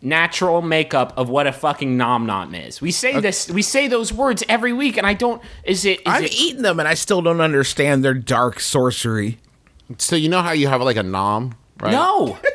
natural 0.02 0.60
makeup 0.62 1.12
of 1.16 1.28
what 1.28 1.46
a 1.46 1.52
fucking 1.52 1.96
nom 1.96 2.26
nom 2.26 2.54
is. 2.54 2.80
We 2.80 2.90
say 2.90 3.20
this. 3.20 3.48
We 3.48 3.62
say 3.62 3.88
those 3.88 4.12
words 4.12 4.42
every 4.48 4.72
week, 4.72 4.96
and 4.96 5.06
I 5.06 5.14
don't. 5.14 5.40
Is 5.64 5.84
it? 5.84 6.00
Is 6.00 6.06
I've 6.06 6.24
it? 6.24 6.34
eaten 6.34 6.62
them 6.62 6.78
and 6.80 6.88
I 6.88 6.94
still 6.94 7.22
don't 7.22 7.40
understand 7.40 8.04
their 8.04 8.14
dark 8.14 8.60
sorcery. 8.60 9.38
So 9.98 10.16
you 10.16 10.28
know 10.28 10.42
how 10.42 10.52
you 10.52 10.68
have 10.68 10.80
like 10.82 10.96
a 10.96 11.02
nom, 11.02 11.54
right? 11.80 11.92
No. 11.92 12.38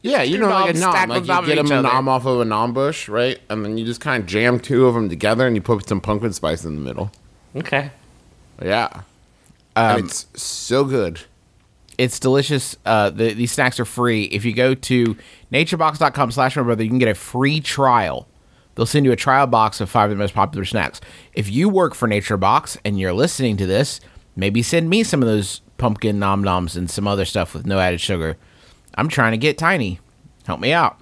Yeah, 0.00 0.22
you 0.22 0.36
Two 0.36 0.42
know, 0.44 0.48
like 0.50 0.76
a 0.76 0.78
nom. 0.78 1.08
Like 1.08 1.26
you 1.26 1.46
get 1.54 1.58
a 1.58 1.82
nom 1.82 2.08
off 2.08 2.24
of 2.24 2.38
a 2.40 2.44
nom 2.44 2.72
bush, 2.72 3.08
right? 3.08 3.40
And 3.50 3.64
then 3.64 3.76
you 3.76 3.84
just 3.84 4.00
kind 4.00 4.22
of 4.22 4.28
jam 4.28 4.60
two 4.60 4.86
of 4.86 4.94
them 4.94 5.08
together, 5.08 5.44
and 5.44 5.56
you 5.56 5.60
put 5.60 5.88
some 5.88 6.00
pumpkin 6.00 6.32
spice 6.32 6.64
in 6.64 6.76
the 6.76 6.80
middle. 6.80 7.10
okay. 7.56 7.90
Yeah, 8.62 8.88
Um, 9.74 9.96
and 9.98 10.04
it's 10.06 10.26
so 10.40 10.84
good. 10.84 11.20
It's 11.98 12.20
delicious. 12.20 12.76
Uh, 12.86 13.10
the, 13.10 13.34
these 13.34 13.52
snacks 13.52 13.80
are 13.80 13.84
free. 13.84 14.24
If 14.24 14.44
you 14.44 14.54
go 14.54 14.74
to 14.74 15.16
naturebox.com 15.52 16.30
slash 16.30 16.56
my 16.56 16.62
brother, 16.62 16.84
you 16.84 16.88
can 16.88 16.98
get 16.98 17.08
a 17.08 17.14
free 17.14 17.60
trial. 17.60 18.28
They'll 18.76 18.86
send 18.86 19.04
you 19.04 19.10
a 19.10 19.16
trial 19.16 19.48
box 19.48 19.80
of 19.80 19.90
five 19.90 20.08
of 20.08 20.16
the 20.16 20.22
most 20.22 20.34
popular 20.34 20.64
snacks. 20.64 21.00
If 21.34 21.50
you 21.50 21.68
work 21.68 21.96
for 21.96 22.06
NatureBox 22.06 22.78
and 22.84 23.00
you're 23.00 23.12
listening 23.12 23.56
to 23.56 23.66
this, 23.66 23.98
maybe 24.36 24.62
send 24.62 24.88
me 24.88 25.02
some 25.02 25.20
of 25.20 25.28
those 25.28 25.60
pumpkin 25.78 26.20
nom 26.20 26.44
noms 26.44 26.76
and 26.76 26.88
some 26.88 27.08
other 27.08 27.24
stuff 27.24 27.54
with 27.54 27.66
no 27.66 27.80
added 27.80 28.00
sugar. 28.00 28.36
I'm 28.94 29.08
trying 29.08 29.32
to 29.32 29.38
get 29.38 29.58
tiny. 29.58 29.98
Help 30.46 30.60
me 30.60 30.72
out. 30.72 31.00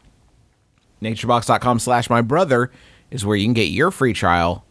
Naturebox.com 1.02 1.78
slash 1.78 2.08
my 2.08 2.22
brother 2.22 2.70
is 3.10 3.26
where 3.26 3.36
you 3.36 3.44
can 3.44 3.52
get 3.52 3.64
your 3.64 3.90
free 3.90 4.14
trial 4.14 4.64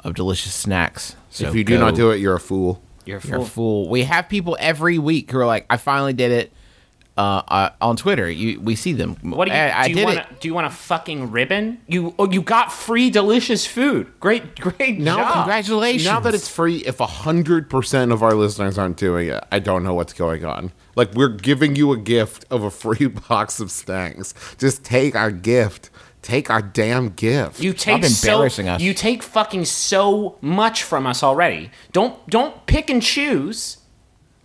of 0.00 0.14
delicious 0.14 0.54
snacks. 0.54 1.16
So 1.28 1.48
if 1.48 1.54
you 1.54 1.64
do 1.64 1.76
go. 1.76 1.80
not 1.80 1.94
do 1.94 2.10
it, 2.10 2.20
you're 2.20 2.34
a 2.34 2.40
fool. 2.40 2.80
You're 3.06 3.18
a 3.18 3.26
You're 3.26 3.36
a 3.36 3.40
fool. 3.40 3.46
fool. 3.46 3.88
We 3.88 4.04
have 4.04 4.28
people 4.28 4.56
every 4.60 4.98
week 4.98 5.30
who 5.30 5.38
are 5.38 5.46
like, 5.46 5.66
I 5.70 5.76
finally 5.78 6.12
did 6.12 6.32
it. 6.32 6.52
uh, 7.18 7.40
uh, 7.48 7.70
on 7.80 7.96
Twitter. 7.96 8.28
You 8.30 8.60
we 8.60 8.76
see 8.76 8.92
them. 8.92 9.16
What 9.22 9.46
do 9.48 9.54
you, 9.54 9.58
I, 9.58 9.80
I 9.80 9.84
do 9.84 9.88
you 9.90 9.94
did 9.96 10.04
want? 10.04 10.18
it. 10.18 10.26
Do 10.40 10.48
you 10.48 10.52
want 10.54 10.66
a 10.66 10.70
fucking 10.70 11.30
ribbon? 11.30 11.80
You 11.88 12.14
oh, 12.18 12.30
you 12.30 12.42
got 12.42 12.70
free 12.70 13.08
delicious 13.08 13.66
food. 13.66 14.12
Great, 14.20 14.60
great 14.60 14.98
No, 14.98 15.16
job. 15.16 15.32
Congratulations. 15.32 16.04
Now 16.04 16.20
that 16.20 16.34
it's 16.34 16.46
free, 16.48 16.78
if 16.84 16.98
hundred 16.98 17.70
percent 17.70 18.12
of 18.12 18.22
our 18.22 18.34
listeners 18.34 18.76
aren't 18.76 18.98
doing 18.98 19.28
it, 19.28 19.42
I 19.50 19.60
don't 19.60 19.82
know 19.82 19.94
what's 19.94 20.12
going 20.12 20.44
on. 20.44 20.72
Like 20.94 21.14
we're 21.14 21.28
giving 21.30 21.74
you 21.74 21.90
a 21.92 21.96
gift 21.96 22.44
of 22.50 22.62
a 22.62 22.70
free 22.70 23.06
box 23.28 23.60
of 23.60 23.70
snacks. 23.70 24.34
Just 24.58 24.84
take 24.84 25.14
our 25.16 25.30
gift. 25.30 25.88
Take 26.26 26.50
our 26.50 26.60
damn 26.60 27.10
gift. 27.10 27.60
You 27.60 27.72
take 27.72 28.02
embarrassing 28.02 28.66
so, 28.66 28.72
us. 28.72 28.80
You 28.80 28.94
take 28.94 29.22
fucking 29.22 29.64
so 29.64 30.38
much 30.40 30.82
from 30.82 31.06
us 31.06 31.22
already. 31.22 31.70
Don't 31.92 32.28
don't 32.28 32.66
pick 32.66 32.90
and 32.90 33.00
choose 33.00 33.76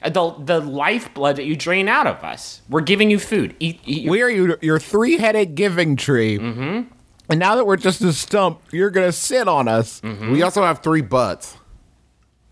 the 0.04 0.36
the 0.38 0.60
lifeblood 0.60 1.38
that 1.38 1.46
you 1.46 1.56
drain 1.56 1.88
out 1.88 2.06
of 2.06 2.24
us. 2.24 2.62
We're 2.70 2.82
giving 2.82 3.10
you 3.10 3.18
food. 3.18 3.56
Eat. 3.60 3.80
eat 3.84 4.04
your, 4.04 4.12
we 4.12 4.22
are 4.22 4.30
your, 4.30 4.60
your 4.62 4.80
three 4.80 5.18
headed 5.18 5.56
giving 5.56 5.96
tree. 5.96 6.38
Mm-hmm. 6.38 6.94
And 7.30 7.40
now 7.40 7.56
that 7.56 7.66
we're 7.66 7.78
just 7.78 8.00
a 8.02 8.14
stump, 8.14 8.62
you're 8.72 8.92
gonna 8.92 9.12
sit 9.12 9.48
on 9.48 9.68
us. 9.68 10.04
we 10.04 10.44
also 10.44 10.62
have 10.62 10.84
three 10.84 11.02
butts. 11.02 11.58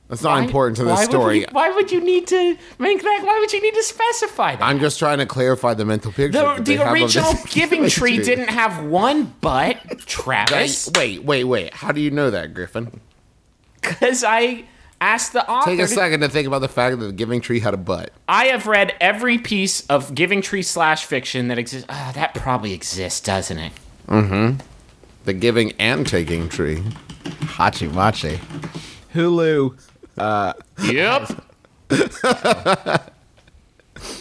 That's 0.10 0.24
not 0.24 0.40
Why- 0.40 0.44
important 0.46 0.78
to 0.78 0.84
this 0.86 0.92
why 0.94 1.00
would 1.02 1.10
story. 1.12 1.40
we- 1.42 1.46
why 1.52 1.70
would 1.70 1.92
you 1.92 2.02
need 2.02 2.26
to 2.28 2.58
make 2.80 3.02
that? 3.04 3.22
Why 3.24 3.38
would 3.40 3.54
you 3.54 3.62
need 3.62 3.76
to 3.76 3.84
specify 3.84 4.56
that? 4.56 4.64
I'm 4.64 4.80
just 4.80 4.98
trying 4.98 5.20
to 5.20 5.28
clarify 5.28 5.76
the 5.76 5.86
mental 5.86 6.12
picture. 6.12 6.40
the 6.58 6.62
the 6.64 6.92
original 6.92 7.34
giving 7.52 7.88
tree 7.88 8.16
tree. 8.16 8.24
didn't 8.26 8.50
have 8.50 8.84
one 8.86 9.34
butt, 9.40 9.78
Wait, 9.88 10.00
Travis. 10.08 10.90
wait, 10.96 11.24
wait, 11.24 11.44
wait. 11.44 11.74
How 11.76 11.92
do 11.92 12.02
you 12.02 12.10
know 12.10 12.32
that, 12.32 12.56
Griffin? 12.56 13.00
Because 13.82 14.24
I 14.24 14.64
asked 15.00 15.34
the 15.34 15.48
author. 15.48 15.70
Take 15.70 15.80
a 15.80 15.88
second 15.88 16.22
to 16.22 16.28
think 16.30 16.48
about 16.48 16.60
the 16.60 16.68
fact 16.68 17.00
that 17.00 17.06
the 17.06 17.14
giving 17.14 17.40
tree 17.40 17.60
had 17.60 17.76
a 17.76 17.78
butt. 17.78 18.12
I 18.28 18.46
have 18.46 18.66
read 18.66 18.96
every 19.00 19.38
piece 19.38 19.86
of 19.88 20.14
Giving 20.16 20.42
Tree 20.42 20.64
slash 20.64 21.06
fiction 21.06 21.48
that 21.50 21.58
exists. 21.60 21.86
Ah, 21.88 22.12
that 22.16 22.34
probably 22.34 22.74
exists, 22.74 23.22
doesn't 23.22 23.58
it? 23.60 23.72
Mhm. 24.10 24.60
The 25.26 25.34
giving 25.34 25.74
and 25.74 26.08
taking 26.08 26.50
tree. 26.50 26.84
Hachi 27.42 27.94
machi. 27.94 28.40
Hulu. 29.14 29.78
Yep. 30.20 31.46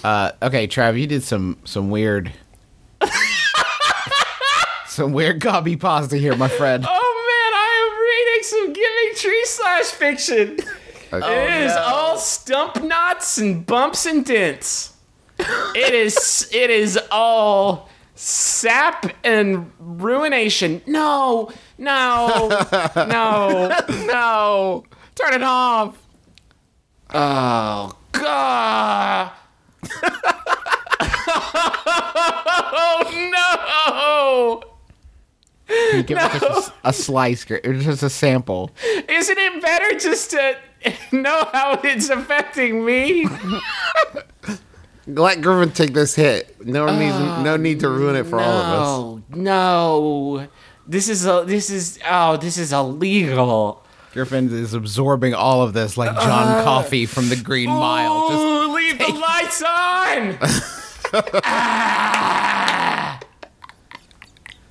Uh, 0.03 0.33
okay, 0.43 0.67
Trav, 0.67 0.99
you 0.99 1.07
did 1.07 1.23
some 1.23 1.57
some 1.65 1.89
weird, 1.89 2.33
some 4.87 5.13
weird 5.13 5.41
copy 5.41 5.77
pasta 5.77 6.17
here, 6.17 6.35
my 6.35 6.49
friend. 6.49 6.85
Oh 6.89 6.91
man, 6.91 7.53
I 7.55 7.79
am 7.85 7.99
reading 8.03 8.43
some 8.43 8.73
Giving 8.73 9.15
Tree 9.15 9.45
slash 9.45 9.85
fiction. 9.87 10.59
it 11.13 11.65
is 11.65 11.73
all 11.77 12.19
stump 12.19 12.83
knots 12.83 13.39
and 13.39 13.65
bumps 13.67 14.05
and 14.07 14.25
dents. 14.25 14.95
it 15.39 15.95
is. 15.95 16.49
It 16.53 16.71
is 16.71 16.99
all 17.13 17.89
sap 18.17 19.13
and 19.23 19.71
ruination. 19.79 20.83
No, 20.87 21.53
no, 21.79 22.49
no, 22.97 23.69
no. 24.07 24.85
Turn 25.19 25.35
it 25.35 25.43
off. 25.43 25.99
Oh 27.13 27.99
God. 28.13 29.33
oh 32.71 33.03
no. 33.33 34.63
You 35.97 36.03
give 36.05 36.19
us 36.19 36.41
just 36.41 36.69
a, 36.71 36.89
a 36.89 36.93
slice, 36.93 37.45
gr- 37.45 37.57
or 37.65 37.75
just 37.75 38.05
a 38.05 38.11
sample. 38.11 38.71
Isn't 39.09 39.39
it 39.39 39.61
better 39.61 39.99
just 39.99 40.31
to 40.31 40.57
know 41.13 41.49
how 41.53 41.81
it's 41.83 42.11
affecting 42.11 42.85
me? 42.85 43.27
Let 45.09 45.41
Griffin 45.41 45.73
take 45.73 45.95
this 45.95 46.15
hit. 46.15 46.65
No 46.65 46.87
need, 46.97 47.11
no 47.43 47.55
oh, 47.55 47.57
need 47.57 47.81
to 47.81 47.89
ruin 47.89 48.15
it 48.15 48.27
for 48.27 48.39
all 48.39 48.53
of 48.53 48.67
us. 48.67 48.89
Oh 48.89 49.23
no. 49.31 50.49
This 50.87 51.09
is 51.09 51.27
a 51.27 51.43
this 51.45 51.71
is 51.71 51.99
oh 52.09 52.37
this 52.37 52.57
is 52.57 52.73
illegal. 52.73 53.83
Griffin 54.13 54.53
is 54.53 54.75
absorbing 54.75 55.35
all 55.35 55.63
of 55.63 55.73
this 55.75 55.97
like 55.97 56.15
John 56.15 56.65
Coffey 56.65 57.07
from 57.07 57.29
the 57.29 57.37
Green 57.37 57.69
Mile. 57.69 58.29
Just 58.31 58.43
Ooh, 58.43 58.75
leave 58.75 58.99
the 58.99 59.09
lights 59.13 59.63
on. 59.63 60.39
Ah. 61.45 63.21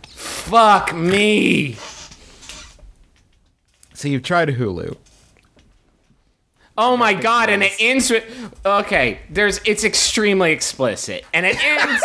Fuck 0.10 0.96
me. 0.96 1.78
so 3.94 4.08
you've 4.08 4.24
tried 4.24 4.50
Hulu. 4.50 4.96
Oh 6.78 6.96
my 6.96 7.14
god, 7.14 7.50
and 7.50 7.64
it 7.64 7.74
ends 7.80 8.10
with 8.12 8.24
okay. 8.66 9.20
There's 9.30 9.60
it's 9.66 9.84
extremely 9.84 10.52
explicit, 10.52 11.26
and 11.34 11.46
it 11.46 11.58
ends, 11.64 12.04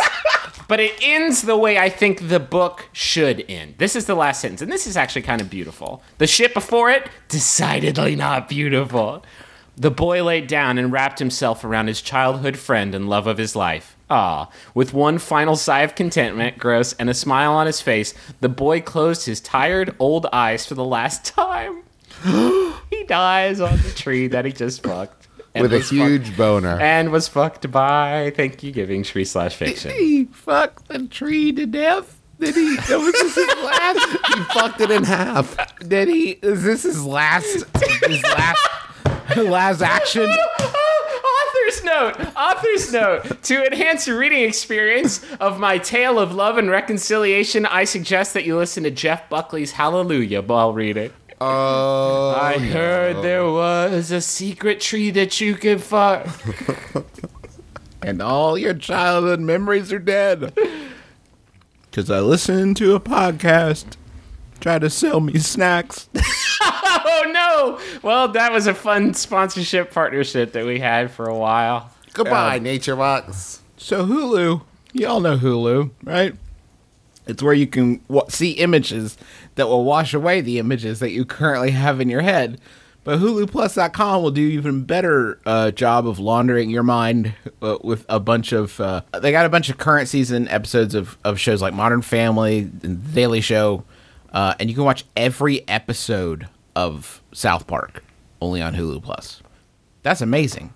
but 0.67 0.79
it 0.79 0.93
ends 1.01 1.43
the 1.43 1.57
way 1.57 1.77
I 1.77 1.89
think 1.89 2.27
the 2.27 2.39
book 2.39 2.89
should 2.91 3.45
end. 3.49 3.75
This 3.77 3.95
is 3.95 4.05
the 4.05 4.15
last 4.15 4.41
sentence, 4.41 4.61
and 4.61 4.71
this 4.71 4.87
is 4.87 4.97
actually 4.97 5.23
kind 5.23 5.41
of 5.41 5.49
beautiful. 5.49 6.01
The 6.17 6.27
shit 6.27 6.53
before 6.53 6.89
it, 6.89 7.09
decidedly 7.27 8.15
not 8.15 8.49
beautiful. 8.49 9.23
The 9.75 9.91
boy 9.91 10.23
laid 10.23 10.47
down 10.47 10.77
and 10.77 10.91
wrapped 10.91 11.17
himself 11.17 11.63
around 11.63 11.87
his 11.87 12.01
childhood 12.01 12.57
friend 12.57 12.93
and 12.93 13.09
love 13.09 13.25
of 13.25 13.39
his 13.39 13.55
life. 13.55 13.97
Ah, 14.09 14.49
with 14.75 14.93
one 14.93 15.17
final 15.17 15.55
sigh 15.55 15.81
of 15.81 15.95
contentment, 15.95 16.59
gross, 16.59 16.93
and 16.93 17.09
a 17.09 17.15
smile 17.15 17.53
on 17.53 17.65
his 17.65 17.81
face, 17.81 18.13
the 18.41 18.49
boy 18.49 18.81
closed 18.81 19.25
his 19.25 19.41
tired 19.41 19.95
old 19.97 20.27
eyes 20.31 20.67
for 20.67 20.75
the 20.75 20.83
last 20.83 21.25
time. 21.25 21.81
he 22.91 23.03
dies 23.07 23.59
on 23.59 23.75
the 23.77 23.93
tree 23.95 24.27
that 24.27 24.45
he 24.45 24.51
just 24.51 24.83
fucked. 24.83 25.27
And 25.55 25.61
With 25.63 25.73
a 25.73 25.79
fucked- 25.79 25.91
huge 25.91 26.37
boner. 26.37 26.79
and 26.79 27.11
was 27.11 27.27
fucked 27.27 27.69
by 27.71 28.31
thank 28.35 28.63
you 28.63 28.71
giving 28.71 29.03
tree 29.03 29.25
slash 29.25 29.55
fiction. 29.55 29.91
He 29.91 30.25
fucked 30.25 30.87
the 30.87 31.07
tree 31.07 31.51
to 31.53 31.65
death. 31.65 32.19
Did 32.39 32.55
he? 32.55 32.75
That 32.75 32.99
was 32.99 33.13
this 33.13 33.35
his 33.35 33.63
last. 33.63 34.35
he 34.35 34.43
fucked 34.59 34.81
it 34.81 34.91
in 34.91 35.03
half. 35.03 35.55
Did 35.87 36.07
he? 36.09 36.31
Is 36.41 36.63
this 36.63 36.83
his 36.83 37.05
last? 37.05 37.65
His 38.05 38.23
last? 38.23 38.67
last 39.37 39.81
action? 39.81 40.23
Author's 40.93 41.83
note. 41.83 42.19
Author's 42.35 42.91
note. 42.91 43.43
To 43.43 43.65
enhance 43.65 44.07
your 44.07 44.17
reading 44.17 44.43
experience 44.43 45.23
of 45.39 45.59
my 45.59 45.77
tale 45.77 46.19
of 46.19 46.33
love 46.33 46.57
and 46.57 46.69
reconciliation, 46.69 47.65
I 47.65 47.83
suggest 47.85 48.33
that 48.33 48.43
you 48.45 48.57
listen 48.57 48.83
to 48.83 48.91
Jeff 48.91 49.29
Buckley's 49.29 49.71
Hallelujah 49.71 50.41
while 50.41 50.73
reading. 50.73 51.11
Oh, 51.45 52.37
I 52.39 52.57
heard 52.57 53.21
there 53.21 53.45
was 53.45 54.11
a 54.11 54.21
secret 54.21 54.79
tree 54.79 55.11
that 55.11 55.41
you 55.41 55.55
could 55.55 55.81
fuck. 55.81 56.27
And 58.05 58.21
all 58.21 58.57
your 58.57 58.73
childhood 58.73 59.39
memories 59.39 59.93
are 59.93 59.97
dead. 59.99 60.53
Because 61.89 62.11
I 62.11 62.19
listened 62.19 62.75
to 62.77 62.95
a 62.95 62.99
podcast, 62.99 63.95
try 64.59 64.77
to 64.77 64.89
sell 64.89 65.19
me 65.21 65.37
snacks. 65.39 66.09
Oh 67.05 67.31
no! 67.31 67.79
Well, 68.01 68.29
that 68.29 68.51
was 68.51 68.65
a 68.67 68.73
fun 68.73 69.13
sponsorship 69.13 69.91
partnership 69.91 70.53
that 70.53 70.65
we 70.65 70.79
had 70.79 71.11
for 71.11 71.25
a 71.25 71.35
while. 71.37 71.91
goodbye, 72.13 72.59
Nature 72.59 72.95
Box. 72.95 73.61
So 73.77 74.05
Hulu, 74.05 74.61
y'all 74.93 75.19
know 75.19 75.37
Hulu, 75.37 75.91
right? 76.03 76.33
It's 77.27 77.43
where 77.43 77.53
you 77.53 77.67
can 77.67 78.01
wa 78.07 78.23
see 78.29 78.51
images 78.51 79.17
that 79.55 79.67
will 79.67 79.83
wash 79.83 80.13
away 80.13 80.41
the 80.41 80.59
images 80.59 80.99
that 80.99 81.11
you 81.11 81.25
currently 81.25 81.71
have 81.71 82.01
in 82.01 82.09
your 82.09 82.21
head. 82.21 82.59
But 83.03 83.19
HuluPlus.com 83.19 84.23
will 84.23 84.31
do 84.31 84.41
even 84.41 84.85
better 84.85 85.39
uh, 85.45 85.71
job 85.71 86.07
of 86.07 86.19
laundering 86.19 86.69
your 86.69 86.83
mind 86.83 87.33
uh, 87.61 87.77
with 87.83 88.05
a 88.07 88.19
bunch 88.19 88.53
of. 88.53 88.79
Uh, 88.79 89.01
they 89.19 89.31
got 89.31 89.45
a 89.45 89.49
bunch 89.49 89.69
of 89.69 89.77
current 89.77 90.07
season 90.07 90.47
episodes 90.47 90.95
of, 90.95 91.17
of 91.23 91.37
shows 91.39 91.61
like 91.61 91.73
Modern 91.73 92.01
Family 92.01 92.59
and 92.59 93.03
The 93.03 93.13
Daily 93.13 93.41
Show, 93.41 93.83
uh, 94.31 94.55
and 94.57 94.69
you 94.69 94.75
can 94.75 94.85
watch 94.85 95.03
every 95.17 95.67
episode 95.67 96.47
of 96.77 97.21
South 97.33 97.67
Park 97.67 98.03
only 98.41 98.61
on 98.61 98.73
Hulu 98.73 99.03
Plus. 99.03 99.43
That's 100.01 100.21
amazing. 100.21 100.73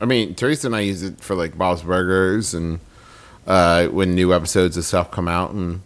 I 0.00 0.04
mean, 0.04 0.34
Teresa 0.34 0.68
and 0.68 0.76
I 0.76 0.80
use 0.80 1.02
it 1.02 1.20
for 1.20 1.34
like 1.34 1.56
Bob's 1.56 1.82
Burgers 1.82 2.54
and 2.54 2.78
uh, 3.46 3.86
when 3.86 4.14
new 4.14 4.34
episodes 4.34 4.76
of 4.76 4.84
stuff 4.84 5.10
come 5.10 5.28
out, 5.28 5.52
and 5.52 5.80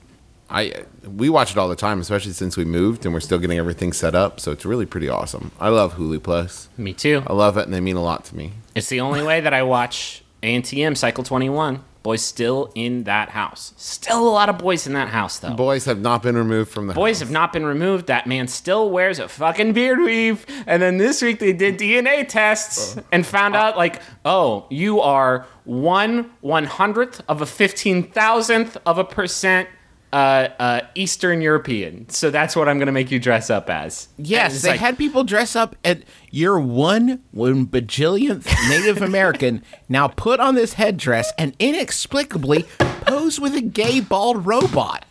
I 0.51 0.85
we 1.07 1.29
watch 1.29 1.51
it 1.53 1.59
all 1.59 1.69
the 1.69 1.77
time, 1.77 2.01
especially 2.01 2.33
since 2.33 2.57
we 2.57 2.65
moved 2.65 3.05
and 3.05 3.15
we're 3.15 3.21
still 3.21 3.39
getting 3.39 3.59
everything 3.59 3.93
set 3.93 4.15
up. 4.15 4.41
So 4.41 4.53
it's 4.53 4.65
really 4.65 4.87
pretty 4.87 5.09
awesome. 5.09 5.53
I 5.61 5.69
love 5.69 5.95
Hulu 5.95 6.23
Plus. 6.23 6.69
Me 6.77 6.93
too. 6.93 7.23
I 7.27 7.33
love 7.33 7.57
it, 7.57 7.65
and 7.65 7.75
they 7.75 7.81
mean 7.81 7.97
a 7.97 8.03
lot 8.03 8.25
to 8.27 8.37
me. 8.37 8.53
It's 8.75 8.89
the 8.89 9.01
only 9.01 9.23
way 9.23 9.41
that 9.41 9.53
I 9.53 9.63
watch 9.63 10.23
ANTM 10.43 10.97
Cycle 10.97 11.25
21. 11.25 11.85
Boys 12.03 12.21
still 12.21 12.73
in 12.75 13.05
that 13.05 13.29
house. 13.29 13.75
Still 13.77 14.27
a 14.27 14.31
lot 14.31 14.49
of 14.49 14.59
boys 14.59 14.89
in 14.89 14.93
that 14.95 15.11
house, 15.11 15.39
though. 15.39 15.55
Boys 15.55 15.85
have 15.85 16.01
not 16.01 16.21
been 16.21 16.37
removed 16.37 16.69
from 16.73 16.89
the 16.89 16.95
Boys 16.95 17.19
house. 17.19 17.29
have 17.29 17.31
not 17.31 17.53
been 17.53 17.65
removed. 17.65 18.09
That 18.09 18.27
man 18.27 18.49
still 18.49 18.91
wears 18.91 19.21
a 19.21 19.29
fucking 19.29 19.73
beard 19.73 20.01
weave. 20.01 20.45
And 20.67 20.83
then 20.83 20.97
this 20.99 21.23
week 21.23 21.39
they 21.39 21.53
did 21.53 21.79
DNA 21.79 22.27
tests 22.27 22.97
oh. 22.99 23.05
and 23.13 23.25
found 23.25 23.55
out, 23.55 23.77
like, 23.77 24.03
oh, 24.25 24.67
you 24.69 25.01
are 25.01 25.47
one 25.63 26.33
one 26.41 26.65
hundredth 26.65 27.23
of 27.29 27.41
a 27.41 27.47
fifteen 27.47 28.03
thousandth 28.03 28.77
of 28.85 28.99
a 28.99 29.05
percent 29.05 29.69
uh, 30.13 30.49
uh, 30.59 30.81
Eastern 30.95 31.41
European, 31.41 32.09
so 32.11 32.31
that's 32.31 32.55
what 32.55 32.69
I'm 32.69 32.77
going 32.79 32.87
to 32.87 32.93
make 32.93 33.11
you 33.11 33.19
dress 33.19 33.49
up 33.51 33.71
as. 33.71 34.09
Yes, 34.19 34.61
they 34.63 34.71
like, 34.71 34.81
had 34.81 34.99
people 34.99 35.25
dress 35.25 35.57
up 35.57 35.75
at 35.85 36.03
your 36.31 36.61
one 36.61 37.23
one 37.31 37.67
bajillionth 37.67 38.47
Native 38.69 39.01
American 39.11 39.63
now 39.89 40.09
put 40.09 40.39
on 40.41 40.55
this 40.55 40.75
headdress 40.75 41.33
and 41.39 41.55
inexplicably 41.59 42.65
pose 43.07 43.41
with 43.41 43.55
a 43.55 43.63
gay 43.63 44.01
bald 44.01 44.45
robot. 44.47 45.05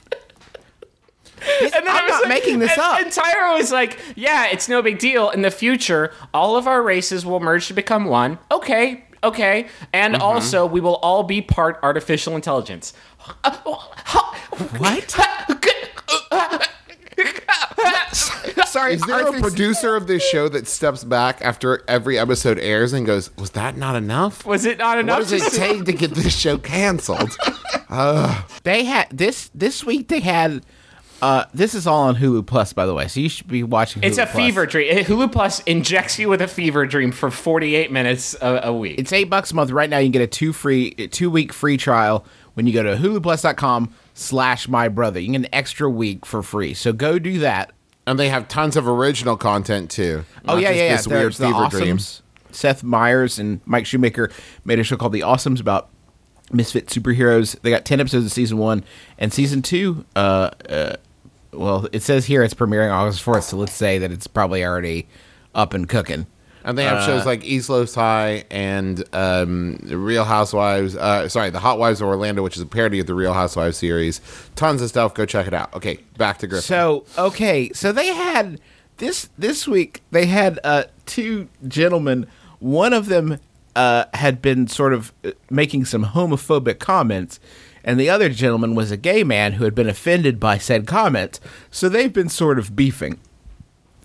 This- 1.60 1.74
And 1.74 1.88
then 1.88 1.96
I'm 1.96 2.06
not 2.08 2.22
like- 2.22 2.30
making 2.30 2.60
this 2.60 2.72
and, 2.74 2.80
up. 2.82 3.00
And 3.02 3.08
Tyra 3.12 3.58
was 3.58 3.72
like, 3.72 3.98
"Yeah, 4.16 4.46
it's 4.52 4.70
no 4.70 4.84
big 4.84 5.00
deal. 5.00 5.32
In 5.32 5.42
the 5.42 5.50
future, 5.50 6.14
all 6.34 6.56
of 6.56 6.68
our 6.68 6.84
races 6.84 7.26
will 7.26 7.40
merge 7.40 7.68
to 7.70 7.74
become 7.74 8.06
one. 8.06 8.38
Okay, 8.52 9.06
okay, 9.24 9.68
and 9.92 10.14
Mm-hmm. 10.14 10.22
also 10.22 10.68
we 10.68 10.80
will 10.80 10.98
all 10.98 11.24
be 11.24 11.42
part 11.42 11.80
artificial 11.82 12.36
intelligence." 12.36 12.94
What? 14.78 15.12
Sorry, 18.68 18.94
Is 18.94 19.02
there 19.02 19.28
a 19.28 19.40
producer 19.42 19.98
of 19.98 20.08
this 20.08 20.24
show 20.24 20.48
that 20.48 20.66
steps 20.66 21.04
back 21.04 21.42
after 21.42 21.84
every 21.90 22.18
episode 22.18 22.58
airs 22.58 22.94
and 22.94 23.06
goes, 23.06 23.36
"Was 23.38 23.52
that 23.52 23.76
not 23.76 23.98
enough? 23.98 24.46
Was 24.46 24.64
it 24.66 24.78
not 24.78 24.98
enough? 24.98 25.20
What 25.20 25.28
does 25.28 25.54
it 25.54 25.60
take 25.60 25.84
to 25.86 25.94
get 25.94 26.12
this 26.12 26.36
show 26.38 26.58
canceled?" 26.58 27.38
They 28.64 28.86
had 28.86 29.10
this 29.12 29.50
this 29.54 29.84
week. 29.84 30.08
They 30.08 30.22
had. 30.22 30.64
Uh, 31.22 31.44
this 31.54 31.76
is 31.76 31.86
all 31.86 32.04
on 32.04 32.16
Hulu 32.16 32.46
Plus, 32.48 32.72
by 32.72 32.86
the 32.86 32.94
way. 32.94 33.08
So 33.10 33.20
you 33.20 33.28
should 33.28 33.48
be 33.50 33.64
watching. 33.64 34.02
It's 34.02 34.18
a 34.18 34.26
Plus. 34.26 34.36
fever 34.36 34.66
dream. 34.66 35.04
Hulu 35.04 35.30
Plus 35.32 35.60
injects 35.64 36.18
you 36.18 36.30
with 36.30 36.42
a 36.42 36.48
fever 36.48 36.86
dream 36.86 37.12
for 37.12 37.30
48 37.30 37.92
minutes 37.92 38.34
a, 38.42 38.62
a 38.64 38.74
week. 38.74 38.98
It's 38.98 39.12
eight 39.12 39.30
bucks 39.30 39.52
a 39.52 39.56
month 39.56 39.72
right 39.72 39.90
now. 39.90 39.98
You 39.98 40.06
can 40.06 40.14
get 40.14 40.22
a 40.22 40.28
two 40.28 40.54
free 40.54 40.92
two 40.92 41.30
week 41.30 41.52
free 41.52 41.76
trial 41.76 42.26
when 42.54 42.66
you 42.66 42.72
go 42.74 42.82
to 42.84 42.96
huluplus.com 42.96 43.94
slash 44.14 44.68
my 44.68 44.88
brother. 44.88 45.20
You 45.20 45.32
get 45.32 45.38
an 45.38 45.48
extra 45.54 45.90
week 45.90 46.26
for 46.26 46.42
free. 46.44 46.74
So 46.74 46.94
go 46.94 47.20
do 47.20 47.40
that. 47.40 47.72
and 48.08 48.20
they 48.20 48.30
have 48.30 48.48
tons 48.48 48.76
of 48.76 48.88
original 48.88 49.38
content 49.38 49.90
too. 49.92 50.26
Oh 50.48 50.58
yeah, 50.58 50.70
yeah, 50.72 50.84
yeah. 50.84 50.96
This 50.98 51.08
weird 51.08 51.34
the 51.34 51.48
fever 51.48 51.68
dream. 51.70 51.98
Awesomes. 51.98 52.22
Seth 52.52 52.84
Meyers 52.84 53.40
and 53.40 53.62
Mike 53.66 53.86
Shoemaker 53.86 54.30
made 54.66 54.80
a 54.80 54.84
show 54.84 54.98
called 54.98 55.14
The 55.14 55.22
Awesomes 55.22 55.62
about 55.62 55.90
misfit 56.52 56.88
superheroes. 56.88 57.58
They 57.62 57.70
got 57.70 57.86
ten 57.86 58.00
episodes 58.02 58.26
of 58.26 58.32
season 58.32 58.58
one 58.58 58.84
and 59.18 59.32
season 59.32 59.62
two. 59.62 60.04
Uh, 60.16 60.50
uh, 60.70 60.96
well, 61.54 61.88
it 61.94 62.02
says 62.02 62.26
here 62.26 62.44
it's 62.44 62.54
premiering 62.54 62.92
August 62.92 63.22
fourth, 63.22 63.46
so 63.46 63.58
let's 63.58 63.74
say 63.74 63.98
that 64.00 64.12
it's 64.12 64.28
probably 64.28 64.66
already 64.66 65.08
up 65.56 65.74
and 65.74 65.88
cooking. 65.88 66.26
And 66.64 66.78
they 66.78 66.84
have 66.84 67.00
Uh, 67.00 67.06
shows 67.08 67.26
like 67.26 67.44
East 67.44 67.70
Los 67.70 67.96
High 67.96 68.46
and 68.52 69.04
um, 69.14 69.78
Real 69.84 70.24
Housewives. 70.26 70.96
Uh, 70.96 71.28
sorry, 71.28 71.50
The 71.50 71.60
Hot 71.60 71.80
Wives 71.80 72.02
of 72.02 72.08
Orlando, 72.08 72.44
which 72.44 72.56
is 72.56 72.62
a 72.62 72.68
parody 72.68 73.00
of 73.00 73.08
the 73.08 73.16
Real 73.16 73.34
Housewives 73.34 73.78
series. 73.78 74.22
Tons 74.56 74.82
of 74.82 74.90
stuff. 74.90 75.14
Go 75.14 75.26
check 75.26 75.48
it 75.48 75.54
out. 75.54 75.74
Okay, 75.76 75.98
back 76.18 76.38
to 76.40 76.48
Griffin. 76.48 76.62
So 76.64 77.06
okay, 77.18 77.72
so 77.74 77.92
they 77.92 78.08
had 78.08 78.60
this 78.98 79.30
this 79.38 79.68
week. 79.68 80.02
They 80.12 80.28
had 80.28 80.60
uh, 80.64 80.84
two 81.06 81.50
gentlemen. 81.68 82.28
One 82.60 82.94
of 82.94 83.08
them 83.08 83.40
uh, 83.76 84.06
had 84.14 84.42
been 84.42 84.68
sort 84.68 84.94
of 84.94 85.12
uh, 85.26 85.32
making 85.50 85.86
some 85.86 86.06
homophobic 86.06 86.78
comments, 86.78 87.40
and 87.84 88.00
the 88.00 88.10
other 88.10 88.30
gentleman 88.30 88.76
was 88.76 88.92
a 88.92 88.98
gay 88.98 89.24
man 89.24 89.54
who 89.54 89.64
had 89.64 89.74
been 89.74 89.90
offended 89.90 90.40
by 90.40 90.60
said 90.60 90.86
comments. 90.86 91.40
So 91.72 91.90
they've 91.90 92.14
been 92.14 92.30
sort 92.30 92.60
of 92.60 92.76
beefing. 92.76 93.20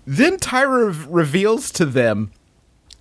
Then 0.07 0.37
Tyra 0.37 1.05
reveals 1.07 1.69
to 1.71 1.85
them 1.85 2.31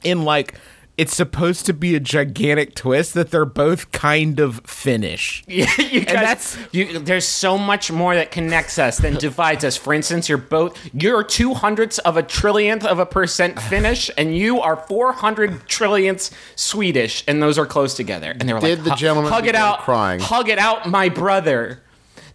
in 0.06 0.22
like 0.24 0.54
it's 0.96 1.14
supposed 1.14 1.66
to 1.66 1.74
be 1.74 1.94
a 1.94 2.00
gigantic 2.00 2.74
twist 2.74 3.12
that 3.12 3.30
they're 3.30 3.44
both 3.44 3.92
kind 3.92 4.40
of 4.40 4.60
Finnish. 4.64 5.44
Yeah, 5.46 5.66
you 5.78 6.00
guys, 6.00 6.14
that's- 6.14 6.58
you, 6.72 6.98
there's 6.98 7.28
so 7.28 7.58
much 7.58 7.92
more 7.92 8.14
that 8.14 8.30
connects 8.30 8.78
us 8.78 8.96
than 8.96 9.14
divides 9.16 9.62
us. 9.62 9.76
For 9.76 9.92
instance, 9.92 10.28
you're 10.28 10.38
both 10.38 10.78
you're 10.94 11.22
two 11.22 11.52
hundredths 11.52 11.98
of 11.98 12.16
a 12.16 12.22
trillionth 12.22 12.84
of 12.86 12.98
a 12.98 13.04
percent 13.04 13.60
Finnish, 13.60 14.10
and 14.16 14.36
you 14.36 14.60
are 14.60 14.76
four 14.76 15.12
hundred 15.12 15.66
trillionths 15.68 16.32
Swedish, 16.54 17.22
and 17.28 17.42
those 17.42 17.58
are 17.58 17.66
close 17.66 17.92
together. 17.92 18.30
And 18.30 18.48
they 18.48 18.54
were 18.54 18.60
like, 18.60 18.70
Did 18.70 18.78
like, 18.80 18.88
the 18.90 18.94
gentleman 18.96 19.30
hug 19.30 19.46
it 19.46 19.54
out, 19.54 19.80
crying?" 19.80 20.20
hug 20.20 20.48
it 20.48 20.58
out, 20.58 20.88
my 20.88 21.10
brother." 21.10 21.82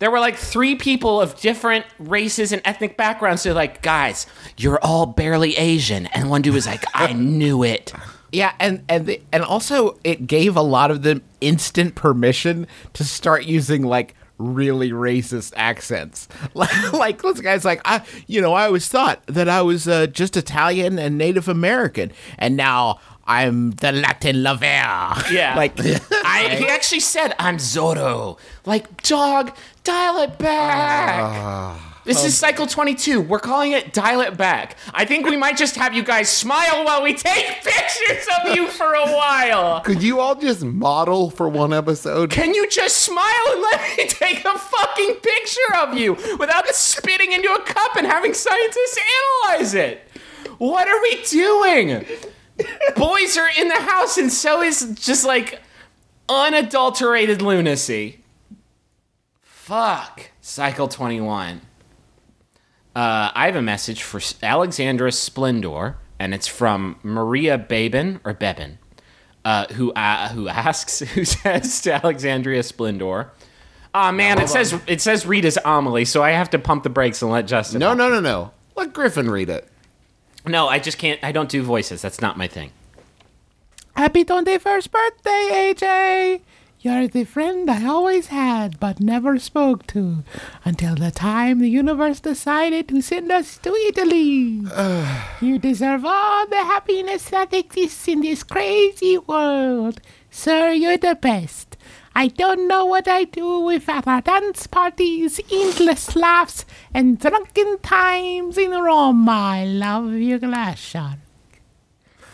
There 0.02 0.10
were 0.10 0.20
like 0.20 0.36
three 0.36 0.74
people 0.74 1.22
of 1.22 1.40
different 1.40 1.86
races 2.00 2.52
and 2.52 2.60
ethnic 2.66 2.98
backgrounds. 2.98 3.44
They're 3.44 3.54
like, 3.54 3.84
guys, 3.84 4.26
you're 4.58 4.80
all 4.82 5.06
barely 5.06 5.56
Asian, 5.58 6.08
and 6.08 6.28
one 6.28 6.42
dude 6.42 6.56
was 6.56 6.66
like, 6.66 6.84
I 6.96 7.14
knew 7.42 7.62
it. 7.62 7.94
Yeah, 8.32 8.56
and 8.60 8.84
and 8.90 9.06
the, 9.06 9.22
and 9.32 9.44
also 9.44 10.00
it 10.04 10.26
gave 10.26 10.56
a 10.56 10.64
lot 10.64 10.90
of 10.90 11.04
them 11.04 11.22
instant 11.40 11.94
permission 11.94 12.66
to 12.94 13.04
start 13.04 13.46
using 13.46 13.84
like 13.84 14.16
really 14.40 14.90
racist 14.90 15.54
accents. 15.56 16.28
Like, 16.56 16.94
like 16.94 17.22
this 17.22 17.40
guy's 17.40 17.64
like, 17.64 17.82
I, 17.86 18.02
you 18.26 18.42
know, 18.42 18.54
I 18.54 18.66
always 18.66 18.88
thought 18.88 19.22
that 19.28 19.48
I 19.48 19.62
was 19.62 19.88
uh, 19.88 20.08
just 20.08 20.36
Italian 20.36 20.98
and 20.98 21.16
Native 21.16 21.48
American, 21.48 22.12
and 22.40 22.58
now 22.58 23.00
I'm 23.26 23.72
the 23.72 23.92
Latin 23.92 24.44
lover. 24.44 24.66
Yeah. 24.66 25.54
like 25.58 25.76
I, 26.32 26.56
he 26.56 26.68
actually 26.68 27.02
said, 27.02 27.34
I'm 27.38 27.58
Zorro. 27.58 28.38
Like, 28.66 29.04
dog, 29.04 29.56
dial 29.84 30.20
it 30.20 30.38
back. 30.38 31.22
Ah. 31.24 32.02
this 32.06 32.24
is 32.24 32.38
cycle 32.38 32.66
22. 32.66 33.22
We're 33.22 33.40
calling 33.40 33.74
it 33.74 33.94
dial 33.94 34.22
it 34.22 34.38
back. 34.38 34.78
I 34.94 35.06
think 35.06 35.26
we 35.26 35.36
might 35.38 35.58
just 35.58 35.76
have 35.76 35.94
you 35.94 36.04
guys 36.04 36.30
smile 36.30 36.86
while 36.86 37.04
we 37.04 37.14
take 37.14 37.46
pictures 37.64 38.28
of 38.40 38.56
you 38.56 38.68
for 38.68 38.94
a 38.94 39.12
while. 39.12 39.82
Could 39.82 40.02
you 40.02 40.20
all 40.20 40.36
just 40.36 40.64
model 40.64 41.30
for 41.30 41.50
one 41.50 41.74
episode? 41.74 42.30
Can 42.32 42.54
you 42.54 42.70
just 42.70 42.98
smile 42.98 43.46
and 43.52 43.62
let 43.62 43.98
me 43.98 44.08
take 44.08 44.46
a 44.46 44.58
fucking 44.58 45.16
picture 45.16 45.76
of 45.80 45.98
you 45.98 46.14
without 46.40 46.68
spitting 46.70 47.34
into 47.34 47.52
a 47.52 47.62
cup 47.64 47.96
and 47.98 48.08
having 48.08 48.34
scientists 48.34 49.00
analyze 49.50 49.74
it? 49.74 50.08
What 50.58 50.88
are 50.88 51.02
we 51.02 51.24
doing? 51.24 52.06
Boys 52.96 53.38
are 53.38 53.50
in 53.58 53.68
the 53.68 53.80
house, 53.82 54.18
and 54.18 54.32
so 54.32 54.62
is 54.62 54.96
just 55.00 55.26
like 55.26 55.60
unadulterated 56.32 57.42
lunacy. 57.42 58.22
Fuck. 59.42 60.32
Cycle 60.42 60.88
21. 60.88 61.62
Uh, 62.96 63.32
I 63.34 63.46
have 63.46 63.56
a 63.56 63.62
message 63.62 64.02
for 64.04 64.20
Alexandra 64.44 65.12
Splendor, 65.12 65.98
and 66.20 66.34
it's 66.34 66.48
from 66.48 66.98
Maria 67.04 67.58
Babin 67.58 68.20
or 68.26 68.34
Bebin, 68.34 68.78
uh, 69.46 69.68
who 69.68 69.92
uh, 69.94 70.30
who 70.30 70.48
asks, 70.50 71.00
who 71.14 71.24
says 71.24 71.82
to 71.82 71.94
Alexandria 71.94 72.64
Splendor, 72.64 73.30
"Ah 73.94 74.12
man, 74.12 74.42
it 74.42 74.50
says 74.50 74.78
it 74.88 75.00
says 75.00 75.26
Rita's 75.26 75.58
Amelie, 75.64 76.04
so 76.06 76.22
I 76.22 76.32
have 76.32 76.50
to 76.50 76.60
pump 76.60 76.84
the 76.84 76.90
brakes 76.90 77.22
and 77.22 77.32
let 77.32 77.48
Justin." 77.48 77.80
No, 77.80 77.94
no, 77.94 78.10
no, 78.10 78.20
no. 78.20 78.52
Let 78.76 78.92
Griffin 78.94 79.30
read 79.30 79.50
it. 79.50 79.68
no, 80.46 80.68
I 80.68 80.80
just 80.80 80.98
can't. 80.98 81.24
I 81.24 81.32
don't 81.32 81.50
do 81.50 81.64
voices. 81.64 82.02
That's 82.02 82.20
not 82.20 82.38
my 82.38 82.48
thing. 82.48 82.72
Happy 83.96 84.24
21st 84.24 84.90
birthday, 84.90 85.74
AJ! 85.74 86.42
You're 86.80 87.08
the 87.08 87.26
friend 87.26 87.70
I 87.70 87.86
always 87.86 88.28
had 88.28 88.80
but 88.80 89.00
never 89.00 89.38
spoke 89.38 89.86
to 89.88 90.24
until 90.66 90.96
the 90.96 91.12
time 91.12 91.60
the 91.60 91.70
universe 91.70 92.20
decided 92.20 92.88
to 92.88 93.02
send 93.02 93.32
us 93.32 93.58
to 93.60 93.70
Italy. 93.74 94.64
you 95.42 95.60
deserve 95.60 96.06
all 96.06 96.48
the 96.48 96.56
happiness 96.56 97.30
that 97.30 97.54
exists 97.54 98.08
in 98.08 98.22
this 98.22 98.44
crazy 98.44 99.18
world. 99.20 100.02
Sir, 100.32 100.72
you're 100.72 100.98
the 100.98 101.16
best. 101.16 101.78
I 102.16 102.28
don't 102.30 102.68
know 102.68 102.86
what 102.86 103.08
I 103.08 103.26
do 103.26 103.60
without 103.60 104.08
our 104.08 104.22
dance 104.22 104.68
parties, 104.68 105.40
endless 105.52 106.16
laughs, 106.16 106.66
and 106.94 107.20
drunken 107.20 107.78
times 107.80 108.58
in 108.58 108.72
Rome. 108.72 109.30
I 109.30 109.66
love 109.66 110.14
you, 110.14 110.40
glass 110.40 110.80
shark. 110.80 111.20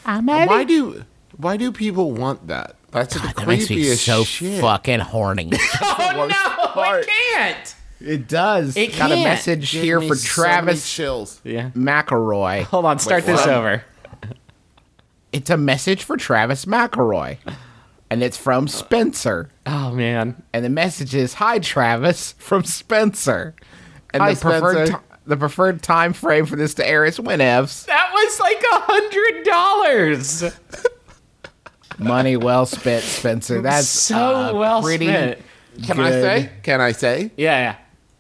I'm 0.05 0.28
Why 0.28 0.64
do 0.64 1.03
why 1.38 1.58
do 1.58 1.72
people 1.72 2.12
want 2.12 2.48
that? 2.48 2.76
That's 2.92 3.14
the 3.14 3.20
That 3.20 3.48
makes 3.48 3.70
me 3.70 3.78
creepiest 3.84 4.06
so 4.06 4.24
shit. 4.24 4.62
fucking 4.62 5.00
horny. 5.00 5.52
Oh 5.82 6.26
no, 6.26 6.82
I 6.82 7.04
can't. 7.36 7.76
it 8.00 8.28
does. 8.28 8.76
It 8.76 8.98
Got 8.98 9.12
a 9.12 9.16
can't. 9.16 9.24
message 9.24 9.72
Give 9.72 9.84
here 9.84 10.00
me 10.00 10.08
for 10.08 10.16
so 10.16 10.42
many 10.42 10.52
Travis 10.52 10.92
chills. 10.96 11.42
Yeah. 11.44 11.70
McElroy. 11.72 12.64
Hold 12.64 12.86
on. 12.86 12.98
Start 12.98 13.24
Wait, 13.26 13.34
this 13.34 13.42
what? 13.46 13.50
over. 13.50 13.84
It's 15.32 15.50
a 15.50 15.58
message 15.58 16.04
for 16.04 16.18
Travis 16.18 16.66
McElroy. 16.66 17.38
And 18.10 18.24
it's 18.24 18.38
from 18.38 18.68
Spencer. 18.68 19.50
Oh 19.66 19.92
man. 19.92 20.42
And 20.54 20.64
the 20.66 20.70
message 20.70 21.14
is 21.14 21.36
Hi 21.36 21.60
Travis 21.60 22.32
from 22.40 22.64
Spencer. 22.64 23.54
And 24.14 24.24
Hi, 24.24 24.34
the 24.34 24.40
preferred 24.40 24.88
Spencer. 24.88 24.94
ti- 24.94 25.04
the 25.28 25.38
preferred 25.38 25.84
time 25.84 26.14
frame 26.14 26.46
for 26.46 26.56
this 26.56 26.74
to 26.76 26.88
air 26.88 27.04
is 27.06 27.18
whenevs. 27.20 27.86
That 27.86 28.12
was 28.14 28.40
like 28.40 28.64
a 28.72 28.80
hundred 28.80 29.44
dollars. 29.44 30.44
Money 31.98 32.38
well 32.38 32.66
spent, 32.66 33.04
Spencer. 33.04 33.62
That's 33.64 33.88
so 33.88 34.18
uh, 34.18 34.54
well 34.54 34.82
pretty 34.82 35.08
spent. 35.08 35.39
Can 35.86 36.00
I 36.00 36.12
say? 36.12 36.50
Can 36.64 36.82
I 36.82 36.91
say? 36.91 37.32
Yeah, 37.38 37.60
yeah, 37.60 37.76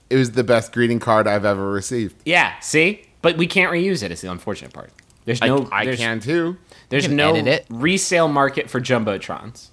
It 0.09 0.15
was 0.17 0.31
the 0.31 0.43
best 0.43 0.71
greeting 0.71 0.99
card 0.99 1.27
I've 1.27 1.45
ever 1.45 1.71
received. 1.71 2.15
yeah. 2.25 2.59
See, 2.59 3.01
but 3.21 3.37
we 3.37 3.47
can't 3.47 3.71
reuse 3.71 4.03
it. 4.03 4.05
it. 4.05 4.11
Is 4.11 4.21
the 4.21 4.31
unfortunate 4.31 4.73
part. 4.73 4.91
There's 5.25 5.41
no. 5.41 5.67
I, 5.71 5.81
I 5.81 5.85
there's, 5.85 5.97
can 5.97 6.19
too. 6.19 6.57
There's 6.89 7.07
can 7.07 7.15
no 7.15 7.35
it. 7.35 7.65
resale 7.69 8.27
market 8.27 8.69
for 8.69 8.79
jumbotrons. 8.79 9.69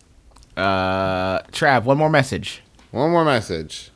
Uh, 0.57 1.43
Trav, 1.53 1.85
one 1.85 1.99
more 1.99 2.11
message. 2.11 2.63
One 2.91 3.11
more 3.11 3.25
message. 3.25 3.91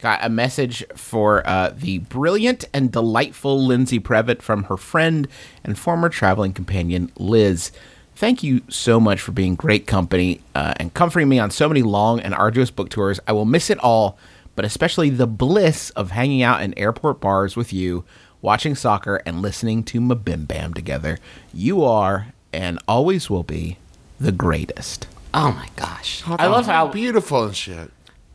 Got 0.00 0.24
a 0.24 0.28
message 0.30 0.84
for 0.96 1.46
uh, 1.46 1.74
the 1.76 1.98
brilliant 1.98 2.64
and 2.72 2.90
delightful 2.90 3.62
Lindsay 3.62 4.00
Previtt 4.00 4.40
from 4.40 4.64
her 4.64 4.76
friend 4.78 5.28
and 5.62 5.78
former 5.78 6.08
traveling 6.08 6.52
companion, 6.54 7.12
Liz. 7.18 7.70
Thank 8.16 8.42
you 8.42 8.60
so 8.68 9.00
much 9.00 9.20
for 9.20 9.32
being 9.32 9.54
great 9.54 9.86
company 9.86 10.40
uh, 10.54 10.74
and 10.76 10.92
comforting 10.92 11.28
me 11.28 11.38
on 11.38 11.50
so 11.50 11.68
many 11.68 11.82
long 11.82 12.20
and 12.20 12.34
arduous 12.34 12.70
book 12.70 12.90
tours. 12.90 13.18
I 13.26 13.32
will 13.32 13.46
miss 13.46 13.70
it 13.70 13.78
all, 13.78 14.18
but 14.56 14.64
especially 14.66 15.08
the 15.10 15.26
bliss 15.26 15.88
of 15.90 16.10
hanging 16.10 16.42
out 16.42 16.62
in 16.62 16.76
airport 16.78 17.20
bars 17.20 17.56
with 17.56 17.72
you, 17.72 18.04
watching 18.42 18.74
soccer, 18.74 19.22
and 19.24 19.40
listening 19.40 19.82
to 19.84 20.00
MBMBaM 20.00 20.74
together. 20.74 21.18
You 21.54 21.82
are, 21.82 22.26
and 22.52 22.78
always 22.86 23.30
will 23.30 23.42
be, 23.42 23.78
the 24.18 24.32
greatest. 24.32 25.06
Oh 25.32 25.52
my 25.52 25.68
gosh. 25.76 26.22
I 26.26 26.46
love 26.48 26.66
how 26.66 26.88
beautiful 26.88 27.44
and 27.44 27.56
shit. 27.56 27.90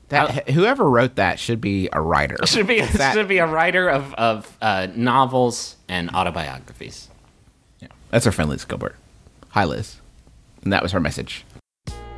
That 0.10 0.50
whoever 0.50 0.90
wrote 0.90 1.16
that 1.16 1.40
should 1.40 1.60
be 1.62 1.90
a 1.92 2.00
writer. 2.02 2.38
should 2.46 2.68
be 2.68 2.82
That- 2.82 3.14
should 3.14 3.28
be 3.28 3.38
a 3.40 3.46
writer 3.48 3.88
of 3.90 4.14
of 4.16 4.58
uh, 4.62 4.88
novels 4.96 5.76
and 5.90 6.10
autobiographies. 6.12 7.10
Yeah, 7.82 7.88
that's 8.12 8.26
our 8.26 8.32
friend 8.32 8.50
Liz 8.50 8.66
Gilbert. 8.66 8.96
Hi, 9.56 9.64
Liz. 9.64 10.02
And 10.64 10.74
that 10.74 10.84
was 10.84 10.92
her 10.92 11.00
message. 11.00 11.46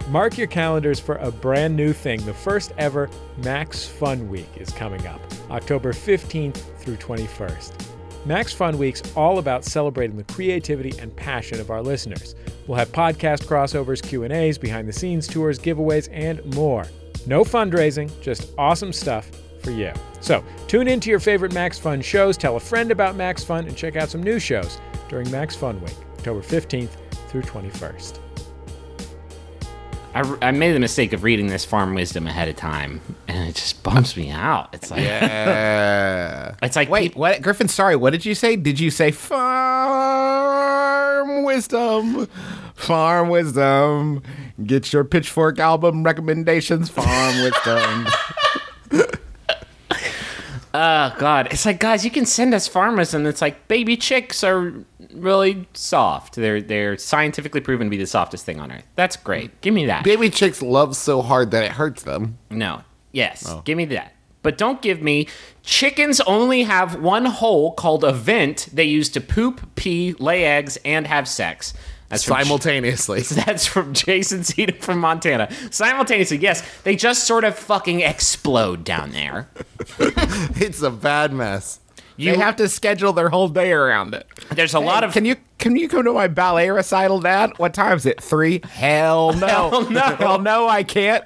Mark 0.10 0.40
your 0.40 0.48
calendars 0.48 1.00
for 1.00 1.18
a 1.18 1.30
brand 1.30 1.76
new 1.76 1.94
thing. 1.94 2.26
The 2.26 2.34
first 2.34 2.74
ever 2.80 3.12
Max 3.44 3.86
Fun 3.86 4.28
Week 4.28 4.50
is 4.56 4.72
coming 4.72 5.06
up, 5.06 5.22
October 5.52 5.94
15th 5.94 6.58
through 6.80 6.96
21st. 6.96 7.74
Max 8.26 8.54
Fun 8.54 8.80
Week's 8.80 9.04
all 9.16 9.38
about 9.38 9.64
celebrating 9.64 10.18
the 10.18 10.24
creativity 10.24 10.98
and 10.98 11.16
passion 11.16 11.60
of 11.60 11.70
our 11.70 11.84
listeners. 11.84 12.34
We'll 12.66 12.80
have 12.80 12.92
podcast 12.92 13.46
crossovers, 13.46 14.02
Q&As, 14.02 14.58
behind 14.58 14.88
the 14.88 14.94
scenes 14.94 15.28
tours, 15.28 15.60
giveaways, 15.60 16.10
and 16.12 16.44
more. 16.56 16.88
No 17.28 17.44
fundraising, 17.44 18.10
just 18.20 18.52
awesome 18.58 18.92
stuff 18.92 19.30
for 19.62 19.70
you. 19.70 19.94
So, 20.22 20.44
tune 20.68 20.88
into 20.88 21.12
your 21.12 21.20
favorite 21.20 21.54
Max 21.54 21.78
Fun 21.78 22.02
shows, 22.02 22.36
tell 22.36 22.56
a 22.56 22.60
friend 22.60 22.90
about 22.90 23.16
Max 23.16 23.44
Fun, 23.44 23.68
and 23.68 23.78
check 23.78 23.96
out 23.96 24.10
some 24.10 24.24
new 24.24 24.40
shows 24.40 24.82
during 25.08 25.30
Max 25.30 25.56
Fun 25.56 25.80
Week, 25.82 25.96
October 26.18 26.42
15th 26.42 26.98
through 27.28 27.42
21st. 27.44 28.20
I, 30.16 30.38
I 30.42 30.52
made 30.52 30.72
the 30.74 30.80
mistake 30.80 31.14
of 31.14 31.24
reading 31.24 31.48
this 31.48 31.64
farm 31.66 31.94
wisdom 31.94 32.26
ahead 32.26 32.48
of 32.48 32.56
time, 32.56 33.02
and 33.28 33.50
it 33.50 33.56
just 33.56 33.84
bumps 33.84 34.18
me 34.18 34.32
out. 34.32 34.70
It's 34.74 34.90
like 34.90 35.02
Yeah. 35.02 36.56
it's 36.64 36.76
like 36.76 36.90
Wait, 36.90 37.12
peop- 37.12 37.18
what? 37.18 37.42
Griffin, 37.44 37.68
sorry, 37.68 37.96
what 37.96 38.12
did 38.12 38.26
you 38.26 38.34
say? 38.34 38.56
Did 38.56 38.80
you 38.80 38.90
say 38.90 39.12
farm 39.12 39.44
wisdom? 41.44 42.28
Farm 42.74 43.30
wisdom. 43.30 44.24
Get 44.64 44.92
your 44.92 45.04
pitchfork 45.04 45.60
album 45.60 46.02
recommendations, 46.04 46.90
farm 46.90 47.36
wisdom. 47.44 48.08
Oh 50.74 51.16
God! 51.18 51.48
It's 51.52 51.66
like 51.66 51.80
guys, 51.80 52.04
you 52.06 52.12
can 52.12 52.26
send 52.26 52.54
us 52.54 52.68
farm 52.68 52.98
wisdom. 52.98 53.26
It's 53.26 53.42
like 53.42 53.68
baby 53.68 53.98
chicks 53.98 54.44
are 54.44 54.74
really 55.14 55.68
soft. 55.74 56.36
They're 56.36 56.62
they're 56.62 56.98
scientifically 56.98 57.62
proven 57.62 57.88
to 57.88 57.92
be 57.92 57.98
the 57.98 58.08
softest 58.08 58.46
thing 58.46 58.60
on 58.60 58.72
earth. 58.72 58.86
That's 58.96 59.16
great. 59.16 59.62
Give 59.62 59.74
me 59.74 59.86
that. 59.88 60.04
Baby 60.04 60.30
chicks 60.30 60.62
love 60.62 60.96
so 60.96 61.22
hard 61.22 61.52
that 61.52 61.64
it 61.64 61.72
hurts 61.72 62.04
them. 62.04 62.38
No. 62.50 62.84
Yes. 63.12 63.46
Oh. 63.48 63.62
Give 63.66 63.78
me 63.78 63.86
that. 63.86 64.14
But 64.44 64.58
don't 64.58 64.82
give 64.82 65.02
me 65.02 65.28
chickens 65.64 66.22
only 66.22 66.64
have 66.64 67.02
one 67.02 67.26
hole 67.26 67.74
called 67.74 68.04
a 68.04 68.14
vent 68.14 68.70
they 68.72 68.86
use 68.86 69.10
to 69.10 69.22
poop, 69.22 69.76
pee, 69.76 70.14
lay 70.20 70.46
eggs, 70.46 70.78
and 70.86 71.08
have 71.08 71.28
sex. 71.28 71.74
That's 72.10 72.24
from 72.24 72.38
Simultaneously. 72.38 73.22
That's 73.46 73.66
from 73.66 73.94
Jason 73.94 74.44
Cedar 74.44 74.76
from 74.76 75.00
Montana. 75.00 75.50
Simultaneously, 75.72 76.38
yes, 76.38 76.64
they 76.84 76.96
just 76.96 77.26
sort 77.26 77.44
of 77.44 77.58
fucking 77.58 78.00
explode 78.02 78.84
down 78.84 79.12
there. 79.12 79.50
it's 80.00 80.82
a 80.82 80.92
bad 80.92 81.34
mess. 81.34 81.80
You 82.18 82.32
they 82.34 82.38
have 82.40 82.56
to 82.58 82.68
schedule 82.68 83.14
their 83.14 83.30
whole 83.30 83.48
day 83.48 83.72
around 83.72 84.14
it. 84.16 84.28
there's 84.52 84.74
a 84.74 84.80
lot 84.80 85.04
of 85.04 85.14
Can 85.14 85.24
you 85.26 85.36
can 85.60 85.76
you 85.76 85.88
come 85.90 86.04
to 86.04 86.14
my 86.14 86.28
ballet 86.28 86.70
recital, 86.70 87.20
Dad? 87.20 87.52
What 87.58 87.74
time 87.74 87.98
is 87.98 88.06
it? 88.06 88.22
Three? 88.22 88.62
Hell 88.64 89.34
no. 89.34 89.48
Hell 89.70 89.90
no. 89.90 90.02
Hell 90.02 90.40
no, 90.40 90.68
I 90.68 90.84
can't. 90.84 91.24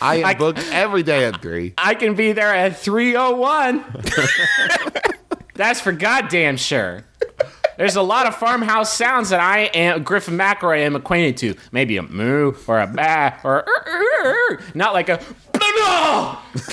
I 0.00 0.16
am 0.16 0.24
I- 0.26 0.34
booked 0.34 0.60
every 0.70 1.02
day 1.02 1.24
at 1.24 1.40
three. 1.42 1.74
I 1.78 1.94
can 1.94 2.14
be 2.14 2.32
there 2.32 2.54
at 2.54 2.78
301. 2.78 3.84
That's 5.54 5.80
for 5.80 5.92
goddamn 5.92 6.56
sure. 6.56 7.04
There's 7.76 7.96
a 7.96 8.02
lot 8.02 8.26
of 8.26 8.36
farmhouse 8.36 8.92
sounds 8.92 9.30
that 9.30 9.40
I 9.40 9.62
am 9.74 10.02
Griffin 10.04 10.36
McElroy 10.38 10.80
am 10.84 10.94
acquainted 10.96 11.36
to. 11.38 11.60
Maybe 11.72 11.96
a 11.96 12.02
moo 12.02 12.52
or 12.68 12.80
a 12.80 12.86
ba 12.86 13.34
or 13.42 13.64
"Er, 13.66 13.84
er, 13.86 14.36
er," 14.52 14.60
not 14.74 14.92
like 14.92 15.08
a 15.08 15.20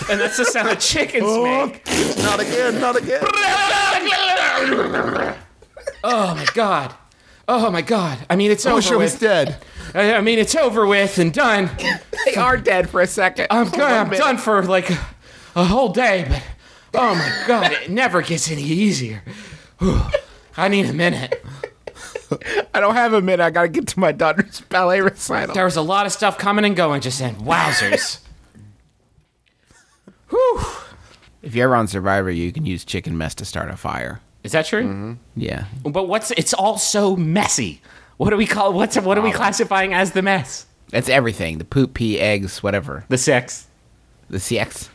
and 0.10 0.20
that's 0.20 0.38
the 0.38 0.46
sound 0.46 0.70
of 0.70 0.80
chickens 0.80 1.24
oh. 1.26 1.68
make. 1.68 1.86
Not 2.18 2.40
again, 2.40 2.80
not 2.80 2.96
again. 2.98 3.22
Oh 6.04 6.36
my 6.36 6.46
god. 6.54 6.94
Oh 7.48 7.70
my 7.70 7.82
god. 7.82 8.20
I 8.30 8.36
mean 8.36 8.52
it's 8.52 8.66
I 8.66 8.72
over 8.72 8.78
wish 8.78 8.92
I 8.92 8.96
was 8.96 9.14
with. 9.14 9.22
dead. 9.22 9.58
I 9.94 10.16
I 10.16 10.22
mean 10.22 10.40
it's 10.40 10.56
over 10.56 10.86
with 10.86 11.18
and 11.18 11.34
done. 11.34 11.70
They 12.26 12.36
are 12.36 12.58
dead 12.58 12.90
for 12.90 13.02
a 13.02 13.08
second. 13.08 13.48
I'm 13.50 13.70
good. 13.70 13.82
I'm 13.82 14.10
done 14.10 14.38
for 14.38 14.64
like 14.64 14.90
a, 14.90 15.00
a 15.56 15.64
whole 15.66 15.90
day, 15.90 16.26
but 16.28 16.44
oh 16.94 17.16
my 17.16 17.44
god, 17.48 17.72
it 17.72 17.90
never 17.90 18.22
gets 18.22 18.52
any 18.52 18.64
easier. 18.64 19.24
Whew. 19.80 20.02
I 20.58 20.68
need 20.68 20.88
a 20.88 20.94
minute. 20.94 21.44
I 22.74 22.80
don't 22.80 22.96
have 22.96 23.14
a 23.14 23.22
minute. 23.22 23.44
I 23.44 23.50
gotta 23.50 23.68
get 23.68 23.88
to 23.90 24.00
my 24.00 24.12
daughter's 24.12 24.62
ballet 24.62 25.02
recital. 25.02 25.56
There 25.56 25.66
was 25.66 25.76
a 25.76 25.82
lot 25.82 26.06
of 26.06 26.12
stuff 26.12 26.38
coming 26.38 26.66
and 26.66 26.76
going 26.76 27.02
just 27.02 27.20
then. 27.20 27.36
Wowzers. 27.36 28.20
Whew. 30.32 30.62
If 31.44 31.56
you're 31.56 31.66
ever 31.66 31.76
on 31.76 31.88
Survivor, 31.88 32.32
you 32.32 32.52
can 32.52 32.66
use 32.66 32.84
chicken 32.86 33.18
mess 33.18 33.36
to 33.36 33.46
start 33.46 33.70
a 33.70 33.78
fire. 33.78 34.20
Is 34.44 34.52
that 34.54 34.66
true? 34.66 35.18
Yeah. 35.36 35.66
But 35.84 36.08
what's 36.08 36.32
it's 36.32 36.54
all 36.54 36.78
so 36.78 37.16
messy. 37.16 37.82
What 38.18 38.32
do 38.32 38.38
we 38.38 38.48
call 38.48 38.74
what's 38.74 38.98
what 39.00 39.18
are 39.18 39.22
we 39.22 39.32
classifying 39.32 39.94
as 39.94 40.12
the 40.12 40.22
mess? 40.22 40.66
That's 40.90 41.10
everything. 41.10 41.58
The 41.58 41.64
poop, 41.66 41.94
pee, 41.94 42.20
eggs, 42.20 42.62
whatever. 42.64 43.06
The 43.08 43.18
sex. 43.18 43.68
The 44.30 44.38
CX. 44.38 44.90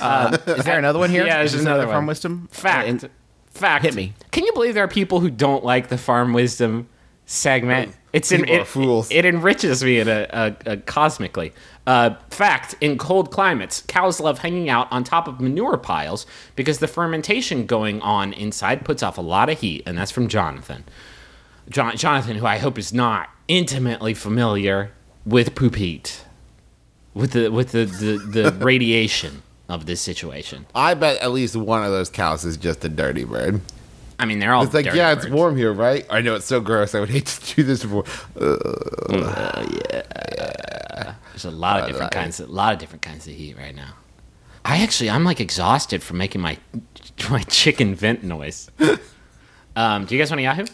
Uh, 0.00 0.36
is 0.46 0.64
there 0.64 0.78
another 0.78 0.98
one 0.98 1.10
here? 1.10 1.26
yeah, 1.26 1.38
there's 1.38 1.54
Is 1.54 1.60
this 1.60 1.66
another 1.66 1.86
farm 1.86 2.06
wisdom. 2.06 2.48
Fact. 2.50 2.86
Uh, 2.86 2.90
in- 2.90 3.10
Fact. 3.50 3.84
Hit 3.84 3.94
me. 3.94 4.12
Can 4.32 4.44
you 4.44 4.52
believe 4.52 4.74
there 4.74 4.82
are 4.84 4.88
people 4.88 5.20
who 5.20 5.30
don't 5.30 5.64
like 5.64 5.88
the 5.88 5.96
farm 5.98 6.32
wisdom 6.32 6.88
segment? 7.26 7.94
It's 8.14 8.30
in, 8.30 8.48
it, 8.48 8.64
fools. 8.68 9.10
It, 9.10 9.24
enriches 9.24 9.82
me 9.82 9.98
in 9.98 10.06
a, 10.06 10.28
a, 10.32 10.56
a 10.66 10.76
cosmically. 10.76 11.52
Uh, 11.84 12.14
fact: 12.30 12.76
In 12.80 12.96
cold 12.96 13.32
climates, 13.32 13.82
cows 13.88 14.20
love 14.20 14.38
hanging 14.38 14.70
out 14.70 14.86
on 14.92 15.02
top 15.02 15.26
of 15.26 15.40
manure 15.40 15.76
piles 15.76 16.24
because 16.54 16.78
the 16.78 16.86
fermentation 16.86 17.66
going 17.66 18.00
on 18.02 18.32
inside 18.32 18.84
puts 18.84 19.02
off 19.02 19.18
a 19.18 19.20
lot 19.20 19.50
of 19.50 19.58
heat, 19.58 19.82
and 19.84 19.98
that's 19.98 20.12
from 20.12 20.28
Jonathan. 20.28 20.84
John, 21.68 21.96
Jonathan, 21.96 22.36
who 22.36 22.46
I 22.46 22.58
hope 22.58 22.78
is 22.78 22.92
not 22.92 23.30
intimately 23.48 24.14
familiar 24.14 24.92
with 25.26 25.56
poop 25.56 25.74
heat, 25.74 26.24
with 27.14 27.32
the 27.32 27.48
with 27.48 27.72
the, 27.72 27.84
the, 27.84 28.18
the 28.18 28.52
radiation 28.64 29.42
of 29.68 29.86
this 29.86 30.00
situation. 30.00 30.66
I 30.72 30.94
bet 30.94 31.20
at 31.20 31.32
least 31.32 31.56
one 31.56 31.82
of 31.82 31.90
those 31.90 32.10
cows 32.10 32.44
is 32.44 32.56
just 32.56 32.84
a 32.84 32.88
dirty 32.88 33.24
bird. 33.24 33.60
I 34.18 34.26
mean, 34.26 34.38
they're 34.38 34.54
all 34.54 34.62
It's 34.64 34.74
like, 34.74 34.84
dirty 34.86 34.98
yeah, 34.98 35.12
it's 35.12 35.28
warm 35.28 35.56
here, 35.56 35.72
right? 35.72 36.06
I 36.08 36.20
know 36.20 36.34
it's 36.36 36.46
so 36.46 36.60
gross. 36.60 36.94
I 36.94 37.00
would 37.00 37.10
hate 37.10 37.26
to 37.26 37.54
do 37.56 37.62
this 37.62 37.82
before. 37.82 38.04
Oh 38.36 39.66
yeah. 39.90 41.14
There's 41.32 41.44
a 41.44 41.50
lot 41.50 41.80
of 41.80 41.88
different 41.88 42.12
kinds. 42.12 42.40
A 42.40 42.46
lot 42.46 42.72
of 42.72 42.78
different 42.78 43.02
kinds 43.02 43.26
of 43.26 43.34
heat 43.34 43.56
right 43.56 43.74
now. 43.74 43.94
I 44.64 44.82
actually, 44.82 45.10
I'm 45.10 45.24
like 45.24 45.40
exhausted 45.40 46.02
from 46.02 46.18
making 46.18 46.40
my 46.40 46.58
my 47.30 47.42
chicken 47.42 47.94
vent 47.94 48.22
noise. 48.22 48.70
um, 49.76 50.06
do 50.06 50.14
you 50.14 50.20
guys 50.20 50.30
want 50.30 50.40
a 50.40 50.44
Yahoo? 50.44 50.66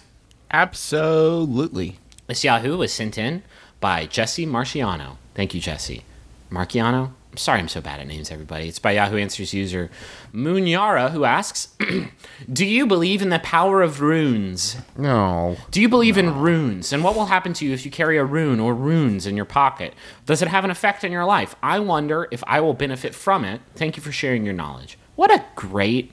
Absolutely. 0.51 1.99
This 2.27 2.45
Yahoo 2.45 2.77
was 2.77 2.93
sent 2.93 3.17
in 3.19 3.43
by 3.81 4.07
Jesse 4.07 4.47
Marciano. 4.47 5.17
Thank 5.35 5.55
you, 5.55 5.61
Jesse. 5.61 6.05
Marciano? 6.51 7.13
I'm 7.31 7.37
sorry 7.37 7.61
I'm 7.61 7.69
so 7.69 7.81
bad 7.81 8.01
at 8.01 8.09
names, 8.09 8.33
everybody. 8.33 8.67
It's 8.67 8.81
by 8.81 8.93
Yahoo 8.93 9.17
Answers 9.17 9.55
user 9.55 9.89
Munyara, 10.35 11.13
who 11.13 11.25
asks 11.25 11.77
Do 12.53 12.67
you 12.67 12.89
believe 12.89 13.23
in 13.23 13.29
the 13.29 13.39
power 13.39 13.83
of 13.83 14.01
runes? 14.01 14.77
No. 14.97 15.57
Do 15.71 15.81
you 15.81 15.89
believe 15.89 16.19
in 16.19 16.41
runes? 16.41 16.93
And 16.93 17.05
what 17.05 17.15
will 17.15 17.27
happen 17.27 17.53
to 17.55 17.65
you 17.65 17.73
if 17.73 17.85
you 17.85 17.91
carry 17.91 18.19
a 18.19 18.25
rune 18.25 18.59
or 18.59 18.75
runes 18.75 19.27
in 19.27 19.37
your 19.37 19.45
pocket? 19.45 19.95
Does 20.27 20.43
it 20.43 20.49
have 20.49 20.65
an 20.65 20.73
effect 20.73 21.05
in 21.05 21.13
your 21.13 21.25
life? 21.25 21.55
I 21.63 21.79
wonder 21.79 22.27
if 22.33 22.43
I 22.49 22.61
will 22.61 22.75
benefit 22.75 23.15
from 23.15 23.45
it. 23.45 23.61
Thank 23.77 23.97
you 23.97 24.03
for 24.03 24.11
sharing 24.11 24.45
your 24.45 24.55
knowledge. 24.55 24.99
What 25.15 25.31
a 25.31 25.45
great, 25.55 26.13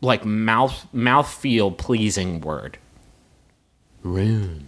like 0.00 0.24
mouth 0.24 0.86
mouth 0.92 1.28
feel 1.28 1.72
pleasing 1.72 2.40
word. 2.40 2.78
Runes. 4.04 4.62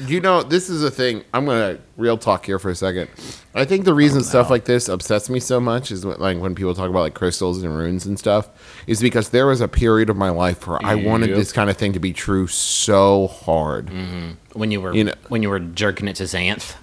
You 0.00 0.20
know, 0.20 0.42
this 0.42 0.68
is 0.68 0.82
a 0.82 0.90
thing. 0.90 1.24
I'm 1.32 1.46
gonna 1.46 1.78
real 1.96 2.18
talk 2.18 2.46
here 2.46 2.58
for 2.58 2.70
a 2.70 2.74
second. 2.74 3.08
I 3.54 3.64
think 3.64 3.84
the 3.84 3.94
reason 3.94 4.20
oh, 4.20 4.22
stuff 4.22 4.50
like 4.50 4.64
this 4.64 4.88
upsets 4.88 5.30
me 5.30 5.40
so 5.40 5.60
much 5.60 5.90
is 5.90 6.04
when, 6.04 6.18
like 6.18 6.38
when 6.38 6.54
people 6.54 6.74
talk 6.74 6.90
about 6.90 7.00
like 7.00 7.14
crystals 7.14 7.62
and 7.62 7.76
runes 7.76 8.04
and 8.06 8.18
stuff, 8.18 8.48
is 8.86 9.00
because 9.00 9.28
there 9.30 9.46
was 9.46 9.60
a 9.60 9.68
period 9.68 10.10
of 10.10 10.16
my 10.16 10.30
life 10.30 10.66
where 10.66 10.84
I 10.84 10.94
wanted 10.96 11.28
Yep. 11.30 11.38
this 11.38 11.52
kind 11.52 11.70
of 11.70 11.76
thing 11.76 11.92
to 11.92 12.00
be 12.00 12.12
true 12.12 12.46
so 12.46 13.28
hard. 13.28 13.86
Mm-hmm. 13.86 14.58
When 14.58 14.70
you 14.70 14.80
were 14.80 14.94
You 14.94 15.04
know- 15.04 15.14
when 15.28 15.42
you 15.42 15.50
were 15.50 15.60
jerking 15.60 16.08
it 16.08 16.16
to 16.16 16.24
Xanth. 16.24 16.74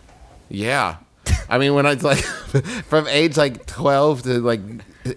Yeah, 0.50 0.98
I 1.50 1.58
mean, 1.58 1.74
when 1.76 1.86
I 1.86 1.94
was 1.96 2.04
like 2.04 2.20
from 2.88 3.08
age 3.08 3.38
like 3.38 3.66
12 3.66 4.24
to 4.24 4.40
like 4.40 4.62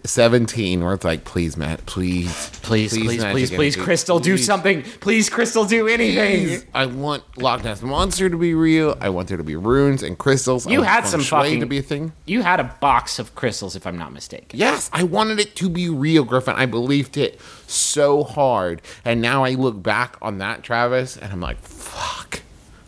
17, 0.04 0.82
where 0.82 0.94
it's 0.94 1.04
like, 1.04 1.24
please, 1.24 1.56
Matt, 1.56 1.84
please, 1.86 2.50
Please, 2.62 2.92
please, 2.92 3.22
please, 3.22 3.50
please, 3.50 3.52
Energy, 3.52 3.80
Crystal, 3.80 4.18
do 4.18 4.38
something. 4.38 4.82
Please, 5.00 5.28
Crystal, 5.28 5.64
do 5.66 5.86
anything. 5.86 6.66
I 6.74 6.86
want 6.86 7.22
Loch 7.36 7.62
Ness 7.62 7.82
Monster 7.82 8.30
to 8.30 8.36
be 8.38 8.54
real. 8.54 8.96
I 9.00 9.10
want 9.10 9.28
there 9.28 9.36
to 9.36 9.44
be 9.44 9.56
runes 9.56 10.02
and 10.02 10.16
crystals. 10.16 10.66
You 10.66 10.82
had 10.82 11.06
some 11.06 11.20
fucking- 11.20 11.60
to 11.60 11.66
be 11.66 11.78
a 11.78 11.82
thing. 11.82 12.12
You 12.24 12.42
had 12.42 12.60
a 12.60 12.64
box 12.80 13.18
of 13.18 13.34
crystals, 13.34 13.76
if 13.76 13.86
I'm 13.86 13.98
not 13.98 14.12
mistaken. 14.12 14.58
Yes, 14.58 14.88
I 14.92 15.02
wanted 15.02 15.40
it 15.40 15.54
to 15.56 15.68
be 15.68 15.88
real, 15.90 16.24
Griffin. 16.24 16.54
I 16.56 16.64
believed 16.66 17.16
it 17.18 17.38
so 17.66 18.24
hard. 18.24 18.80
And 19.04 19.20
now 19.20 19.44
I 19.44 19.50
look 19.50 19.82
back 19.82 20.16
on 20.22 20.38
that, 20.38 20.62
Travis, 20.62 21.16
and 21.16 21.32
I'm 21.32 21.40
like, 21.40 21.60
fuck. 21.60 22.40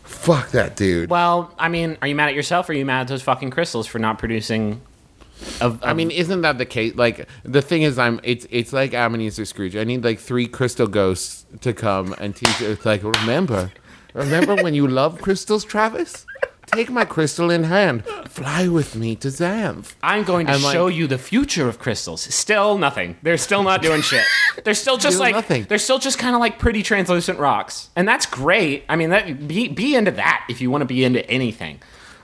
Fuck 0.03 0.51
that 0.51 0.75
dude. 0.75 1.09
Well, 1.09 1.53
I 1.59 1.69
mean, 1.69 1.97
are 2.01 2.07
you 2.07 2.15
mad 2.15 2.29
at 2.29 2.33
yourself 2.35 2.67
or 2.67 2.71
are 2.73 2.75
you 2.75 2.85
mad 2.85 3.01
at 3.01 3.07
those 3.07 3.21
fucking 3.21 3.49
crystals 3.51 3.87
for 3.87 3.99
not 3.99 4.17
producing? 4.17 4.81
Of, 5.61 5.79
I 5.83 5.93
mean, 5.93 6.11
isn't 6.11 6.41
that 6.41 6.57
the 6.57 6.65
case? 6.65 6.95
Like 6.95 7.27
the 7.43 7.61
thing 7.61 7.83
is, 7.83 7.97
I'm. 7.97 8.19
It's 8.23 8.47
it's 8.49 8.73
like 8.73 8.93
Ebenezer 8.93 9.45
Scrooge. 9.45 9.75
I 9.75 9.83
need 9.83 10.03
like 10.03 10.19
three 10.19 10.47
crystal 10.47 10.87
ghosts 10.87 11.45
to 11.61 11.73
come 11.73 12.13
and 12.19 12.35
teach. 12.35 12.61
It's 12.61 12.85
like 12.85 13.03
remember, 13.03 13.71
remember 14.13 14.55
when 14.55 14.73
you 14.73 14.87
love 14.87 15.21
crystals, 15.21 15.63
Travis? 15.63 16.25
Take 16.67 16.89
my 16.89 17.05
crystal 17.05 17.49
in 17.49 17.63
hand. 17.63 18.03
Fly 18.27 18.67
with 18.67 18.93
me 18.95 19.15
to 19.17 19.29
Xanth. 19.29 19.93
I'm 20.03 20.25
going 20.25 20.47
to 20.47 20.53
I'm 20.53 20.61
like- 20.61 20.73
show 20.73 20.87
you 20.87 21.07
the 21.07 21.17
future 21.17 21.69
of 21.69 21.79
crystals. 21.79 22.21
Still 22.23 22.77
nothing. 22.77 23.15
They're 23.23 23.37
still 23.37 23.63
not 23.63 23.81
doing 23.81 24.01
shit. 24.01 24.25
They're 24.65 24.73
still 24.73 24.97
just 24.97 25.17
like 25.17 25.33
nothing. 25.33 25.63
they're 25.69 25.77
still 25.77 25.97
just 25.97 26.19
kind 26.19 26.35
of 26.35 26.41
like 26.41 26.59
pretty 26.59 26.83
translucent 26.83 27.39
rocks, 27.39 27.89
and 27.95 28.05
that's 28.07 28.25
great. 28.25 28.83
I 28.89 28.95
mean, 28.97 29.11
that 29.11 29.47
be 29.47 29.69
be 29.69 29.95
into 29.95 30.11
that 30.11 30.45
if 30.49 30.59
you 30.59 30.69
want 30.69 30.81
to 30.81 30.85
be 30.85 31.03
into 31.05 31.27
anything. 31.29 31.79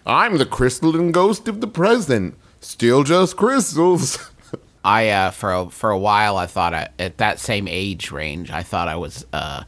I'm 0.05 0.37
the 0.37 0.45
crystalline 0.45 1.11
ghost 1.13 1.47
of 1.47 1.61
the 1.61 1.67
present. 1.67 2.35
Still 2.63 3.03
just 3.03 3.35
crystals. 3.35 4.31
I 4.85 5.09
uh, 5.09 5.31
for 5.31 5.53
a, 5.53 5.69
for 5.69 5.91
a 5.91 5.97
while 5.97 6.37
I 6.37 6.45
thought 6.45 6.73
I, 6.73 6.89
at 6.97 7.17
that 7.17 7.39
same 7.39 7.67
age 7.67 8.11
range 8.11 8.51
I 8.51 8.63
thought 8.63 8.87
I 8.87 8.95
was 8.95 9.25
uh, 9.33 9.63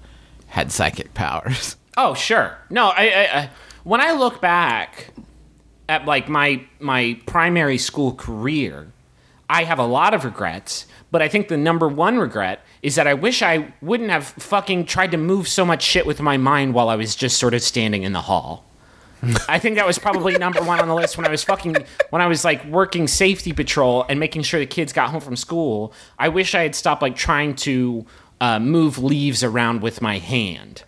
had 0.47 0.71
psychic 0.71 1.13
powers. 1.13 1.75
Oh, 1.97 2.13
sure. 2.13 2.57
No, 2.69 2.89
I, 2.89 3.03
I, 3.07 3.39
I 3.39 3.49
when 3.85 4.01
I 4.01 4.11
look 4.11 4.41
back 4.41 5.13
at 5.87 6.03
like 6.05 6.27
my 6.27 6.61
my 6.81 7.17
primary 7.25 7.77
school 7.77 8.13
career, 8.13 8.91
I 9.49 9.63
have 9.63 9.79
a 9.79 9.85
lot 9.85 10.13
of 10.13 10.25
regrets, 10.25 10.87
but 11.09 11.21
I 11.21 11.29
think 11.29 11.47
the 11.47 11.55
number 11.55 11.87
one 11.87 12.17
regret 12.17 12.65
is 12.81 12.95
that 12.95 13.07
I 13.07 13.13
wish 13.13 13.41
I 13.41 13.73
wouldn't 13.81 14.09
have 14.09 14.25
fucking 14.27 14.87
tried 14.87 15.11
to 15.11 15.17
move 15.17 15.47
so 15.47 15.63
much 15.63 15.83
shit 15.83 16.05
with 16.05 16.19
my 16.19 16.35
mind 16.35 16.73
while 16.73 16.89
I 16.89 16.97
was 16.97 17.15
just 17.15 17.37
sort 17.37 17.53
of 17.53 17.61
standing 17.61 18.03
in 18.03 18.11
the 18.11 18.23
hall. 18.23 18.65
I 19.47 19.59
think 19.59 19.75
that 19.77 19.87
was 19.87 19.97
probably 19.97 20.33
number 20.37 20.61
one 20.61 20.79
on 20.79 20.87
the 20.87 20.93
list 20.95 21.17
when 21.17 21.25
I 21.25 21.29
was 21.29 21.43
fucking 21.43 21.75
when 22.11 22.21
I 22.21 22.27
was 22.27 22.45
like 22.45 22.63
working 22.65 23.07
safety 23.07 23.53
patrol 23.53 24.05
and 24.09 24.19
making 24.19 24.43
sure 24.43 24.59
the 24.59 24.65
kids 24.65 24.93
got 24.93 25.09
home 25.09 25.21
from 25.21 25.35
school. 25.35 25.93
I 26.19 26.29
wish 26.29 26.53
I 26.55 26.61
had 26.63 26.75
stopped 26.75 27.01
like 27.01 27.15
trying 27.15 27.55
to 27.57 28.05
uh, 28.41 28.59
move 28.59 28.99
leaves 28.99 29.43
around 29.43 29.81
with 29.81 30.01
my 30.01 30.17
hand 30.19 30.83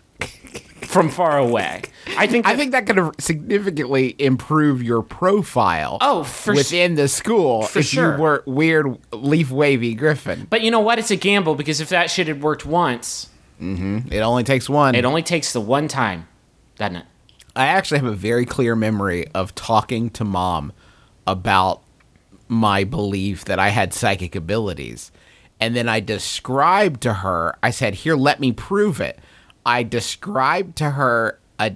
from 0.82 1.10
far 1.10 1.36
away. 1.38 1.82
I 2.16 2.26
think 2.26 2.46
I 2.46 2.52
that- 2.52 2.58
think 2.58 2.72
that 2.72 2.86
could 2.86 2.96
have 2.96 3.14
significantly 3.18 4.14
improve 4.18 4.82
your 4.82 5.02
profile. 5.02 5.98
Oh, 6.00 6.20
within 6.46 6.94
the 6.94 7.08
school 7.08 7.62
for 7.62 7.80
if 7.80 7.86
sure. 7.86 8.14
you 8.16 8.22
were 8.22 8.42
weird 8.46 8.98
leaf 9.12 9.50
wavy 9.50 9.94
Griffin. 9.94 10.46
But 10.48 10.62
you 10.62 10.70
know 10.70 10.80
what? 10.80 10.98
It's 10.98 11.10
a 11.10 11.16
gamble 11.16 11.54
because 11.56 11.80
if 11.80 11.88
that 11.90 12.10
shit 12.10 12.28
had 12.28 12.42
worked 12.42 12.64
once, 12.64 13.28
It 13.60 14.20
only 14.20 14.44
takes 14.44 14.68
one. 14.68 14.94
it 14.94 15.04
only 15.04 15.22
takes 15.22 15.52
the 15.52 15.60
one 15.60 15.88
time, 15.88 16.28
doesn't 16.76 16.96
it? 16.96 17.06
I 17.58 17.66
actually 17.66 17.98
have 17.98 18.06
a 18.06 18.14
very 18.14 18.46
clear 18.46 18.76
memory 18.76 19.26
of 19.34 19.52
talking 19.54 20.10
to 20.10 20.24
mom 20.24 20.72
about 21.26 21.82
my 22.46 22.84
belief 22.84 23.44
that 23.46 23.58
I 23.58 23.70
had 23.70 23.92
psychic 23.92 24.36
abilities. 24.36 25.10
And 25.58 25.74
then 25.74 25.88
I 25.88 25.98
described 25.98 27.02
to 27.02 27.14
her, 27.14 27.56
I 27.60 27.70
said, 27.70 27.94
Here, 27.94 28.14
let 28.14 28.38
me 28.38 28.52
prove 28.52 29.00
it. 29.00 29.18
I 29.66 29.82
described 29.82 30.76
to 30.76 30.90
her 30.90 31.40
a 31.58 31.72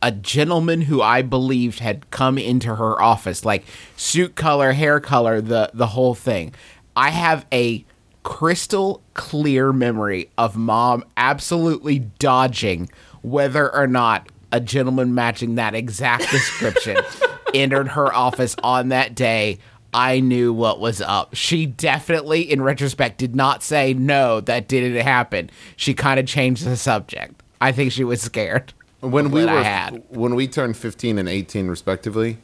a 0.00 0.12
gentleman 0.12 0.82
who 0.82 1.02
I 1.02 1.22
believed 1.22 1.80
had 1.80 2.08
come 2.10 2.38
into 2.38 2.76
her 2.76 3.00
office, 3.02 3.44
like 3.44 3.64
suit 3.96 4.36
color, 4.36 4.72
hair 4.72 5.00
color, 5.00 5.40
the 5.40 5.68
the 5.74 5.88
whole 5.88 6.14
thing. 6.14 6.54
I 6.94 7.10
have 7.10 7.44
a 7.52 7.84
crystal 8.22 9.02
clear 9.14 9.72
memory 9.72 10.30
of 10.38 10.56
mom 10.56 11.04
absolutely 11.16 11.98
dodging 11.98 12.88
whether 13.22 13.72
or 13.74 13.86
not 13.86 14.28
a 14.56 14.60
gentleman 14.60 15.14
matching 15.14 15.56
that 15.56 15.74
exact 15.74 16.30
description 16.30 16.96
entered 17.54 17.88
her 17.88 18.12
office 18.12 18.56
on 18.62 18.88
that 18.88 19.14
day. 19.14 19.58
I 19.92 20.20
knew 20.20 20.52
what 20.52 20.80
was 20.80 21.00
up. 21.00 21.34
She 21.34 21.66
definitely, 21.66 22.42
in 22.42 22.60
retrospect, 22.60 23.18
did 23.18 23.36
not 23.36 23.62
say 23.62 23.94
no, 23.94 24.40
that 24.40 24.68
didn't 24.68 25.00
happen. 25.02 25.50
She 25.76 25.94
kind 25.94 26.18
of 26.18 26.26
changed 26.26 26.64
the 26.66 26.76
subject. 26.76 27.42
I 27.60 27.72
think 27.72 27.92
she 27.92 28.04
was 28.04 28.20
scared 28.20 28.72
when 29.00 29.30
we 29.30 29.44
were 29.44 29.62
had. 29.62 30.02
when 30.10 30.34
we 30.34 30.48
turned 30.48 30.76
15 30.76 31.18
and 31.18 31.28
18 31.28 31.68
respectively 31.68 32.38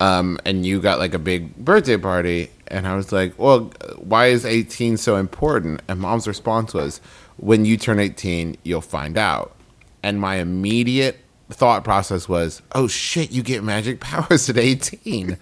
um, 0.00 0.38
and 0.44 0.64
you 0.64 0.80
got 0.80 0.98
like 0.98 1.12
a 1.12 1.18
big 1.18 1.54
birthday 1.56 1.96
party 1.96 2.50
and 2.68 2.86
i 2.86 2.94
was 2.94 3.12
like 3.12 3.36
well 3.38 3.70
why 3.96 4.26
is 4.26 4.44
18 4.46 4.96
so 4.96 5.16
important 5.16 5.82
and 5.88 6.00
mom's 6.00 6.28
response 6.28 6.72
was 6.72 7.00
when 7.36 7.64
you 7.64 7.76
turn 7.76 7.98
18 7.98 8.56
you'll 8.62 8.80
find 8.80 9.18
out 9.18 9.54
and 10.02 10.20
my 10.20 10.36
immediate 10.36 11.18
thought 11.50 11.82
process 11.84 12.28
was 12.28 12.60
oh 12.72 12.86
shit 12.86 13.30
you 13.32 13.42
get 13.42 13.62
magic 13.64 14.00
powers 14.10 14.48
at 14.50 14.56
18 14.58 15.38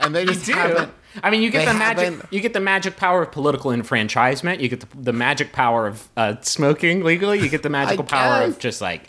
and 0.00 0.14
they 0.14 0.24
just 0.24 0.46
haven't 0.48 0.92
I 1.22 1.30
mean, 1.30 1.42
you 1.42 1.50
get 1.50 1.66
the 1.66 1.74
magic. 1.74 2.04
haven't- 2.06 2.32
You 2.32 2.40
get 2.40 2.54
the 2.54 2.60
magic 2.60 2.96
power 2.96 3.22
of 3.22 3.30
political 3.30 3.70
enfranchisement. 3.70 4.60
You 4.60 4.68
get 4.68 4.80
the, 4.80 4.88
the 5.00 5.12
magic 5.12 5.52
power 5.52 5.86
of 5.86 6.08
uh, 6.16 6.34
smoking 6.40 7.04
legally. 7.04 7.38
You 7.38 7.48
get 7.48 7.62
the 7.62 7.68
magical 7.80 8.02
power 8.02 8.42
of 8.42 8.58
just 8.58 8.80
like 8.80 9.08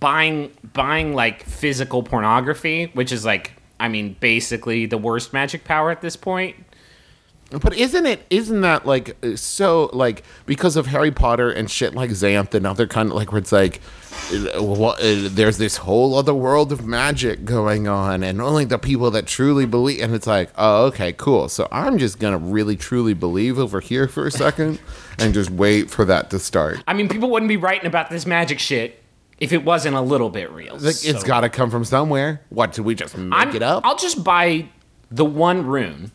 buying 0.00 0.50
buying 0.72 1.14
like 1.14 1.44
physical 1.44 2.02
pornography, 2.02 2.86
which 2.94 3.12
is 3.12 3.24
like, 3.24 3.52
I 3.78 3.86
mean, 3.86 4.16
basically 4.18 4.86
the 4.86 4.98
worst 4.98 5.32
magic 5.32 5.62
power 5.62 5.92
at 5.92 6.00
this 6.00 6.16
point. 6.16 6.56
But 7.50 7.76
isn't 7.76 8.06
it? 8.06 8.26
Isn't 8.28 8.62
that 8.62 8.86
like 8.86 9.16
uh, 9.24 9.36
so? 9.36 9.88
Like 9.92 10.24
because 10.46 10.74
of 10.76 10.86
Harry 10.86 11.12
Potter 11.12 11.48
and 11.50 11.70
shit 11.70 11.94
like 11.94 12.10
Xanth 12.10 12.54
and 12.54 12.66
other 12.66 12.88
kind 12.88 13.10
of 13.10 13.14
like 13.14 13.30
where 13.30 13.38
it's 13.38 13.52
like, 13.52 13.80
uh, 14.32 14.60
what? 14.62 14.98
Uh, 15.00 15.28
there's 15.30 15.56
this 15.56 15.76
whole 15.76 16.16
other 16.16 16.34
world 16.34 16.72
of 16.72 16.84
magic 16.84 17.44
going 17.44 17.86
on, 17.86 18.24
and 18.24 18.40
only 18.42 18.64
the 18.64 18.78
people 18.78 19.12
that 19.12 19.26
truly 19.26 19.64
believe. 19.64 20.00
And 20.00 20.12
it's 20.12 20.26
like, 20.26 20.50
oh, 20.58 20.86
okay, 20.86 21.12
cool. 21.12 21.48
So 21.48 21.68
I'm 21.70 21.98
just 21.98 22.18
gonna 22.18 22.38
really 22.38 22.74
truly 22.74 23.14
believe 23.14 23.60
over 23.60 23.78
here 23.78 24.08
for 24.08 24.26
a 24.26 24.30
second, 24.32 24.80
and 25.20 25.32
just 25.32 25.50
wait 25.50 25.88
for 25.88 26.04
that 26.04 26.30
to 26.30 26.40
start. 26.40 26.82
I 26.88 26.94
mean, 26.94 27.08
people 27.08 27.30
wouldn't 27.30 27.48
be 27.48 27.56
writing 27.56 27.86
about 27.86 28.10
this 28.10 28.26
magic 28.26 28.58
shit 28.58 29.02
if 29.38 29.52
it 29.52 29.64
wasn't 29.64 29.94
a 29.94 30.00
little 30.00 30.30
bit 30.30 30.50
real. 30.50 30.74
Like, 30.74 30.82
it's 30.84 31.02
So- 31.20 31.22
got 31.26 31.42
to 31.42 31.48
come 31.48 31.70
from 31.70 31.84
somewhere. 31.84 32.40
What 32.48 32.72
did 32.72 32.84
we 32.84 32.96
just 32.96 33.16
make 33.16 33.32
I'm- 33.32 33.54
it 33.54 33.62
up? 33.62 33.86
I'll 33.86 33.96
just 33.96 34.24
buy 34.24 34.68
the 35.12 35.24
one 35.24 35.64
rune 35.64 36.10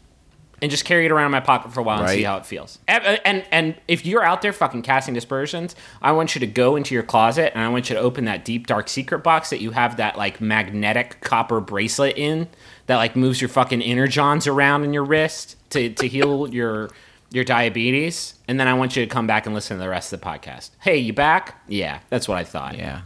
and 0.61 0.69
just 0.69 0.85
carry 0.85 1.05
it 1.05 1.11
around 1.11 1.25
in 1.25 1.31
my 1.31 1.39
pocket 1.39 1.73
for 1.73 1.79
a 1.79 1.83
while 1.83 2.01
and 2.01 2.09
see 2.09 2.23
how 2.23 2.37
it 2.37 2.45
feels. 2.45 2.77
And, 2.87 3.03
uh, 3.03 3.17
and 3.25 3.43
and 3.51 3.75
if 3.87 4.05
you're 4.05 4.23
out 4.23 4.41
there 4.41 4.53
fucking 4.53 4.83
casting 4.83 5.13
dispersions, 5.13 5.75
I 6.01 6.11
want 6.11 6.35
you 6.35 6.39
to 6.39 6.47
go 6.47 6.75
into 6.75 6.93
your 6.93 7.03
closet 7.03 7.51
and 7.53 7.63
I 7.63 7.69
want 7.69 7.89
you 7.89 7.95
to 7.95 8.01
open 8.01 8.25
that 8.25 8.45
deep 8.45 8.67
dark 8.67 8.87
secret 8.87 9.19
box 9.19 9.49
that 9.49 9.59
you 9.59 9.71
have 9.71 9.97
that 9.97 10.17
like 10.17 10.39
magnetic 10.39 11.21
copper 11.21 11.59
bracelet 11.59 12.17
in 12.17 12.47
that 12.85 12.97
like 12.97 13.15
moves 13.15 13.41
your 13.41 13.49
fucking 13.49 13.81
energons 13.81 14.47
around 14.47 14.83
in 14.83 14.93
your 14.93 15.03
wrist 15.03 15.57
to 15.71 15.89
to 15.93 16.07
heal 16.07 16.47
your 16.53 16.89
your 17.31 17.43
diabetes. 17.43 18.35
And 18.47 18.59
then 18.59 18.67
I 18.67 18.73
want 18.73 18.95
you 18.95 19.03
to 19.03 19.09
come 19.09 19.25
back 19.25 19.45
and 19.45 19.55
listen 19.55 19.77
to 19.77 19.81
the 19.81 19.89
rest 19.89 20.13
of 20.13 20.19
the 20.19 20.25
podcast. 20.25 20.71
Hey, 20.79 20.97
you 20.97 21.13
back? 21.13 21.63
Yeah, 21.67 21.99
that's 22.09 22.27
what 22.27 22.37
I 22.37 22.43
thought. 22.43 22.77
Yeah. 22.77 23.01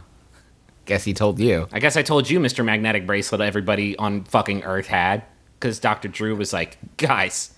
Guess 0.84 1.04
he 1.04 1.14
told 1.14 1.40
you. 1.40 1.68
I 1.72 1.80
guess 1.80 1.96
I 1.96 2.02
told 2.02 2.30
you, 2.30 2.38
Mr. 2.38 2.64
Magnetic 2.64 3.06
Bracelet, 3.06 3.40
everybody 3.40 3.96
on 3.96 4.24
fucking 4.24 4.62
Earth 4.62 4.86
had. 4.86 5.24
Because 5.66 5.80
Dr. 5.80 6.06
Drew 6.06 6.36
was 6.36 6.52
like, 6.52 6.78
guys, 6.96 7.52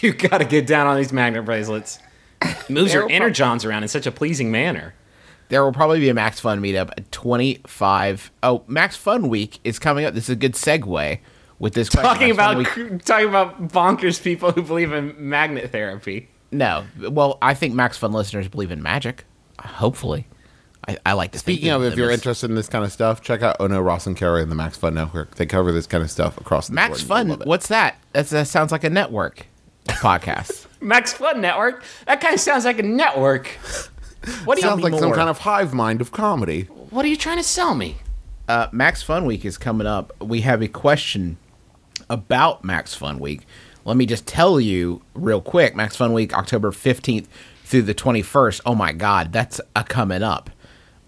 you 0.00 0.12
gotta 0.12 0.44
get 0.44 0.66
down 0.66 0.88
on 0.88 0.96
these 0.96 1.12
magnet 1.12 1.44
bracelets. 1.44 2.00
Moves 2.68 2.92
your 2.92 3.06
They're 3.06 3.16
inner 3.16 3.26
prob- 3.26 3.34
johns 3.34 3.64
around 3.64 3.84
in 3.84 3.88
such 3.88 4.04
a 4.04 4.10
pleasing 4.10 4.50
manner. 4.50 4.94
There 5.48 5.62
will 5.62 5.70
probably 5.70 6.00
be 6.00 6.08
a 6.08 6.14
Max 6.14 6.40
Fun 6.40 6.60
meetup 6.60 6.90
at 6.96 7.12
25. 7.12 8.32
Oh, 8.42 8.64
Max 8.66 8.96
Fun 8.96 9.28
Week 9.28 9.60
is 9.62 9.78
coming 9.78 10.04
up. 10.04 10.12
This 10.12 10.24
is 10.24 10.30
a 10.30 10.34
good 10.36 10.54
segue 10.54 11.20
with 11.60 11.74
this 11.74 11.88
question. 11.88 12.12
Talking 12.12 12.30
about 12.32 12.64
talking 13.04 13.28
about 13.28 13.68
bonkers 13.68 14.20
people 14.20 14.50
who 14.50 14.62
believe 14.62 14.92
in 14.92 15.14
magnet 15.16 15.70
therapy. 15.70 16.30
No. 16.50 16.84
Well, 16.98 17.38
I 17.40 17.54
think 17.54 17.74
Max 17.74 17.96
Fun 17.96 18.10
listeners 18.10 18.48
believe 18.48 18.72
in 18.72 18.82
magic. 18.82 19.24
Hopefully. 19.60 20.26
I, 20.88 20.98
I 21.06 21.12
like 21.12 21.32
to 21.32 21.38
think 21.38 21.58
Speaking 21.58 21.70
of, 21.70 21.84
if 21.84 21.96
you're 21.96 22.10
as- 22.10 22.18
interested 22.18 22.50
in 22.50 22.56
this 22.56 22.68
kind 22.68 22.84
of 22.84 22.92
stuff, 22.92 23.20
check 23.22 23.42
out 23.42 23.56
Ono 23.60 23.80
Ross 23.80 24.06
and 24.06 24.16
Carey 24.16 24.42
and 24.42 24.50
the 24.50 24.56
Max 24.56 24.76
Fun 24.76 24.94
Network. 24.94 25.36
They 25.36 25.46
cover 25.46 25.70
this 25.72 25.86
kind 25.86 26.02
of 26.02 26.10
stuff 26.10 26.38
across 26.40 26.68
the 26.68 26.72
board. 26.72 26.90
Max 26.90 27.00
and 27.00 27.08
Fun, 27.08 27.26
you'll 27.26 27.36
love 27.36 27.42
it. 27.42 27.48
what's 27.48 27.68
that? 27.68 27.96
That's, 28.12 28.30
that 28.30 28.48
sounds 28.48 28.72
like 28.72 28.84
a 28.84 28.90
network 28.90 29.46
podcast. 29.86 30.66
Max 30.80 31.12
Fun 31.12 31.40
Network? 31.40 31.84
That 32.06 32.20
kind 32.20 32.34
of 32.34 32.40
sounds 32.40 32.64
like 32.64 32.78
a 32.78 32.82
network. 32.82 33.46
What 34.44 34.56
do 34.56 34.62
you 34.62 34.68
Sounds 34.68 34.82
like 34.82 34.94
some 34.98 35.12
kind 35.12 35.28
of 35.28 35.38
hive 35.38 35.74
mind 35.74 36.00
of 36.00 36.12
comedy. 36.12 36.62
What 36.90 37.04
are 37.04 37.08
you 37.08 37.16
trying 37.16 37.38
to 37.38 37.42
sell 37.44 37.74
me? 37.74 37.96
uh, 38.48 38.68
Max 38.72 39.02
Fun 39.02 39.24
Week 39.24 39.44
is 39.44 39.56
coming 39.56 39.86
up. 39.86 40.12
We 40.20 40.40
have 40.42 40.62
a 40.62 40.68
question 40.68 41.38
about 42.10 42.64
Max 42.64 42.94
Fun 42.94 43.18
Week, 43.18 43.46
let 43.84 43.96
me 43.96 44.06
just 44.06 44.26
tell 44.26 44.60
you 44.60 45.02
real 45.14 45.40
quick 45.40 45.74
Max 45.74 45.96
Fun 45.96 46.12
Week, 46.12 46.36
October 46.36 46.70
15th 46.70 47.26
through 47.64 47.82
the 47.82 47.94
21st. 47.94 48.60
Oh 48.66 48.74
my 48.74 48.92
God, 48.92 49.32
that's 49.32 49.60
a 49.74 49.82
coming 49.82 50.22
up. 50.22 50.50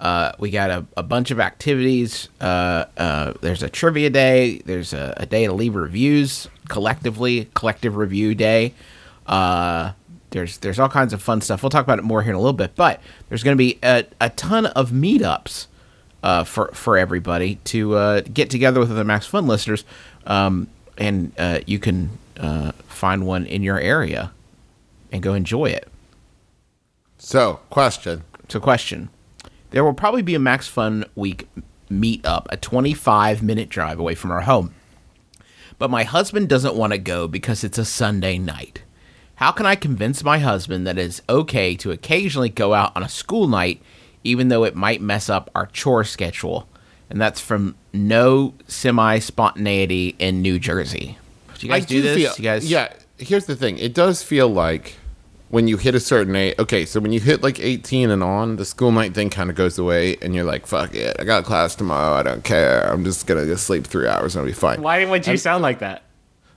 Uh, 0.04 0.32
we 0.38 0.50
got 0.50 0.68
a, 0.68 0.86
a 0.98 1.02
bunch 1.02 1.30
of 1.30 1.40
activities. 1.40 2.28
Uh, 2.38 2.84
uh, 2.98 3.32
there's 3.40 3.62
a 3.62 3.70
trivia 3.70 4.10
day. 4.10 4.58
There's 4.58 4.92
a, 4.92 5.14
a 5.16 5.24
day 5.24 5.46
to 5.46 5.52
leave 5.54 5.74
reviews 5.74 6.46
collectively, 6.68 7.48
collective 7.54 7.96
review 7.96 8.34
day. 8.34 8.74
Uh, 9.26 9.92
there's 10.30 10.58
there's 10.58 10.78
all 10.78 10.90
kinds 10.90 11.12
of 11.12 11.22
fun 11.22 11.40
stuff. 11.40 11.62
We'll 11.62 11.70
talk 11.70 11.84
about 11.84 11.98
it 11.98 12.02
more 12.02 12.22
here 12.22 12.32
in 12.32 12.36
a 12.36 12.40
little 12.40 12.52
bit. 12.52 12.74
But 12.74 13.00
there's 13.28 13.42
going 13.42 13.56
to 13.56 13.58
be 13.58 13.78
a, 13.82 14.04
a 14.20 14.28
ton 14.30 14.66
of 14.66 14.90
meetups 14.90 15.68
uh, 16.22 16.44
for 16.44 16.68
for 16.74 16.98
everybody 16.98 17.56
to 17.64 17.94
uh, 17.94 18.20
get 18.20 18.50
together 18.50 18.80
with 18.80 18.90
other 18.90 19.04
Max 19.04 19.26
Fun 19.26 19.46
listeners, 19.46 19.84
um, 20.26 20.68
and 20.98 21.32
uh, 21.38 21.60
you 21.66 21.78
can 21.78 22.18
uh, 22.38 22.72
find 22.88 23.26
one 23.26 23.46
in 23.46 23.62
your 23.62 23.78
area 23.78 24.32
and 25.12 25.22
go 25.22 25.32
enjoy 25.34 25.66
it. 25.66 25.88
So, 27.16 27.60
question. 27.70 28.24
So, 28.48 28.60
question: 28.60 29.08
There 29.74 29.82
will 29.82 29.92
probably 29.92 30.22
be 30.22 30.36
a 30.36 30.38
Max 30.38 30.68
Fun 30.68 31.04
Week 31.16 31.48
meetup, 31.90 32.46
a 32.48 32.56
25 32.56 33.42
minute 33.42 33.68
drive 33.68 33.98
away 33.98 34.14
from 34.14 34.30
our 34.30 34.42
home, 34.42 34.72
but 35.80 35.90
my 35.90 36.04
husband 36.04 36.48
doesn't 36.48 36.76
want 36.76 36.92
to 36.92 36.98
go 36.98 37.26
because 37.26 37.64
it's 37.64 37.76
a 37.76 37.84
Sunday 37.84 38.38
night. 38.38 38.82
How 39.34 39.50
can 39.50 39.66
I 39.66 39.74
convince 39.74 40.22
my 40.22 40.38
husband 40.38 40.86
that 40.86 40.96
it's 40.96 41.22
okay 41.28 41.74
to 41.78 41.90
occasionally 41.90 42.50
go 42.50 42.72
out 42.72 42.92
on 42.94 43.02
a 43.02 43.08
school 43.08 43.48
night, 43.48 43.82
even 44.22 44.46
though 44.46 44.62
it 44.62 44.76
might 44.76 45.00
mess 45.00 45.28
up 45.28 45.50
our 45.56 45.66
chore 45.66 46.04
schedule? 46.04 46.68
And 47.10 47.20
that's 47.20 47.40
from 47.40 47.74
No 47.92 48.54
Semi 48.68 49.18
Spontaneity 49.18 50.14
in 50.20 50.40
New 50.40 50.60
Jersey. 50.60 51.18
Do 51.58 51.66
you 51.66 51.72
guys 51.72 51.84
do, 51.84 52.00
this? 52.00 52.16
Feel, 52.16 52.32
you 52.36 52.44
guys, 52.44 52.70
yeah. 52.70 52.92
Here's 53.18 53.46
the 53.46 53.56
thing. 53.56 53.78
It 53.78 53.92
does 53.92 54.22
feel 54.22 54.48
like 54.48 54.98
when 55.50 55.68
you 55.68 55.76
hit 55.76 55.94
a 55.94 56.00
certain 56.00 56.34
age. 56.34 56.54
Okay, 56.58 56.84
so 56.84 57.00
when 57.00 57.12
you 57.12 57.20
hit 57.20 57.42
like 57.42 57.60
18 57.60 58.10
and 58.10 58.22
on, 58.22 58.56
the 58.56 58.64
school 58.64 58.90
night 58.92 59.14
thing 59.14 59.30
kind 59.30 59.50
of 59.50 59.56
goes 59.56 59.78
away, 59.78 60.16
and 60.22 60.34
you're 60.34 60.44
like, 60.44 60.66
"Fuck 60.66 60.94
it, 60.94 61.16
I 61.20 61.24
got 61.24 61.44
class 61.44 61.74
tomorrow. 61.74 62.14
I 62.14 62.22
don't 62.22 62.42
care. 62.44 62.90
I'm 62.92 63.04
just 63.04 63.26
gonna 63.26 63.46
go 63.46 63.54
sleep 63.56 63.86
three 63.86 64.08
hours 64.08 64.34
and 64.34 64.40
I'll 64.40 64.46
be 64.46 64.52
fine." 64.52 64.82
Why 64.82 65.04
would 65.04 65.26
you 65.26 65.36
sound 65.36 65.62
like 65.62 65.78
that? 65.80 66.02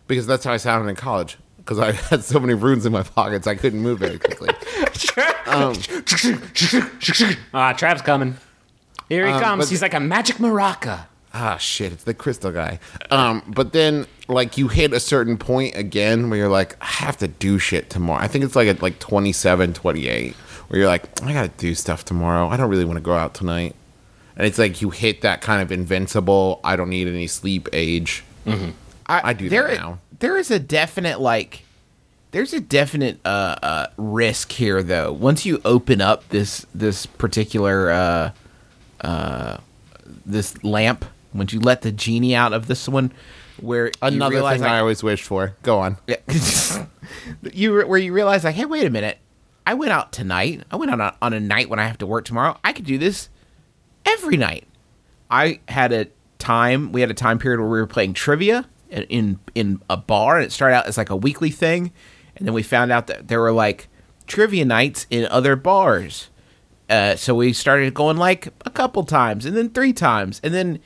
Because 0.07 0.25
that's 0.25 0.43
how 0.45 0.53
I 0.53 0.57
sounded 0.57 0.89
in 0.89 0.95
college. 0.95 1.37
Because 1.57 1.79
I 1.79 1.91
had 1.91 2.23
so 2.23 2.39
many 2.39 2.53
runes 2.53 2.85
in 2.85 2.93
my 2.93 3.03
pockets, 3.03 3.45
I 3.45 3.55
couldn't 3.55 3.81
move 3.81 3.99
very 3.99 4.17
quickly. 4.17 4.49
um, 5.47 5.73
Ah, 7.53 7.73
Trav's 7.73 8.01
coming. 8.01 8.37
Here 9.09 9.25
he 9.27 9.33
Um, 9.33 9.41
comes. 9.41 9.69
He's 9.69 9.81
like 9.81 9.93
a 9.93 9.99
magic 9.99 10.37
maraca. 10.37 11.05
Ah, 11.33 11.57
shit, 11.57 11.91
it's 11.91 12.03
the 12.03 12.13
crystal 12.13 12.51
guy. 12.51 12.79
Um, 13.11 13.43
but 13.47 13.73
then 13.73 14.07
like 14.27 14.57
you 14.57 14.67
hit 14.67 14.93
a 14.93 14.99
certain 14.99 15.37
point 15.37 15.75
again 15.75 16.29
where 16.29 16.39
you're 16.39 16.49
like, 16.49 16.75
I 16.81 16.85
have 16.85 17.17
to 17.17 17.27
do 17.27 17.59
shit 17.59 17.89
tomorrow. 17.89 18.21
I 18.21 18.27
think 18.27 18.43
it's 18.43 18.55
like 18.55 18.67
at 18.67 18.81
like 18.81 18.99
27, 18.99 19.73
28, 19.73 20.33
where 20.33 20.79
you're 20.79 20.87
like, 20.87 21.21
I 21.23 21.33
gotta 21.33 21.49
do 21.49 21.75
stuff 21.75 22.05
tomorrow. 22.05 22.47
I 22.47 22.57
don't 22.57 22.69
really 22.69 22.85
want 22.85 22.97
to 22.97 23.03
go 23.03 23.13
out 23.13 23.33
tonight. 23.33 23.75
And 24.35 24.45
it's 24.45 24.59
like 24.59 24.81
you 24.81 24.91
hit 24.91 25.21
that 25.21 25.41
kind 25.41 25.61
of 25.61 25.71
invincible. 25.71 26.59
I 26.63 26.75
don't 26.75 26.89
need 26.89 27.07
any 27.07 27.27
sleep 27.27 27.67
age. 27.73 28.23
I 29.23 29.33
do 29.33 29.49
that 29.49 29.55
now. 29.77 29.99
There 30.19 30.37
is 30.37 30.51
a 30.51 30.59
definite 30.59 31.19
like 31.19 31.63
there's 32.31 32.53
a 32.53 32.59
definite 32.59 33.19
uh, 33.25 33.55
uh, 33.63 33.87
risk 33.97 34.51
here 34.51 34.83
though. 34.83 35.11
Once 35.11 35.45
you 35.45 35.61
open 35.65 36.01
up 36.01 36.27
this 36.29 36.65
this 36.75 37.05
particular 37.05 37.89
uh, 37.89 38.31
uh, 39.01 39.57
this 40.25 40.63
lamp, 40.63 41.05
once 41.37 41.53
you 41.53 41.59
let 41.59 41.81
the 41.81 41.91
genie 41.91 42.35
out 42.35 42.53
of 42.53 42.67
this 42.67 42.87
one, 42.87 43.11
where 43.59 43.91
Another 44.01 44.35
thing 44.35 44.43
like, 44.43 44.61
I 44.61 44.79
always 44.79 45.03
wished 45.03 45.23
for. 45.23 45.55
Go 45.63 45.79
on. 45.79 45.97
you 47.53 47.73
where 47.85 47.99
you 47.99 48.13
realize 48.13 48.43
like, 48.43 48.55
hey, 48.55 48.65
wait 48.65 48.85
a 48.85 48.89
minute, 48.89 49.17
I 49.65 49.73
went 49.73 49.91
out 49.91 50.11
tonight. 50.11 50.63
I 50.71 50.75
went 50.75 50.91
out 50.91 51.01
on, 51.01 51.13
on 51.21 51.33
a 51.33 51.39
night 51.39 51.69
when 51.69 51.79
I 51.79 51.87
have 51.87 51.97
to 51.99 52.07
work 52.07 52.25
tomorrow. 52.25 52.57
I 52.63 52.73
could 52.73 52.85
do 52.85 52.97
this 52.97 53.29
every 54.05 54.37
night. 54.37 54.65
I 55.29 55.59
had 55.67 55.91
a 55.91 56.07
time. 56.39 56.91
We 56.91 57.01
had 57.01 57.11
a 57.11 57.15
time 57.15 57.39
period 57.39 57.59
where 57.59 57.69
we 57.69 57.79
were 57.79 57.87
playing 57.87 58.13
trivia 58.13 58.67
in 58.89 59.03
in, 59.03 59.39
in 59.55 59.81
a 59.89 59.97
bar, 59.97 60.37
and 60.37 60.45
it 60.45 60.51
started 60.51 60.75
out 60.75 60.87
as 60.87 60.97
like 60.97 61.09
a 61.09 61.15
weekly 61.15 61.51
thing, 61.51 61.91
and 62.35 62.47
then 62.47 62.53
we 62.53 62.63
found 62.63 62.91
out 62.91 63.07
that 63.07 63.27
there 63.27 63.41
were 63.41 63.51
like 63.51 63.87
trivia 64.25 64.65
nights 64.65 65.05
in 65.09 65.25
other 65.27 65.55
bars. 65.55 66.29
Uh, 66.89 67.17
so 67.17 67.35
we 67.35 67.51
started 67.51 67.93
going 67.93 68.15
like 68.15 68.47
a 68.65 68.69
couple 68.69 69.03
times, 69.03 69.45
and 69.45 69.57
then 69.57 69.69
three 69.69 69.93
times, 69.93 70.39
and 70.43 70.53
then 70.53 70.79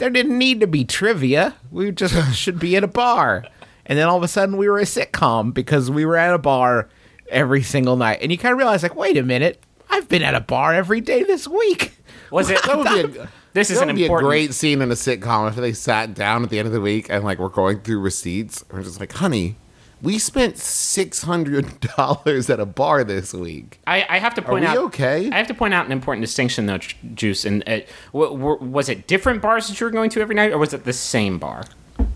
there 0.00 0.10
didn't 0.10 0.36
need 0.36 0.60
to 0.60 0.66
be 0.66 0.84
trivia. 0.84 1.54
We 1.70 1.92
just 1.92 2.34
should 2.34 2.58
be 2.58 2.74
at 2.76 2.82
a 2.82 2.88
bar. 2.88 3.44
And 3.86 3.98
then 3.98 4.08
all 4.08 4.16
of 4.16 4.22
a 4.22 4.28
sudden 4.28 4.56
we 4.56 4.68
were 4.68 4.78
a 4.78 4.84
sitcom 4.84 5.54
because 5.54 5.90
we 5.90 6.04
were 6.04 6.16
at 6.16 6.34
a 6.34 6.38
bar 6.38 6.88
every 7.28 7.62
single 7.62 7.96
night. 7.96 8.18
And 8.22 8.32
you 8.32 8.38
kind 8.38 8.52
of 8.52 8.58
realize, 8.58 8.82
like, 8.82 8.96
wait 8.96 9.16
a 9.16 9.22
minute, 9.22 9.62
I've 9.88 10.08
been 10.08 10.22
at 10.22 10.34
a 10.34 10.40
bar 10.40 10.74
every 10.74 11.00
day 11.00 11.22
this 11.22 11.46
week. 11.46 11.92
Was 12.30 12.50
it? 12.50 12.60
That 12.66 12.78
would 12.78 13.12
be 13.12 13.20
a, 13.20 13.28
This 13.52 13.70
is 13.70 13.80
an 13.80 13.88
would 13.88 13.96
be 13.96 14.04
a 14.04 14.08
great 14.08 14.54
scene 14.54 14.80
in 14.80 14.90
a 14.92 14.94
sitcom 14.94 15.48
if 15.48 15.56
they 15.56 15.72
sat 15.72 16.14
down 16.14 16.44
at 16.44 16.50
the 16.50 16.58
end 16.60 16.68
of 16.68 16.72
the 16.72 16.80
week 16.80 17.08
and 17.10 17.24
like 17.24 17.38
we're 17.38 17.48
going 17.48 17.80
through 17.80 18.00
receipts. 18.00 18.64
We're 18.70 18.84
just 18.84 19.00
like, 19.00 19.12
honey, 19.12 19.56
we 20.02 20.18
spent 20.18 20.56
six 20.58 21.22
hundred 21.22 21.80
dollars 21.96 22.48
at 22.50 22.60
a 22.60 22.66
bar 22.66 23.04
this 23.04 23.32
week. 23.34 23.80
I, 23.86 24.06
I 24.08 24.18
have 24.18 24.34
to 24.34 24.42
point 24.42 24.62
we 24.62 24.66
out. 24.66 24.78
okay? 24.78 25.30
I 25.30 25.36
have 25.36 25.46
to 25.48 25.54
point 25.54 25.74
out 25.74 25.86
an 25.86 25.92
important 25.92 26.22
distinction, 26.24 26.66
though, 26.66 26.78
Juice. 27.14 27.44
And 27.44 27.62
uh, 27.68 27.80
w- 28.12 28.36
w- 28.38 28.70
was 28.70 28.88
it 28.88 29.06
different 29.06 29.42
bars 29.42 29.68
that 29.68 29.78
you 29.80 29.86
were 29.86 29.90
going 29.90 30.10
to 30.10 30.20
every 30.20 30.34
night, 30.34 30.52
or 30.52 30.58
was 30.58 30.72
it 30.72 30.84
the 30.84 30.92
same 30.92 31.38
bar? 31.38 31.64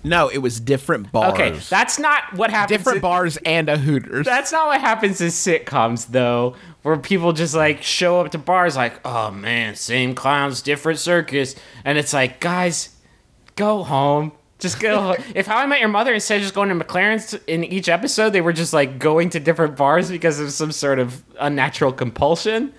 No, 0.02 0.28
it 0.28 0.38
was 0.38 0.60
different 0.60 1.12
bars. 1.12 1.32
Okay, 1.34 1.50
that's 1.70 1.98
not 1.98 2.32
what 2.34 2.50
happens. 2.50 2.78
different 2.78 2.96
in- 2.96 3.02
bars 3.02 3.36
and 3.44 3.68
a 3.68 3.76
Hooters. 3.76 4.24
That's 4.26 4.52
not 4.52 4.66
what 4.66 4.80
happens 4.80 5.20
in 5.20 5.28
sitcoms, 5.28 6.08
though, 6.08 6.56
where 6.82 6.96
people 6.96 7.32
just 7.32 7.54
like 7.54 7.82
show 7.82 8.20
up 8.20 8.30
to 8.32 8.38
bars 8.38 8.76
like, 8.76 8.98
oh 9.06 9.30
man, 9.30 9.74
same 9.74 10.14
clowns, 10.14 10.62
different 10.62 10.98
circus. 10.98 11.54
And 11.84 11.96
it's 11.98 12.12
like, 12.14 12.40
guys, 12.40 12.90
go 13.56 13.82
home. 13.82 14.32
Just 14.64 14.80
go. 14.80 15.14
If 15.34 15.46
How 15.46 15.58
I 15.58 15.66
Met 15.66 15.80
Your 15.80 15.90
Mother, 15.90 16.14
instead 16.14 16.36
of 16.36 16.42
just 16.42 16.54
going 16.54 16.70
to 16.70 16.74
MacLaren's 16.74 17.34
in 17.46 17.64
each 17.64 17.90
episode, 17.90 18.30
they 18.30 18.40
were 18.40 18.54
just 18.54 18.72
like 18.72 18.98
going 18.98 19.28
to 19.28 19.38
different 19.38 19.76
bars 19.76 20.08
because 20.08 20.40
of 20.40 20.52
some 20.52 20.72
sort 20.72 20.98
of 20.98 21.22
unnatural 21.38 21.92
compulsion. 21.92 22.72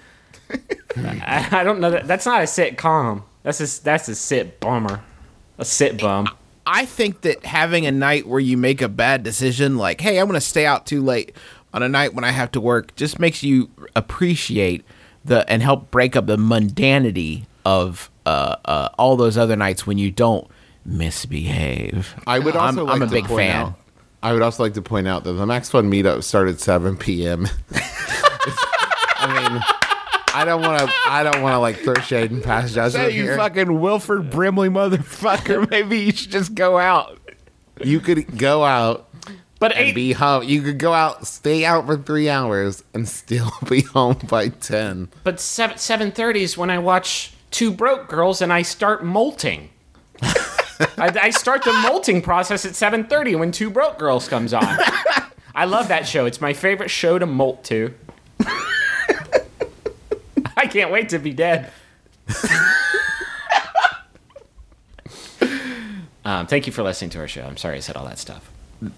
I, 0.97 1.47
I 1.51 1.63
don't 1.63 1.79
know. 1.79 1.91
That, 1.91 2.07
that's 2.07 2.25
not 2.25 2.41
a 2.41 2.45
sitcom. 2.45 3.21
That's 3.43 3.59
a, 3.59 3.83
that's 3.83 4.07
a 4.07 4.15
sit 4.15 4.59
bummer. 4.59 5.03
A 5.59 5.63
sit 5.63 6.01
bum. 6.01 6.27
I 6.65 6.87
think 6.87 7.21
that 7.21 7.45
having 7.45 7.85
a 7.85 7.91
night 7.91 8.25
where 8.25 8.39
you 8.39 8.57
make 8.57 8.81
a 8.81 8.89
bad 8.89 9.21
decision, 9.21 9.77
like, 9.77 10.01
hey, 10.01 10.19
I'm 10.19 10.25
going 10.25 10.33
to 10.33 10.41
stay 10.41 10.65
out 10.65 10.87
too 10.87 11.03
late 11.03 11.35
on 11.71 11.83
a 11.83 11.87
night 11.87 12.15
when 12.15 12.23
I 12.23 12.31
have 12.31 12.49
to 12.53 12.59
work, 12.59 12.95
just 12.95 13.19
makes 13.19 13.43
you 13.43 13.69
appreciate 13.95 14.83
the 15.23 15.47
and 15.47 15.61
help 15.61 15.91
break 15.91 16.15
up 16.15 16.25
the 16.25 16.37
mundanity 16.37 17.45
of 17.63 18.09
uh, 18.25 18.55
uh, 18.65 18.89
all 18.97 19.15
those 19.17 19.37
other 19.37 19.55
nights 19.55 19.85
when 19.85 19.99
you 19.99 20.09
don't 20.09 20.49
misbehave. 20.85 22.15
I 22.27 22.39
would 22.39 22.55
also 22.55 22.81
I'm, 22.81 22.85
like 22.87 22.95
I'm 22.95 23.01
a 23.01 23.05
to 23.07 23.11
big 23.11 23.25
point 23.25 23.39
fan. 23.49 23.65
out- 23.67 23.73
I 24.23 24.33
would 24.33 24.41
also 24.41 24.63
like 24.63 24.73
to 24.73 24.81
point 24.81 25.07
out 25.07 25.23
that 25.25 25.33
the 25.33 25.45
Max 25.45 25.69
Fun 25.69 25.91
meetup 25.91 26.23
started 26.23 26.59
seven 26.59 26.97
p.m. 26.97 27.47
I 27.73 29.49
mean, 29.49 29.61
I 30.33 30.43
don't 30.45 30.61
want 30.61 30.87
to. 30.87 30.93
I 31.07 31.21
don't 31.23 31.41
want 31.43 31.53
to 31.53 31.59
like 31.59 31.77
throw 31.77 31.93
shade 31.95 32.31
and 32.31 32.43
pass 32.43 32.69
So 32.69 32.75
judgment 32.75 33.13
you 33.13 33.23
here. 33.23 33.37
fucking 33.37 33.79
Wilford 33.79 34.29
Brimley 34.31 34.69
motherfucker. 34.69 35.69
Maybe 35.71 35.99
you 35.99 36.11
should 36.11 36.31
just 36.31 36.55
go 36.55 36.77
out. 36.79 37.19
you 37.83 37.99
could 37.99 38.37
go 38.37 38.63
out 38.63 39.09
But 39.59 39.73
and 39.73 39.89
eight, 39.89 39.95
be 39.95 40.13
home. 40.13 40.43
You 40.43 40.61
could 40.63 40.79
go 40.79 40.93
out, 40.93 41.27
stay 41.27 41.63
out 41.65 41.85
for 41.85 41.97
three 41.97 42.27
hours, 42.29 42.83
and 42.95 43.07
still 43.07 43.51
be 43.69 43.81
home 43.81 44.17
by 44.27 44.47
ten. 44.49 45.09
but 45.23 45.39
seven 45.39 45.77
seven 45.77 46.11
thirty 46.11 46.41
is 46.41 46.57
when 46.57 46.71
I 46.71 46.79
watch 46.79 47.33
Two 47.51 47.71
Broke 47.71 48.07
Girls 48.07 48.41
and 48.41 48.51
I 48.51 48.63
start 48.63 49.05
molting. 49.05 49.69
I, 50.97 51.11
I 51.21 51.29
start 51.29 51.63
the 51.63 51.73
molting 51.73 52.21
process 52.21 52.65
at 52.65 52.75
seven 52.75 53.05
thirty 53.05 53.35
when 53.35 53.51
Two 53.51 53.69
Broke 53.69 53.97
Girls 53.97 54.27
comes 54.27 54.53
on. 54.53 54.63
I 55.55 55.65
love 55.65 55.87
that 55.87 56.07
show. 56.07 56.25
It's 56.25 56.41
my 56.41 56.53
favorite 56.53 56.89
show 56.89 57.17
to 57.17 57.25
molt 57.25 57.63
to. 57.65 57.93
I 60.57 60.67
can't 60.67 60.91
wait 60.91 61.09
to 61.09 61.19
be 61.19 61.33
dead. 61.33 61.71
um, 66.25 66.47
thank 66.47 66.65
you 66.67 66.73
for 66.73 66.83
listening 66.83 67.11
to 67.11 67.19
our 67.19 67.27
show. 67.27 67.43
I'm 67.43 67.57
sorry 67.57 67.77
I 67.77 67.79
said 67.79 67.95
all 67.95 68.05
that 68.05 68.17
stuff. 68.19 68.49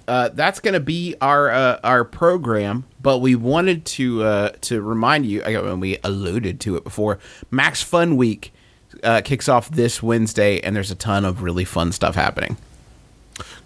uh, 0.08 0.30
that's 0.30 0.60
going 0.60 0.74
to 0.74 0.80
be 0.80 1.16
our 1.22 1.52
uh, 1.52 1.80
our 1.84 2.04
program. 2.04 2.86
But 3.02 3.20
we 3.20 3.36
wanted 3.36 3.86
to 3.86 4.24
uh, 4.24 4.50
to 4.62 4.82
remind 4.82 5.26
you. 5.26 5.44
I 5.44 5.62
mean, 5.62 5.80
we 5.80 5.98
alluded 6.04 6.60
to 6.62 6.76
it 6.78 6.84
before. 6.84 7.20
Max 7.52 7.82
Fun 7.84 8.18
Week 8.18 8.54
uh, 9.04 9.22
kicks 9.24 9.48
off 9.50 9.70
this 9.70 10.02
Wednesday, 10.04 10.60
and 10.62 10.76
there's 10.76 10.92
a 10.92 10.96
ton 10.96 11.26
of 11.26 11.42
really 11.44 11.66
fun 11.66 11.92
stuff 11.92 12.16
happening. 12.16 12.58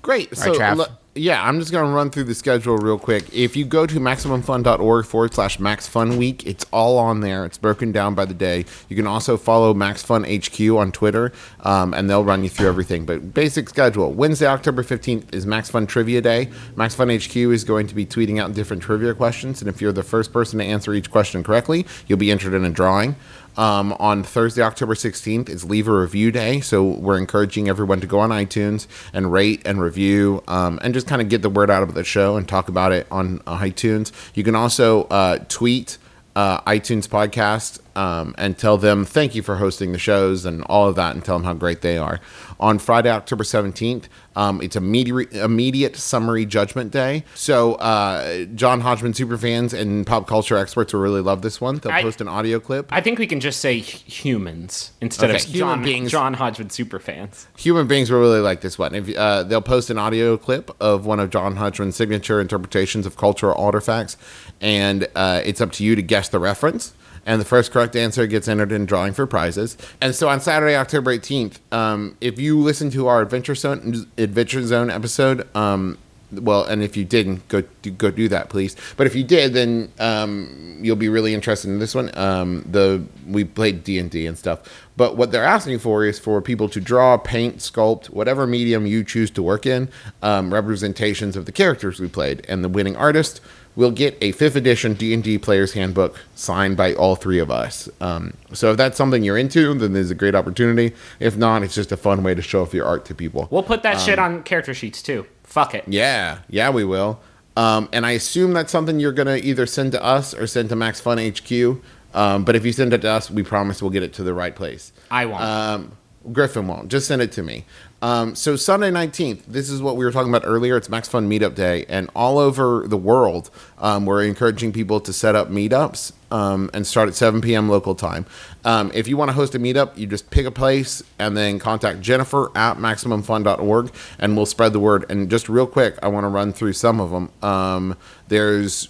Great. 0.01 0.35
So 0.35 0.53
Trav. 0.53 0.77
le- 0.77 0.97
Yeah, 1.13 1.45
I'm 1.45 1.59
just 1.59 1.71
going 1.71 1.85
to 1.85 1.91
run 1.91 2.09
through 2.09 2.23
the 2.23 2.33
schedule 2.33 2.77
real 2.77 2.97
quick. 2.97 3.25
If 3.33 3.55
you 3.55 3.65
go 3.65 3.85
to 3.85 3.99
MaximumFun.org 3.99 5.05
forward 5.05 5.33
slash 5.33 5.57
MaxFunWeek, 5.57 6.45
it's 6.47 6.65
all 6.71 6.97
on 6.97 7.19
there. 7.19 7.45
It's 7.45 7.57
broken 7.57 7.91
down 7.91 8.15
by 8.15 8.25
the 8.25 8.33
day. 8.33 8.65
You 8.89 8.95
can 8.95 9.05
also 9.05 9.35
follow 9.37 9.73
MaxFunHQ 9.73 10.77
on 10.77 10.91
Twitter, 10.91 11.31
um, 11.61 11.93
and 11.93 12.09
they'll 12.09 12.23
run 12.23 12.43
you 12.43 12.49
through 12.49 12.69
everything. 12.69 13.05
But 13.05 13.33
basic 13.33 13.69
schedule 13.69 14.11
Wednesday, 14.13 14.47
October 14.47 14.83
15th 14.83 15.33
is 15.33 15.45
MaxFun 15.45 15.87
Trivia 15.87 16.21
Day. 16.21 16.47
MaxFunHQ 16.75 17.53
is 17.53 17.63
going 17.65 17.87
to 17.87 17.93
be 17.95 18.05
tweeting 18.05 18.39
out 18.41 18.53
different 18.53 18.81
trivia 18.81 19.13
questions, 19.13 19.61
and 19.61 19.69
if 19.69 19.81
you're 19.81 19.91
the 19.93 20.03
first 20.03 20.31
person 20.33 20.59
to 20.59 20.65
answer 20.65 20.93
each 20.93 21.11
question 21.11 21.43
correctly, 21.43 21.85
you'll 22.07 22.19
be 22.19 22.31
entered 22.31 22.53
in 22.53 22.65
a 22.65 22.69
drawing. 22.71 23.15
Um, 23.57 23.93
on 23.99 24.23
Thursday, 24.23 24.61
October 24.61 24.93
16th, 24.93 25.49
is 25.49 25.65
Leave 25.65 25.87
a 25.87 25.91
Review 25.91 26.31
Day. 26.31 26.61
So 26.61 26.83
we're 26.83 27.17
encouraging 27.17 27.67
everyone 27.67 27.99
to 28.01 28.07
go 28.07 28.19
on 28.19 28.29
iTunes 28.29 28.87
and 29.13 29.31
rate 29.31 29.61
and 29.65 29.81
review 29.81 30.43
um, 30.47 30.79
and 30.81 30.93
just 30.93 31.07
kind 31.07 31.21
of 31.21 31.29
get 31.29 31.41
the 31.41 31.49
word 31.49 31.69
out 31.69 31.83
of 31.83 31.93
the 31.93 32.03
show 32.03 32.37
and 32.37 32.47
talk 32.47 32.69
about 32.69 32.91
it 32.91 33.07
on 33.11 33.41
uh, 33.45 33.59
iTunes. 33.59 34.11
You 34.33 34.43
can 34.43 34.55
also 34.55 35.03
uh, 35.03 35.39
tweet 35.49 35.97
uh, 36.35 36.61
iTunes 36.61 37.07
podcast 37.09 37.79
um, 37.97 38.33
and 38.37 38.57
tell 38.57 38.77
them 38.77 39.03
thank 39.03 39.35
you 39.35 39.41
for 39.41 39.57
hosting 39.57 39.91
the 39.91 39.97
shows 39.99 40.45
and 40.45 40.63
all 40.65 40.87
of 40.87 40.95
that 40.95 41.13
and 41.13 41.25
tell 41.25 41.35
them 41.37 41.43
how 41.43 41.53
great 41.53 41.81
they 41.81 41.97
are. 41.97 42.21
On 42.59 42.79
Friday, 42.79 43.09
October 43.09 43.43
17th, 43.43 44.05
um, 44.35 44.61
it's 44.61 44.75
immediate, 44.77 45.33
immediate 45.33 45.97
summary 45.97 46.45
judgment 46.45 46.91
day. 46.91 47.25
So, 47.35 47.73
uh, 47.75 48.45
John 48.55 48.79
Hodgman 48.81 49.11
superfans 49.13 49.73
and 49.77 50.07
pop 50.07 50.25
culture 50.27 50.55
experts 50.55 50.93
will 50.93 51.01
really 51.01 51.19
love 51.21 51.41
this 51.41 51.59
one. 51.59 51.77
They'll 51.79 51.91
I- 51.91 52.01
post 52.03 52.21
an 52.21 52.27
audio 52.29 52.59
clip. 52.61 52.87
I 52.91 53.01
think 53.01 53.19
we 53.19 53.27
can 53.27 53.39
just 53.41 53.59
say 53.59 53.79
humans 53.79 54.91
instead 55.01 55.31
Okay, 55.31 55.37
of 55.39 55.43
human 55.43 55.59
John, 55.79 55.83
beings. 55.83 56.11
John 56.11 56.33
Hodgman 56.35 56.69
superfans. 56.69 57.47
human 57.57 57.87
beings 57.87 58.09
will 58.11 58.19
really 58.19 58.39
like 58.39 58.61
this 58.61 58.77
one. 58.79 58.95
If 58.95 59.13
uh, 59.17 59.43
they'll 59.43 59.61
post 59.61 59.89
an 59.89 59.97
audio 59.97 60.37
clip 60.37 60.71
of 60.79 61.05
one 61.05 61.19
of 61.19 61.29
John 61.29 61.55
Hodgman's 61.57 61.95
signature 61.95 62.39
interpretations 62.39 63.05
of 63.05 63.17
cultural 63.17 63.55
artifacts, 63.61 64.15
and 64.61 65.07
uh, 65.15 65.41
it's 65.43 65.59
up 65.59 65.71
to 65.73 65.83
you 65.83 65.95
to 65.95 66.01
guess 66.01 66.29
the 66.29 66.39
reference. 66.39 66.93
And 67.23 67.39
the 67.39 67.45
first 67.45 67.71
correct 67.71 67.95
answer 67.95 68.25
gets 68.25 68.47
entered 68.47 68.71
in 68.71 68.87
drawing 68.87 69.13
for 69.13 69.27
prizes. 69.27 69.77
And 70.01 70.15
so 70.15 70.27
on 70.27 70.41
Saturday, 70.41 70.75
October 70.75 71.11
eighteenth, 71.11 71.59
um, 71.71 72.17
if 72.19 72.39
you 72.39 72.57
listen 72.57 72.89
to 72.91 73.07
our 73.07 73.21
Adventure 73.21 73.53
Zone 73.53 74.07
Adventure 74.17 74.65
Zone 74.65 74.89
episode, 74.89 75.47
um, 75.55 75.99
well, 76.31 76.63
and 76.63 76.81
if 76.81 76.97
you 76.97 77.05
didn't, 77.05 77.47
go 77.47 77.61
do, 77.83 77.91
go 77.91 78.09
do 78.09 78.27
that, 78.29 78.49
please. 78.49 78.75
But 78.97 79.05
if 79.05 79.15
you 79.15 79.23
did, 79.23 79.53
then 79.53 79.91
um, 79.99 80.79
you'll 80.81 80.95
be 80.95 81.09
really 81.09 81.35
interested 81.35 81.69
in 81.69 81.77
this 81.77 81.93
one. 81.93 82.09
Um, 82.17 82.65
the 82.71 83.03
we 83.27 83.43
played 83.43 83.83
D 83.83 83.99
and 83.99 84.09
D 84.09 84.25
and 84.25 84.35
stuff, 84.35 84.61
but 84.97 85.15
what 85.15 85.31
they're 85.31 85.43
asking 85.43 85.77
for 85.77 86.03
is 86.03 86.17
for 86.17 86.41
people 86.41 86.69
to 86.69 86.81
draw, 86.81 87.17
paint, 87.17 87.57
sculpt, 87.57 88.09
whatever 88.09 88.47
medium 88.47 88.87
you 88.87 89.03
choose 89.03 89.29
to 89.31 89.43
work 89.43 89.67
in, 89.67 89.89
um, 90.23 90.51
representations 90.51 91.35
of 91.35 91.45
the 91.45 91.51
characters 91.51 91.99
we 91.99 92.07
played, 92.07 92.43
and 92.49 92.63
the 92.63 92.69
winning 92.69 92.95
artist 92.95 93.41
will 93.75 93.91
get 93.91 94.17
a 94.21 94.31
fifth 94.33 94.55
edition 94.55 94.93
D 94.93 95.13
and 95.13 95.23
D 95.23 95.37
player's 95.37 95.73
handbook 95.73 96.19
signed 96.35 96.77
by 96.77 96.93
all 96.93 97.15
three 97.15 97.39
of 97.39 97.49
us. 97.49 97.89
Um, 97.99 98.33
so 98.53 98.71
if 98.71 98.77
that's 98.77 98.97
something 98.97 99.23
you're 99.23 99.37
into, 99.37 99.73
then 99.73 99.93
there's 99.93 100.11
a 100.11 100.15
great 100.15 100.35
opportunity. 100.35 100.95
If 101.19 101.37
not, 101.37 101.63
it's 101.63 101.75
just 101.75 101.91
a 101.91 101.97
fun 101.97 102.23
way 102.23 102.35
to 102.35 102.41
show 102.41 102.61
off 102.61 102.73
your 102.73 102.85
art 102.85 103.05
to 103.05 103.15
people. 103.15 103.47
We'll 103.51 103.63
put 103.63 103.83
that 103.83 103.99
shit 103.99 104.19
on 104.19 104.43
character 104.43 104.73
sheets 104.73 105.01
too. 105.01 105.25
Fuck 105.43 105.73
it. 105.75 105.85
Yeah, 105.87 106.39
yeah, 106.49 106.69
we 106.69 106.83
will. 106.83 107.19
Um, 107.57 107.89
and 107.91 108.05
I 108.05 108.11
assume 108.11 108.53
that's 108.53 108.71
something 108.71 108.99
you're 108.99 109.11
gonna 109.11 109.35
either 109.37 109.65
send 109.65 109.91
to 109.93 110.03
us 110.03 110.33
or 110.33 110.47
send 110.47 110.69
to 110.69 110.75
Max 110.75 110.99
Fun 110.99 111.17
HQ. 111.17 111.81
Um, 112.13 112.43
but 112.43 112.55
if 112.55 112.65
you 112.65 112.73
send 112.73 112.93
it 112.93 113.01
to 113.01 113.09
us, 113.09 113.31
we 113.31 113.43
promise 113.43 113.81
we'll 113.81 113.91
get 113.91 114.03
it 114.03 114.13
to 114.13 114.23
the 114.23 114.33
right 114.33 114.55
place. 114.55 114.91
I 115.09 115.25
won't. 115.25 115.41
Um, 115.43 115.91
Griffin 116.31 116.67
won't. 116.67 116.89
Just 116.89 117.07
send 117.07 117.21
it 117.21 117.31
to 117.33 117.43
me. 117.43 117.65
Um, 118.01 118.33
so 118.33 118.55
Sunday 118.55 118.89
nineteenth, 118.89 119.45
this 119.47 119.69
is 119.69 119.81
what 119.81 119.95
we 119.95 120.03
were 120.03 120.11
talking 120.11 120.31
about 120.33 120.43
earlier. 120.45 120.75
It's 120.75 120.89
Max 120.89 121.07
Fun 121.07 121.29
Meetup 121.29 121.53
Day, 121.53 121.85
and 121.87 122.09
all 122.15 122.39
over 122.39 122.87
the 122.87 122.97
world, 122.97 123.51
um, 123.77 124.07
we're 124.07 124.23
encouraging 124.23 124.71
people 124.71 124.99
to 125.01 125.13
set 125.13 125.35
up 125.35 125.49
meetups 125.49 126.11
um, 126.31 126.71
and 126.73 126.87
start 126.87 127.09
at 127.09 127.15
seven 127.15 127.41
p.m. 127.41 127.69
local 127.69 127.93
time. 127.93 128.25
Um, 128.65 128.91
if 128.95 129.07
you 129.07 129.17
want 129.17 129.29
to 129.29 129.33
host 129.33 129.53
a 129.53 129.59
meetup, 129.59 129.95
you 129.97 130.07
just 130.07 130.31
pick 130.31 130.47
a 130.47 130.51
place 130.51 131.03
and 131.19 131.37
then 131.37 131.59
contact 131.59 132.01
Jennifer 132.01 132.49
at 132.55 132.77
maximumfun.org, 132.77 133.91
and 134.17 134.35
we'll 134.35 134.47
spread 134.47 134.73
the 134.73 134.79
word. 134.79 135.05
And 135.09 135.29
just 135.29 135.47
real 135.47 135.67
quick, 135.67 135.99
I 136.01 136.07
want 136.07 136.23
to 136.23 136.29
run 136.29 136.53
through 136.53 136.73
some 136.73 136.99
of 136.99 137.11
them. 137.11 137.29
Um, 137.43 137.97
there's 138.29 138.89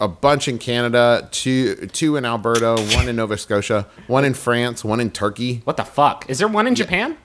a 0.00 0.08
bunch 0.08 0.48
in 0.48 0.58
Canada, 0.58 1.28
two 1.30 1.76
two 1.92 2.16
in 2.16 2.24
Alberta, 2.24 2.74
one 2.96 3.08
in 3.08 3.14
Nova 3.14 3.36
Scotia, 3.36 3.86
one 4.08 4.24
in 4.24 4.34
France, 4.34 4.82
one 4.82 4.98
in 4.98 5.12
Turkey. 5.12 5.60
what 5.62 5.76
the 5.76 5.84
fuck? 5.84 6.28
Is 6.28 6.40
there 6.40 6.48
one 6.48 6.66
in 6.66 6.74
Japan? 6.74 7.16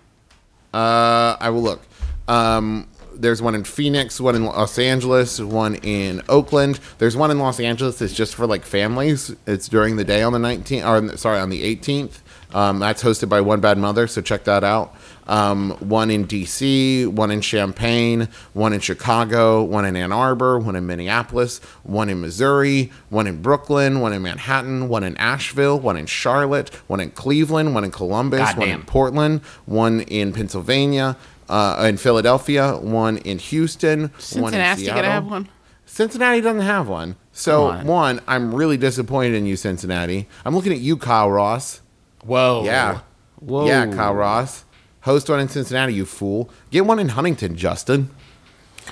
Uh, 0.75 1.37
I 1.39 1.49
will 1.51 1.61
look. 1.61 1.81
Um, 2.27 2.87
there's 3.13 3.41
one 3.41 3.55
in 3.55 3.63
Phoenix, 3.63 4.19
one 4.19 4.35
in 4.35 4.43
Los 4.43 4.77
Angeles, 4.77 5.39
one 5.39 5.75
in 5.75 6.21
Oakland. 6.27 6.81
There's 6.97 7.15
one 7.15 7.31
in 7.31 7.39
Los 7.39 7.61
Angeles 7.61 7.99
that's 7.99 8.13
just 8.13 8.35
for 8.35 8.45
like 8.45 8.65
families. 8.65 9.33
It's 9.47 9.69
during 9.69 9.95
the 9.95 10.03
day 10.03 10.21
on 10.21 10.33
the 10.33 10.39
19th, 10.39 11.13
or 11.13 11.17
sorry, 11.17 11.39
on 11.39 11.49
the 11.49 11.75
18th. 11.77 12.19
Um, 12.53 12.79
that's 12.79 13.01
hosted 13.01 13.29
by 13.29 13.39
One 13.39 13.61
Bad 13.61 13.77
Mother, 13.77 14.05
so 14.07 14.21
check 14.21 14.43
that 14.43 14.65
out. 14.65 14.93
Um, 15.27 15.71
one 15.79 16.11
in 16.11 16.27
DC, 16.27 17.07
one 17.07 17.31
in 17.31 17.41
Champaign, 17.41 18.29
one 18.53 18.73
in 18.73 18.79
Chicago, 18.79 19.63
one 19.63 19.85
in 19.85 19.95
Ann 19.95 20.11
Arbor, 20.11 20.59
one 20.59 20.75
in 20.75 20.85
Minneapolis, 20.85 21.59
one 21.83 22.09
in 22.09 22.21
Missouri, 22.21 22.91
one 23.09 23.25
in 23.25 23.41
Brooklyn, 23.41 24.01
one 24.01 24.13
in 24.13 24.21
Manhattan, 24.21 24.87
one 24.87 25.03
in 25.03 25.17
Asheville, 25.17 25.79
one 25.79 25.97
in 25.97 26.05
Charlotte, 26.05 26.73
one 26.87 26.99
in 26.99 27.09
Cleveland, 27.11 27.73
one 27.73 27.83
in 27.83 27.91
Columbus, 27.91 28.55
one 28.55 28.69
in 28.69 28.83
Portland, 28.83 29.41
one 29.65 30.01
in 30.01 30.31
Pennsylvania, 30.31 31.17
uh, 31.49 31.85
in 31.87 31.97
Philadelphia, 31.97 32.77
one 32.77 33.17
in 33.17 33.39
Houston, 33.39 33.99
one 34.01 34.09
in 34.09 34.19
Cincinnati 34.19 34.81
Seattle. 34.81 35.01
gonna 35.01 35.13
have 35.13 35.25
one? 35.25 35.49
Cincinnati 35.85 36.41
doesn't 36.41 36.61
have 36.61 36.87
one. 36.87 37.15
So 37.31 37.67
on. 37.67 37.85
one, 37.85 38.21
I'm 38.27 38.53
really 38.53 38.77
disappointed 38.77 39.33
in 39.33 39.45
you, 39.45 39.55
Cincinnati. 39.55 40.27
I'm 40.43 40.55
looking 40.55 40.71
at 40.71 40.79
you, 40.79 40.97
Kyle 40.97 41.29
Ross. 41.29 41.81
Whoa. 42.23 42.63
Yeah, 42.63 43.01
Whoa. 43.39 43.67
yeah, 43.67 43.85
Kyle 43.87 44.13
Ross. 44.13 44.65
Host 45.05 45.29
one 45.29 45.39
in 45.39 45.47
Cincinnati, 45.49 45.93
you 45.93 46.05
fool. 46.05 46.49
Get 46.71 46.85
one 46.85 46.99
in 46.99 47.09
Huntington, 47.09 47.55
Justin. 47.55 48.09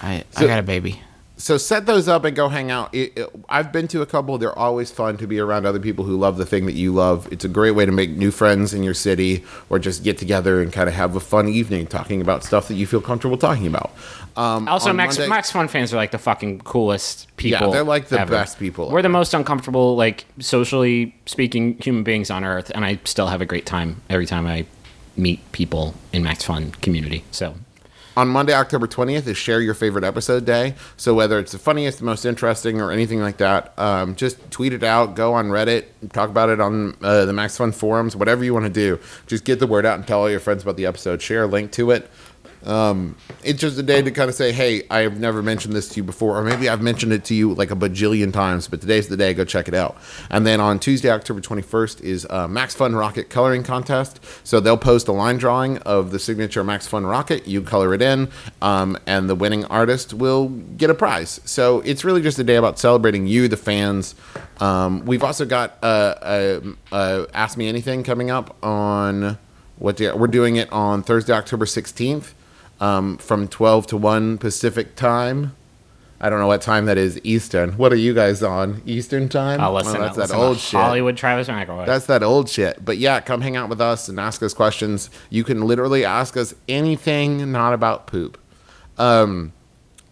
I, 0.01 0.24
So- 0.32 0.45
I 0.45 0.47
got 0.47 0.59
a 0.59 0.64
baby. 0.64 1.01
so 1.38 1.57
set 1.57 1.86
those 1.88 2.07
up 2.07 2.24
and 2.24 2.36
go 2.36 2.49
hang 2.49 2.70
out. 2.72 2.93
It, 2.93 3.14
it- 3.18 3.30
I've 3.49 3.72
been 3.72 3.88
to 3.89 4.01
a 4.03 4.05
couple. 4.05 4.38
They're 4.38 4.57
always 4.57 4.91
fun 4.91 5.18
to 5.18 5.28
be 5.28 5.39
around 5.39 5.66
other 5.66 5.80
people 5.80 6.05
who 6.05 6.16
love 6.18 6.38
the 6.38 6.45
thing 6.45 6.68
that 6.68 6.74
you 6.76 6.93
love. 6.93 7.28
It's 7.32 7.43
a 7.45 7.47
great 7.49 7.72
way 7.72 7.86
to 7.88 7.91
make 7.91 8.11
new 8.11 8.30
friends 8.32 8.74
in 8.76 8.84
your 8.84 8.93
city 8.93 9.43
or 9.70 9.80
just 9.80 10.03
get 10.03 10.18
together 10.20 10.61
and 10.61 10.72
kind 10.72 10.88
of 10.88 10.93
have 10.95 11.16
a 11.16 11.20
fun 11.20 11.47
evening 11.49 11.88
talking 11.88 12.22
about 12.22 12.43
stuff 12.43 12.68
that 12.68 12.76
you 12.76 12.86
feel 12.86 13.01
comfortable 13.01 13.38
talking 13.38 13.66
about. 13.68 13.91
Um, 14.38 14.68
Also, 14.68 14.93
Max 14.93 15.18
Monday- 15.18 15.30
Max 15.30 15.51
Fun 15.51 15.68
fans 15.68 15.93
are 15.93 15.97
like 15.97 16.11
the 16.11 16.18
fucking 16.20 16.59
coolest 16.61 17.28
people. 17.38 17.68
Yeah, 17.68 17.74
they're 17.74 17.84
like 17.84 18.07
the 18.09 18.20
ever. 18.20 18.32
best 18.32 18.57
people 18.59 18.89
We're 18.91 19.01
the 19.01 19.09
most 19.09 19.34
uncomfortable, 19.34 19.95
like 19.95 20.26
socially 20.39 21.16
speaking, 21.26 21.78
human 21.80 22.03
beings 22.03 22.30
on 22.32 22.43
Earth, 22.43 22.72
and 22.74 22.86
I 22.86 22.99
still 23.03 23.28
have 23.28 23.41
a 23.41 23.45
great 23.45 23.66
time 23.66 24.01
every 24.11 24.26
time 24.28 24.45
I 24.47 24.66
meet 25.16 25.51
people 25.51 25.95
in 26.11 26.24
Max 26.24 26.43
Fun 26.43 26.72
community. 26.72 27.24
So 27.32 27.55
on 28.16 28.28
Monday, 28.28 28.53
October 28.53 28.86
20th, 28.86 29.26
is 29.26 29.38
Share 29.38 29.59
Your 29.59 29.74
Favorite 29.74 30.03
Episode 30.03 30.45
Day. 30.45 30.76
So, 30.97 31.16
whether 31.16 31.39
it's 31.39 31.51
the 31.51 31.57
funniest, 31.57 31.97
the 31.97 32.05
most 32.05 32.26
interesting, 32.26 32.80
or 32.80 32.91
anything 32.91 33.20
like 33.22 33.38
that, 33.38 33.78
um, 33.80 34.16
just 34.16 34.51
tweet 34.51 34.72
it 34.72 34.84
out, 34.84 35.16
go 35.16 35.34
on 35.34 35.47
Reddit, 35.47 35.86
talk 36.11 36.30
about 36.30 36.49
it 36.49 36.61
on 36.61 36.95
uh, 37.01 37.26
the 37.26 37.34
Max 37.34 37.57
Fun 37.57 37.72
forums, 37.72 38.16
whatever 38.16 38.43
you 38.43 38.53
want 38.53 38.66
to 38.66 38.72
do. 38.72 38.99
Just 39.26 39.45
get 39.45 39.59
the 39.59 39.66
word 39.66 39.86
out 39.86 39.97
and 39.97 40.05
tell 40.05 40.20
all 40.20 40.30
your 40.30 40.39
friends 40.39 40.61
about 40.61 40.78
the 40.78 40.86
episode. 40.86 41.24
Share 41.24 41.43
a 41.43 41.47
link 41.47 41.72
to 41.72 41.89
it. 41.89 42.07
Um, 42.66 43.16
it's 43.43 43.59
just 43.59 43.78
a 43.78 43.84
day 43.84 44.01
to 44.01 44.11
kind 44.11 44.30
of 44.30 44.36
say, 44.36 44.51
hey, 44.51 44.84
I 44.89 44.99
have 44.99 45.20
never 45.20 45.41
mentioned 45.41 45.76
this 45.76 45.89
to 45.89 45.97
you 45.97 46.03
before, 46.03 46.38
or 46.38 46.43
maybe 46.43 46.70
I've 46.70 46.82
mentioned 46.82 47.14
it 47.14 47.26
to 47.26 47.34
you 47.34 47.53
like 47.53 47.72
a 47.72 47.76
bajillion 47.76 48.32
times, 48.32 48.68
but 48.68 48.82
today's 48.82 49.07
the 49.07 49.18
day. 49.18 49.34
Go 49.34 49.43
check 49.43 49.68
it 49.68 49.74
out. 49.74 49.97
And 50.30 50.45
then 50.45 50.59
on 50.59 50.80
Tuesday, 50.80 51.09
October 51.09 51.41
21st, 51.41 52.01
is 52.01 52.26
uh, 52.30 52.47
Max 52.47 52.74
Fun 52.74 52.95
Rocket 52.95 53.30
Coloring 53.30 53.64
Contest. 53.64 54.20
So 54.43 54.59
they'll 54.59 54.78
post 54.78 55.07
a 55.07 55.11
line 55.11 55.38
drawing 55.38 55.78
of 55.80 56.11
the 56.11 56.20
signature 56.20 56.64
Max 56.64 56.88
Fun 56.88 57.05
Rocket. 57.05 57.47
You 57.47 57.61
color 57.61 57.93
it 57.93 58.01
in, 58.01 58.30
um, 58.61 58.97
and 59.05 59.30
the 59.30 59.36
winning 59.36 59.66
artist 59.66 60.14
will 60.14 60.49
get 60.49 60.89
a 60.89 60.95
prize. 60.95 61.41
So 61.45 61.82
it's 61.82 62.03
really 62.03 62.22
just 62.22 62.39
a 62.39 62.43
day 62.43 62.55
about 62.55 62.80
celebrating 62.80 63.28
you, 63.28 63.47
the 63.47 63.57
fans. 63.57 64.16
Um, 64.59 65.05
we've 65.05 65.24
also 65.24 65.45
got 65.45 65.78
uh, 65.84 66.61
uh, 66.91 67.26
Ask 67.34 67.57
Me 67.57 67.68
Anything 67.68 68.03
coming 68.03 68.32
up 68.32 68.55
on 68.64 69.38
what 69.78 69.97
day? 69.97 70.11
We're 70.14 70.28
doing 70.28 70.55
it 70.55 70.72
on 70.72 71.03
Thursday, 71.03 71.34
October 71.34 71.66
16th 71.66 72.34
um, 72.84 73.17
from 73.17 73.47
12 73.47 73.88
to 73.88 73.97
1 73.97 74.38
Pacific 74.39 74.95
time. 74.95 75.55
I 76.19 76.29
don't 76.29 76.39
know 76.39 76.47
what 76.47 76.61
time 76.61 76.86
that 76.86 76.97
is 76.97 77.19
Eastern. 77.23 77.73
What 77.73 77.93
are 77.93 77.97
you 77.97 78.13
guys 78.13 78.43
on? 78.43 78.81
Eastern 78.86 79.29
time? 79.29 79.59
I'll 79.61 79.73
listen. 79.73 79.97
Oh, 79.97 80.01
that's 80.01 80.17
listen 80.17 80.38
that 80.38 80.43
old 80.43 80.57
shit. 80.57 80.79
Hollywood 80.79 81.17
Travis 81.17 81.47
McElroy. 81.47 81.86
That's 81.86 82.05
that 82.07 82.23
old 82.23 82.49
shit. 82.49 82.84
But 82.84 82.97
yeah, 82.97 83.19
come 83.21 83.41
hang 83.41 83.55
out 83.55 83.69
with 83.69 83.81
us 83.81 84.09
and 84.09 84.19
ask 84.19 84.43
us 84.43 84.53
questions. 84.53 85.09
You 85.29 85.43
can 85.43 85.61
literally 85.61 86.03
ask 86.05 86.36
us 86.38 86.53
anything 86.67 87.51
not 87.51 87.73
about 87.73 88.07
poop. 88.07 88.38
Um, 88.97 89.53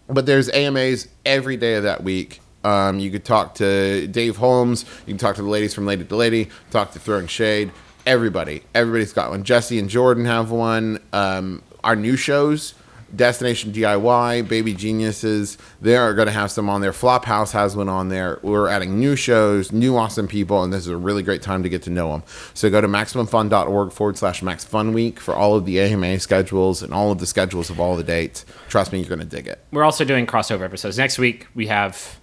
but 0.06 0.26
there's 0.26 0.50
AMAs 0.50 1.08
every 1.24 1.56
day 1.56 1.74
of 1.74 1.82
that 1.84 2.02
week. 2.02 2.40
Um, 2.64 2.98
you 2.98 3.10
could 3.10 3.24
talk 3.24 3.54
to 3.56 4.06
Dave 4.06 4.36
Holmes. 4.36 4.84
You 5.06 5.12
can 5.12 5.18
talk 5.18 5.36
to 5.36 5.42
the 5.42 5.48
ladies 5.48 5.74
from 5.74 5.86
Lady 5.86 6.04
to 6.04 6.16
Lady. 6.16 6.48
Talk 6.70 6.92
to 6.92 6.98
Throwing 6.98 7.26
Shade. 7.26 7.70
Everybody, 8.06 8.62
everybody's 8.74 9.12
got 9.12 9.30
one. 9.30 9.44
Jesse 9.44 9.78
and 9.78 9.88
Jordan 9.88 10.24
have 10.24 10.50
one. 10.50 11.00
Um, 11.12 11.62
our 11.84 11.96
new 11.96 12.16
shows 12.16 12.74
Destination 13.14 13.72
DIY, 13.72 14.48
Baby 14.48 14.72
Geniuses. 14.72 15.58
They 15.80 15.96
are 15.96 16.14
going 16.14 16.26
to 16.26 16.32
have 16.32 16.50
some 16.50 16.70
on 16.70 16.80
there. 16.80 16.92
Flophouse 16.92 17.52
has 17.52 17.76
one 17.76 17.88
on 17.88 18.08
there. 18.08 18.38
We're 18.42 18.68
adding 18.68 18.98
new 18.98 19.16
shows, 19.16 19.70
new 19.70 19.96
awesome 19.96 20.26
people, 20.26 20.62
and 20.62 20.72
this 20.72 20.80
is 20.80 20.88
a 20.88 20.96
really 20.96 21.22
great 21.22 21.42
time 21.42 21.62
to 21.62 21.68
get 21.68 21.82
to 21.82 21.90
know 21.90 22.12
them. 22.12 22.22
So 22.54 22.70
go 22.70 22.80
to 22.80 22.88
MaximumFun.org 22.88 23.92
forward 23.92 24.16
slash 24.16 24.42
Max 24.42 24.64
Fun 24.64 24.92
Week 24.94 25.20
for 25.20 25.34
all 25.34 25.54
of 25.54 25.66
the 25.66 25.78
AMA 25.80 26.20
schedules 26.20 26.82
and 26.82 26.94
all 26.94 27.12
of 27.12 27.18
the 27.18 27.26
schedules 27.26 27.68
of 27.68 27.78
all 27.78 27.96
the 27.96 28.04
dates. 28.04 28.46
Trust 28.68 28.92
me, 28.92 29.00
you're 29.00 29.08
going 29.08 29.20
to 29.20 29.26
dig 29.26 29.46
it. 29.46 29.62
We're 29.72 29.84
also 29.84 30.04
doing 30.04 30.26
crossover 30.26 30.62
episodes. 30.62 30.96
Next 30.96 31.18
week, 31.18 31.46
we 31.54 31.66
have 31.66 32.18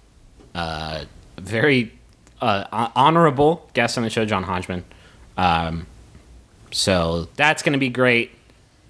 uh, 0.56 1.04
a 1.36 1.40
very 1.40 1.92
uh, 2.40 2.64
hon- 2.72 2.92
honorable 2.96 3.70
guest 3.74 3.96
on 3.96 4.02
the 4.02 4.10
show, 4.10 4.24
John 4.24 4.42
Hodgman. 4.42 4.84
Um, 5.36 5.86
so 6.72 7.28
that's 7.36 7.62
going 7.62 7.74
to 7.74 7.78
be 7.78 7.90
great. 7.90 8.32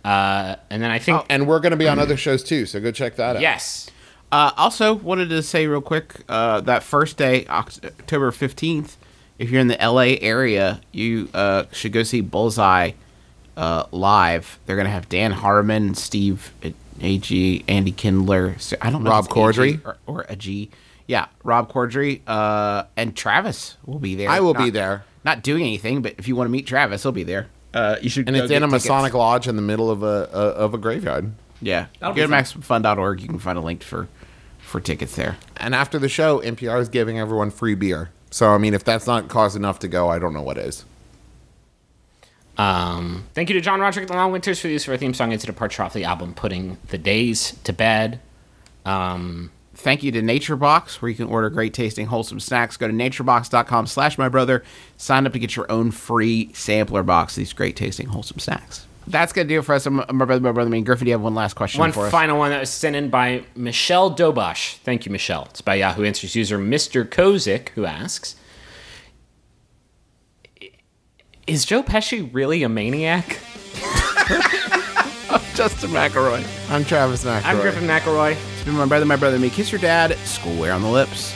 Uh, 0.05 0.57
and 0.71 0.83
then 0.83 0.91
I 0.91 0.99
think, 0.99 1.25
And 1.29 1.47
we're 1.47 1.61
going 1.61 1.73
to 1.73 1.77
be 1.77 1.89
on 1.89 1.99
other 1.99 2.17
shows 2.17 2.43
too, 2.43 2.67
so 2.67 2.81
go 2.81 2.91
check 2.91 3.17
that 3.17 3.37
out. 3.37 3.43
yes, 3.43 3.91
Uh, 4.33 4.53
also, 4.57 4.95
wanted 4.95 5.29
to 5.31 5.43
say 5.43 5.67
real 5.67 5.81
quick 5.81 6.15
uh, 6.29 6.61
that 6.63 6.83
first 6.83 7.17
day, 7.17 7.47
October 7.49 8.31
15th, 8.31 8.97
if 9.39 9.51
you're 9.51 9.61
in 9.61 9.69
the 9.69 9.77
LA 9.81 10.17
area, 10.21 10.81
you 10.93 11.29
uh, 11.35 11.65
should 11.73 11.93
go 11.93 12.03
see 12.03 12.21
Bullseye 12.21 12.93
uh, 13.57 13.85
live. 13.91 14.59
They're 14.67 14.77
going 14.77 14.87
to 14.87 14.93
have 14.93 15.09
Dan 15.09 15.33
Harmon, 15.33 15.95
Steve 15.95 16.53
Agee, 17.01 17.65
Andy 17.69 17.93
Kindler. 17.93 18.57
so- 18.59 18.77
I 18.81 18.91
don't 18.91 19.03
know. 19.03 19.11
Rob 19.11 19.25
if 19.27 19.31
Corddry? 19.31 19.85
Or, 19.85 19.97
or 20.07 20.27
a 20.29 20.37
G. 20.37 20.71
Yeah, 21.07 21.27
Rob 21.43 21.73
Corddry 21.73 22.21
uh, 22.27 22.85
and 22.97 23.17
Travis 23.17 23.77
will 23.85 23.99
be 23.99 24.15
there. 24.15 24.29
I 24.31 24.41
will 24.41 24.55
Not- 24.55 24.63
be 24.65 24.71
there. 24.71 25.05
Not 25.25 25.43
doing 25.43 25.63
anything, 25.65 26.01
but 26.03 26.15
if 26.19 26.29
you 26.29 26.37
want 26.37 26.47
to 26.49 26.53
meet 26.53 26.67
Travis, 26.67 27.03
he'll 27.03 27.13
be 27.13 27.25
there. 27.25 27.49
Uh, 27.73 27.97
you 28.03 28.09
should 28.11 28.27
And 28.29 28.37
go 28.37 28.43
it's 28.43 28.51
in 28.51 28.57
get 28.61 28.63
a 28.63 28.67
tickets. 28.67 28.85
Masonic 28.87 29.15
lodge 29.15 29.47
in 29.47 29.57
the 29.57 29.63
middle 29.63 29.91
of 29.91 30.03
a, 30.03 30.29
a 30.33 30.41
of 30.65 30.75
a 30.75 30.79
graveyard. 30.79 31.33
Yeah, 31.63 31.87
That'll 32.01 32.15
go 32.15 32.27
be 32.27 32.35
to 32.35 32.45
fun. 32.63 32.83
maximumfun.org. 32.83 33.21
You 33.21 33.29
can 33.29 33.39
find 33.39 33.57
a 33.59 33.61
link 33.61 33.83
for 33.83 34.09
for 34.61 34.81
tickets 34.81 35.15
there. 35.17 35.37
And 35.57 35.75
after 35.75 35.99
the 35.99 36.09
show, 36.09 36.41
NPR 36.41 36.81
is 36.81 36.89
giving 36.89 37.19
everyone 37.19 37.51
free 37.51 37.75
beer. 37.75 38.11
So 38.31 38.51
I 38.51 38.59
mean, 38.59 38.75
if 38.75 38.83
that's 38.85 39.07
not 39.07 39.29
cause 39.29 39.57
enough 39.57 39.79
to 39.81 39.89
go, 39.89 40.09
I 40.09 40.19
don't 40.19 40.33
know 40.33 40.43
what 40.43 40.59
is. 40.59 40.85
Um, 42.59 43.25
thank 43.35 43.49
you 43.49 43.55
to 43.55 43.61
John 43.61 43.81
Roderick 43.81 44.03
and 44.03 44.11
the 44.11 44.15
Long 44.17 44.33
Winters 44.33 44.61
for 44.61 44.67
the 44.67 44.75
use 44.75 44.85
of 44.87 44.91
our 44.93 44.97
theme 44.99 45.15
song. 45.15 45.33
It's 45.33 45.45
a 45.45 45.47
departure 45.47 45.83
off 45.83 45.93
the 45.95 46.05
album 46.05 46.35
Putting 46.35 46.77
the 46.89 46.99
Days 46.99 47.57
to 47.65 47.73
Bed. 47.73 48.21
Um, 48.85 49.51
Thank 49.81 50.03
you 50.03 50.13
to 50.13 50.21
NatureBox, 50.21 51.01
where 51.01 51.09
you 51.09 51.15
can 51.15 51.27
order 51.27 51.49
great 51.49 51.73
tasting, 51.73 52.07
wholesome 52.07 52.39
snacks. 52.39 52.77
Go 52.77 52.87
to 52.87 52.93
naturebox.com 52.93 53.87
slash 53.87 54.19
my 54.19 54.29
brother. 54.29 54.63
Sign 54.99 55.27
up 55.27 55.33
to 55.33 55.39
get 55.39 55.57
your 55.57 55.71
own 55.73 55.91
free 55.91 56.51
sampler 56.53 57.03
box 57.03 57.33
of 57.33 57.37
these 57.37 57.55
great 57.55 57.77
tasting, 57.77 58.09
wholesome 58.09 58.39
snacks. 58.39 58.87
That's 59.07 59.33
going 59.33 59.49
to 59.49 59.55
do 59.55 59.59
it 59.59 59.63
for 59.63 59.75
us. 59.75 59.87
I'm, 59.87 59.97
my 59.97 60.05
brother, 60.05 60.41
my 60.41 60.53
brother, 60.53 60.69
me. 60.69 60.83
Griffin, 60.83 61.07
do 61.07 61.09
you 61.09 61.15
have 61.15 61.23
one 61.23 61.35
last 61.35 61.55
question 61.55 61.81
one 61.81 61.93
for 61.93 62.05
us? 62.05 62.13
final 62.13 62.39
one 62.39 62.51
that 62.51 62.61
was 62.61 62.69
sent 62.69 62.95
in 62.95 63.09
by 63.09 63.43
Michelle 63.57 64.15
Dobosh. 64.15 64.77
Thank 64.79 65.07
you, 65.07 65.13
Michelle. 65.13 65.47
It's 65.51 65.63
by 65.63 65.77
Yahoo 65.77 66.05
Answers 66.05 66.37
user 66.37 66.59
Mr. 66.59 67.05
Kozik, 67.05 67.71
who 67.71 67.87
asks 67.87 68.37
Is 71.47 71.65
Joe 71.65 71.83
Pesci 71.83 72.29
really 72.33 72.63
a 72.63 72.69
maniac? 72.69 73.41
I'm 75.31 75.41
Justin 75.55 75.91
McElroy. 75.91 76.71
I'm 76.71 76.85
Travis 76.85 77.25
McElroy. 77.25 77.45
I'm 77.45 77.61
Griffin 77.61 77.85
McElroy. 77.85 78.50
It's 78.61 78.67
been 78.67 78.77
my 78.77 78.85
brother, 78.85 79.07
my 79.07 79.17
brother, 79.17 79.39
me. 79.39 79.49
Kiss 79.49 79.73
your 79.73 79.81
dad. 79.81 80.11
Schoolwear 80.11 80.75
on 80.75 80.83
the 80.83 80.91
lips. 80.91 81.35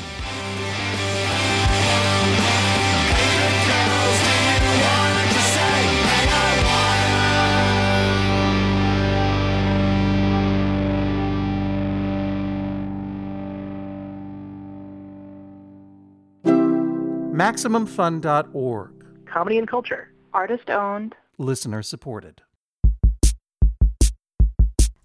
MaximumFun.org. 17.32 18.90
comedy 19.24 19.56
and 19.56 19.66
culture. 19.66 20.12
Artist 20.34 20.68
owned. 20.68 21.14
Listener 21.38 21.80
supported. 21.80 22.42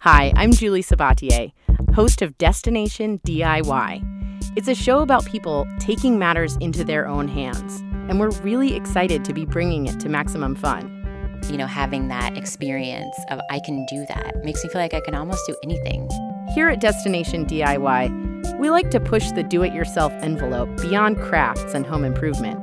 Hi, 0.04 0.32
I'm 0.38 0.54
Julie 0.54 0.82
Sabatier, 0.82 1.52
host 1.94 2.22
of 2.22 2.38
Destination 2.38 3.20
DIY. 3.26 4.04
It's 4.56 4.68
a 4.68 4.76
show 4.76 5.00
about 5.00 5.26
people 5.26 5.68
taking 5.80 6.20
matters 6.20 6.56
into 6.58 6.84
their 6.84 7.08
own 7.08 7.28
hands, 7.28 7.82
and 8.10 8.20
we're 8.20 8.32
really 8.42 8.76
excited 8.76 9.24
to 9.26 9.34
be 9.34 9.46
bringing 9.46 9.88
it 9.88 10.00
to 10.02 10.10
maximum 10.10 10.56
fun. 10.56 10.96
you 11.50 11.58
know, 11.58 11.68
having 11.68 12.10
that 12.10 12.38
experience 12.38 13.16
of 13.30 13.40
I 13.50 13.60
can 13.60 13.86
do 13.86 14.06
that 14.08 14.44
makes 14.44 14.64
me 14.64 14.70
feel 14.70 14.82
like 14.82 14.94
I 14.94 15.00
can 15.00 15.16
almost 15.16 15.46
do 15.48 15.56
anything. 15.64 16.10
Here 16.54 16.70
at 16.70 16.82
Destination 16.82 17.46
DIY, 17.46 18.60
we 18.60 18.70
like 18.70 18.92
to 18.92 19.00
push 19.00 19.32
the 19.32 19.44
do 19.44 19.64
it 19.64 19.74
yourself 19.74 20.12
envelope 20.22 20.70
beyond 20.82 21.18
crafts 21.18 21.74
and 21.74 21.86
home 21.86 22.04
improvement. 22.04 22.60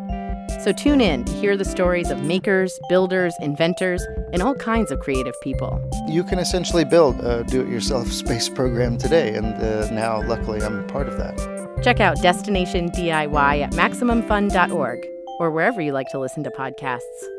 So 0.63 0.73
tune 0.73 1.01
in 1.01 1.25
to 1.25 1.33
hear 1.33 1.57
the 1.57 1.65
stories 1.65 2.11
of 2.11 2.23
makers, 2.23 2.79
builders, 2.89 3.35
inventors, 3.41 4.05
and 4.33 4.43
all 4.43 4.55
kinds 4.55 4.91
of 4.91 5.01
creative 5.01 5.35
people. 5.41 5.81
You 6.09 6.25
can 6.25 6.39
essentially 6.39 6.85
build 6.85 7.21
a 7.21 7.45
do 7.45 7.61
it 7.61 7.69
yourself 7.69 8.11
space 8.13 8.49
program 8.49 8.99
today, 8.99 9.35
and 9.35 9.47
uh, 9.47 9.91
now, 9.91 10.27
luckily, 10.27 10.63
I'm 10.63 10.87
part 10.87 11.09
of 11.09 11.17
that. 11.19 11.37
Check 11.83 12.01
out 12.01 12.21
Destination 12.23 12.91
DIY 12.91 13.63
at 13.63 13.73
MaximumFun.org 13.73 15.07
or 15.39 15.51
wherever 15.51 15.81
you 15.81 15.93
like 15.93 16.09
to 16.11 16.19
listen 16.19 16.43
to 16.45 16.51
podcasts. 16.51 17.36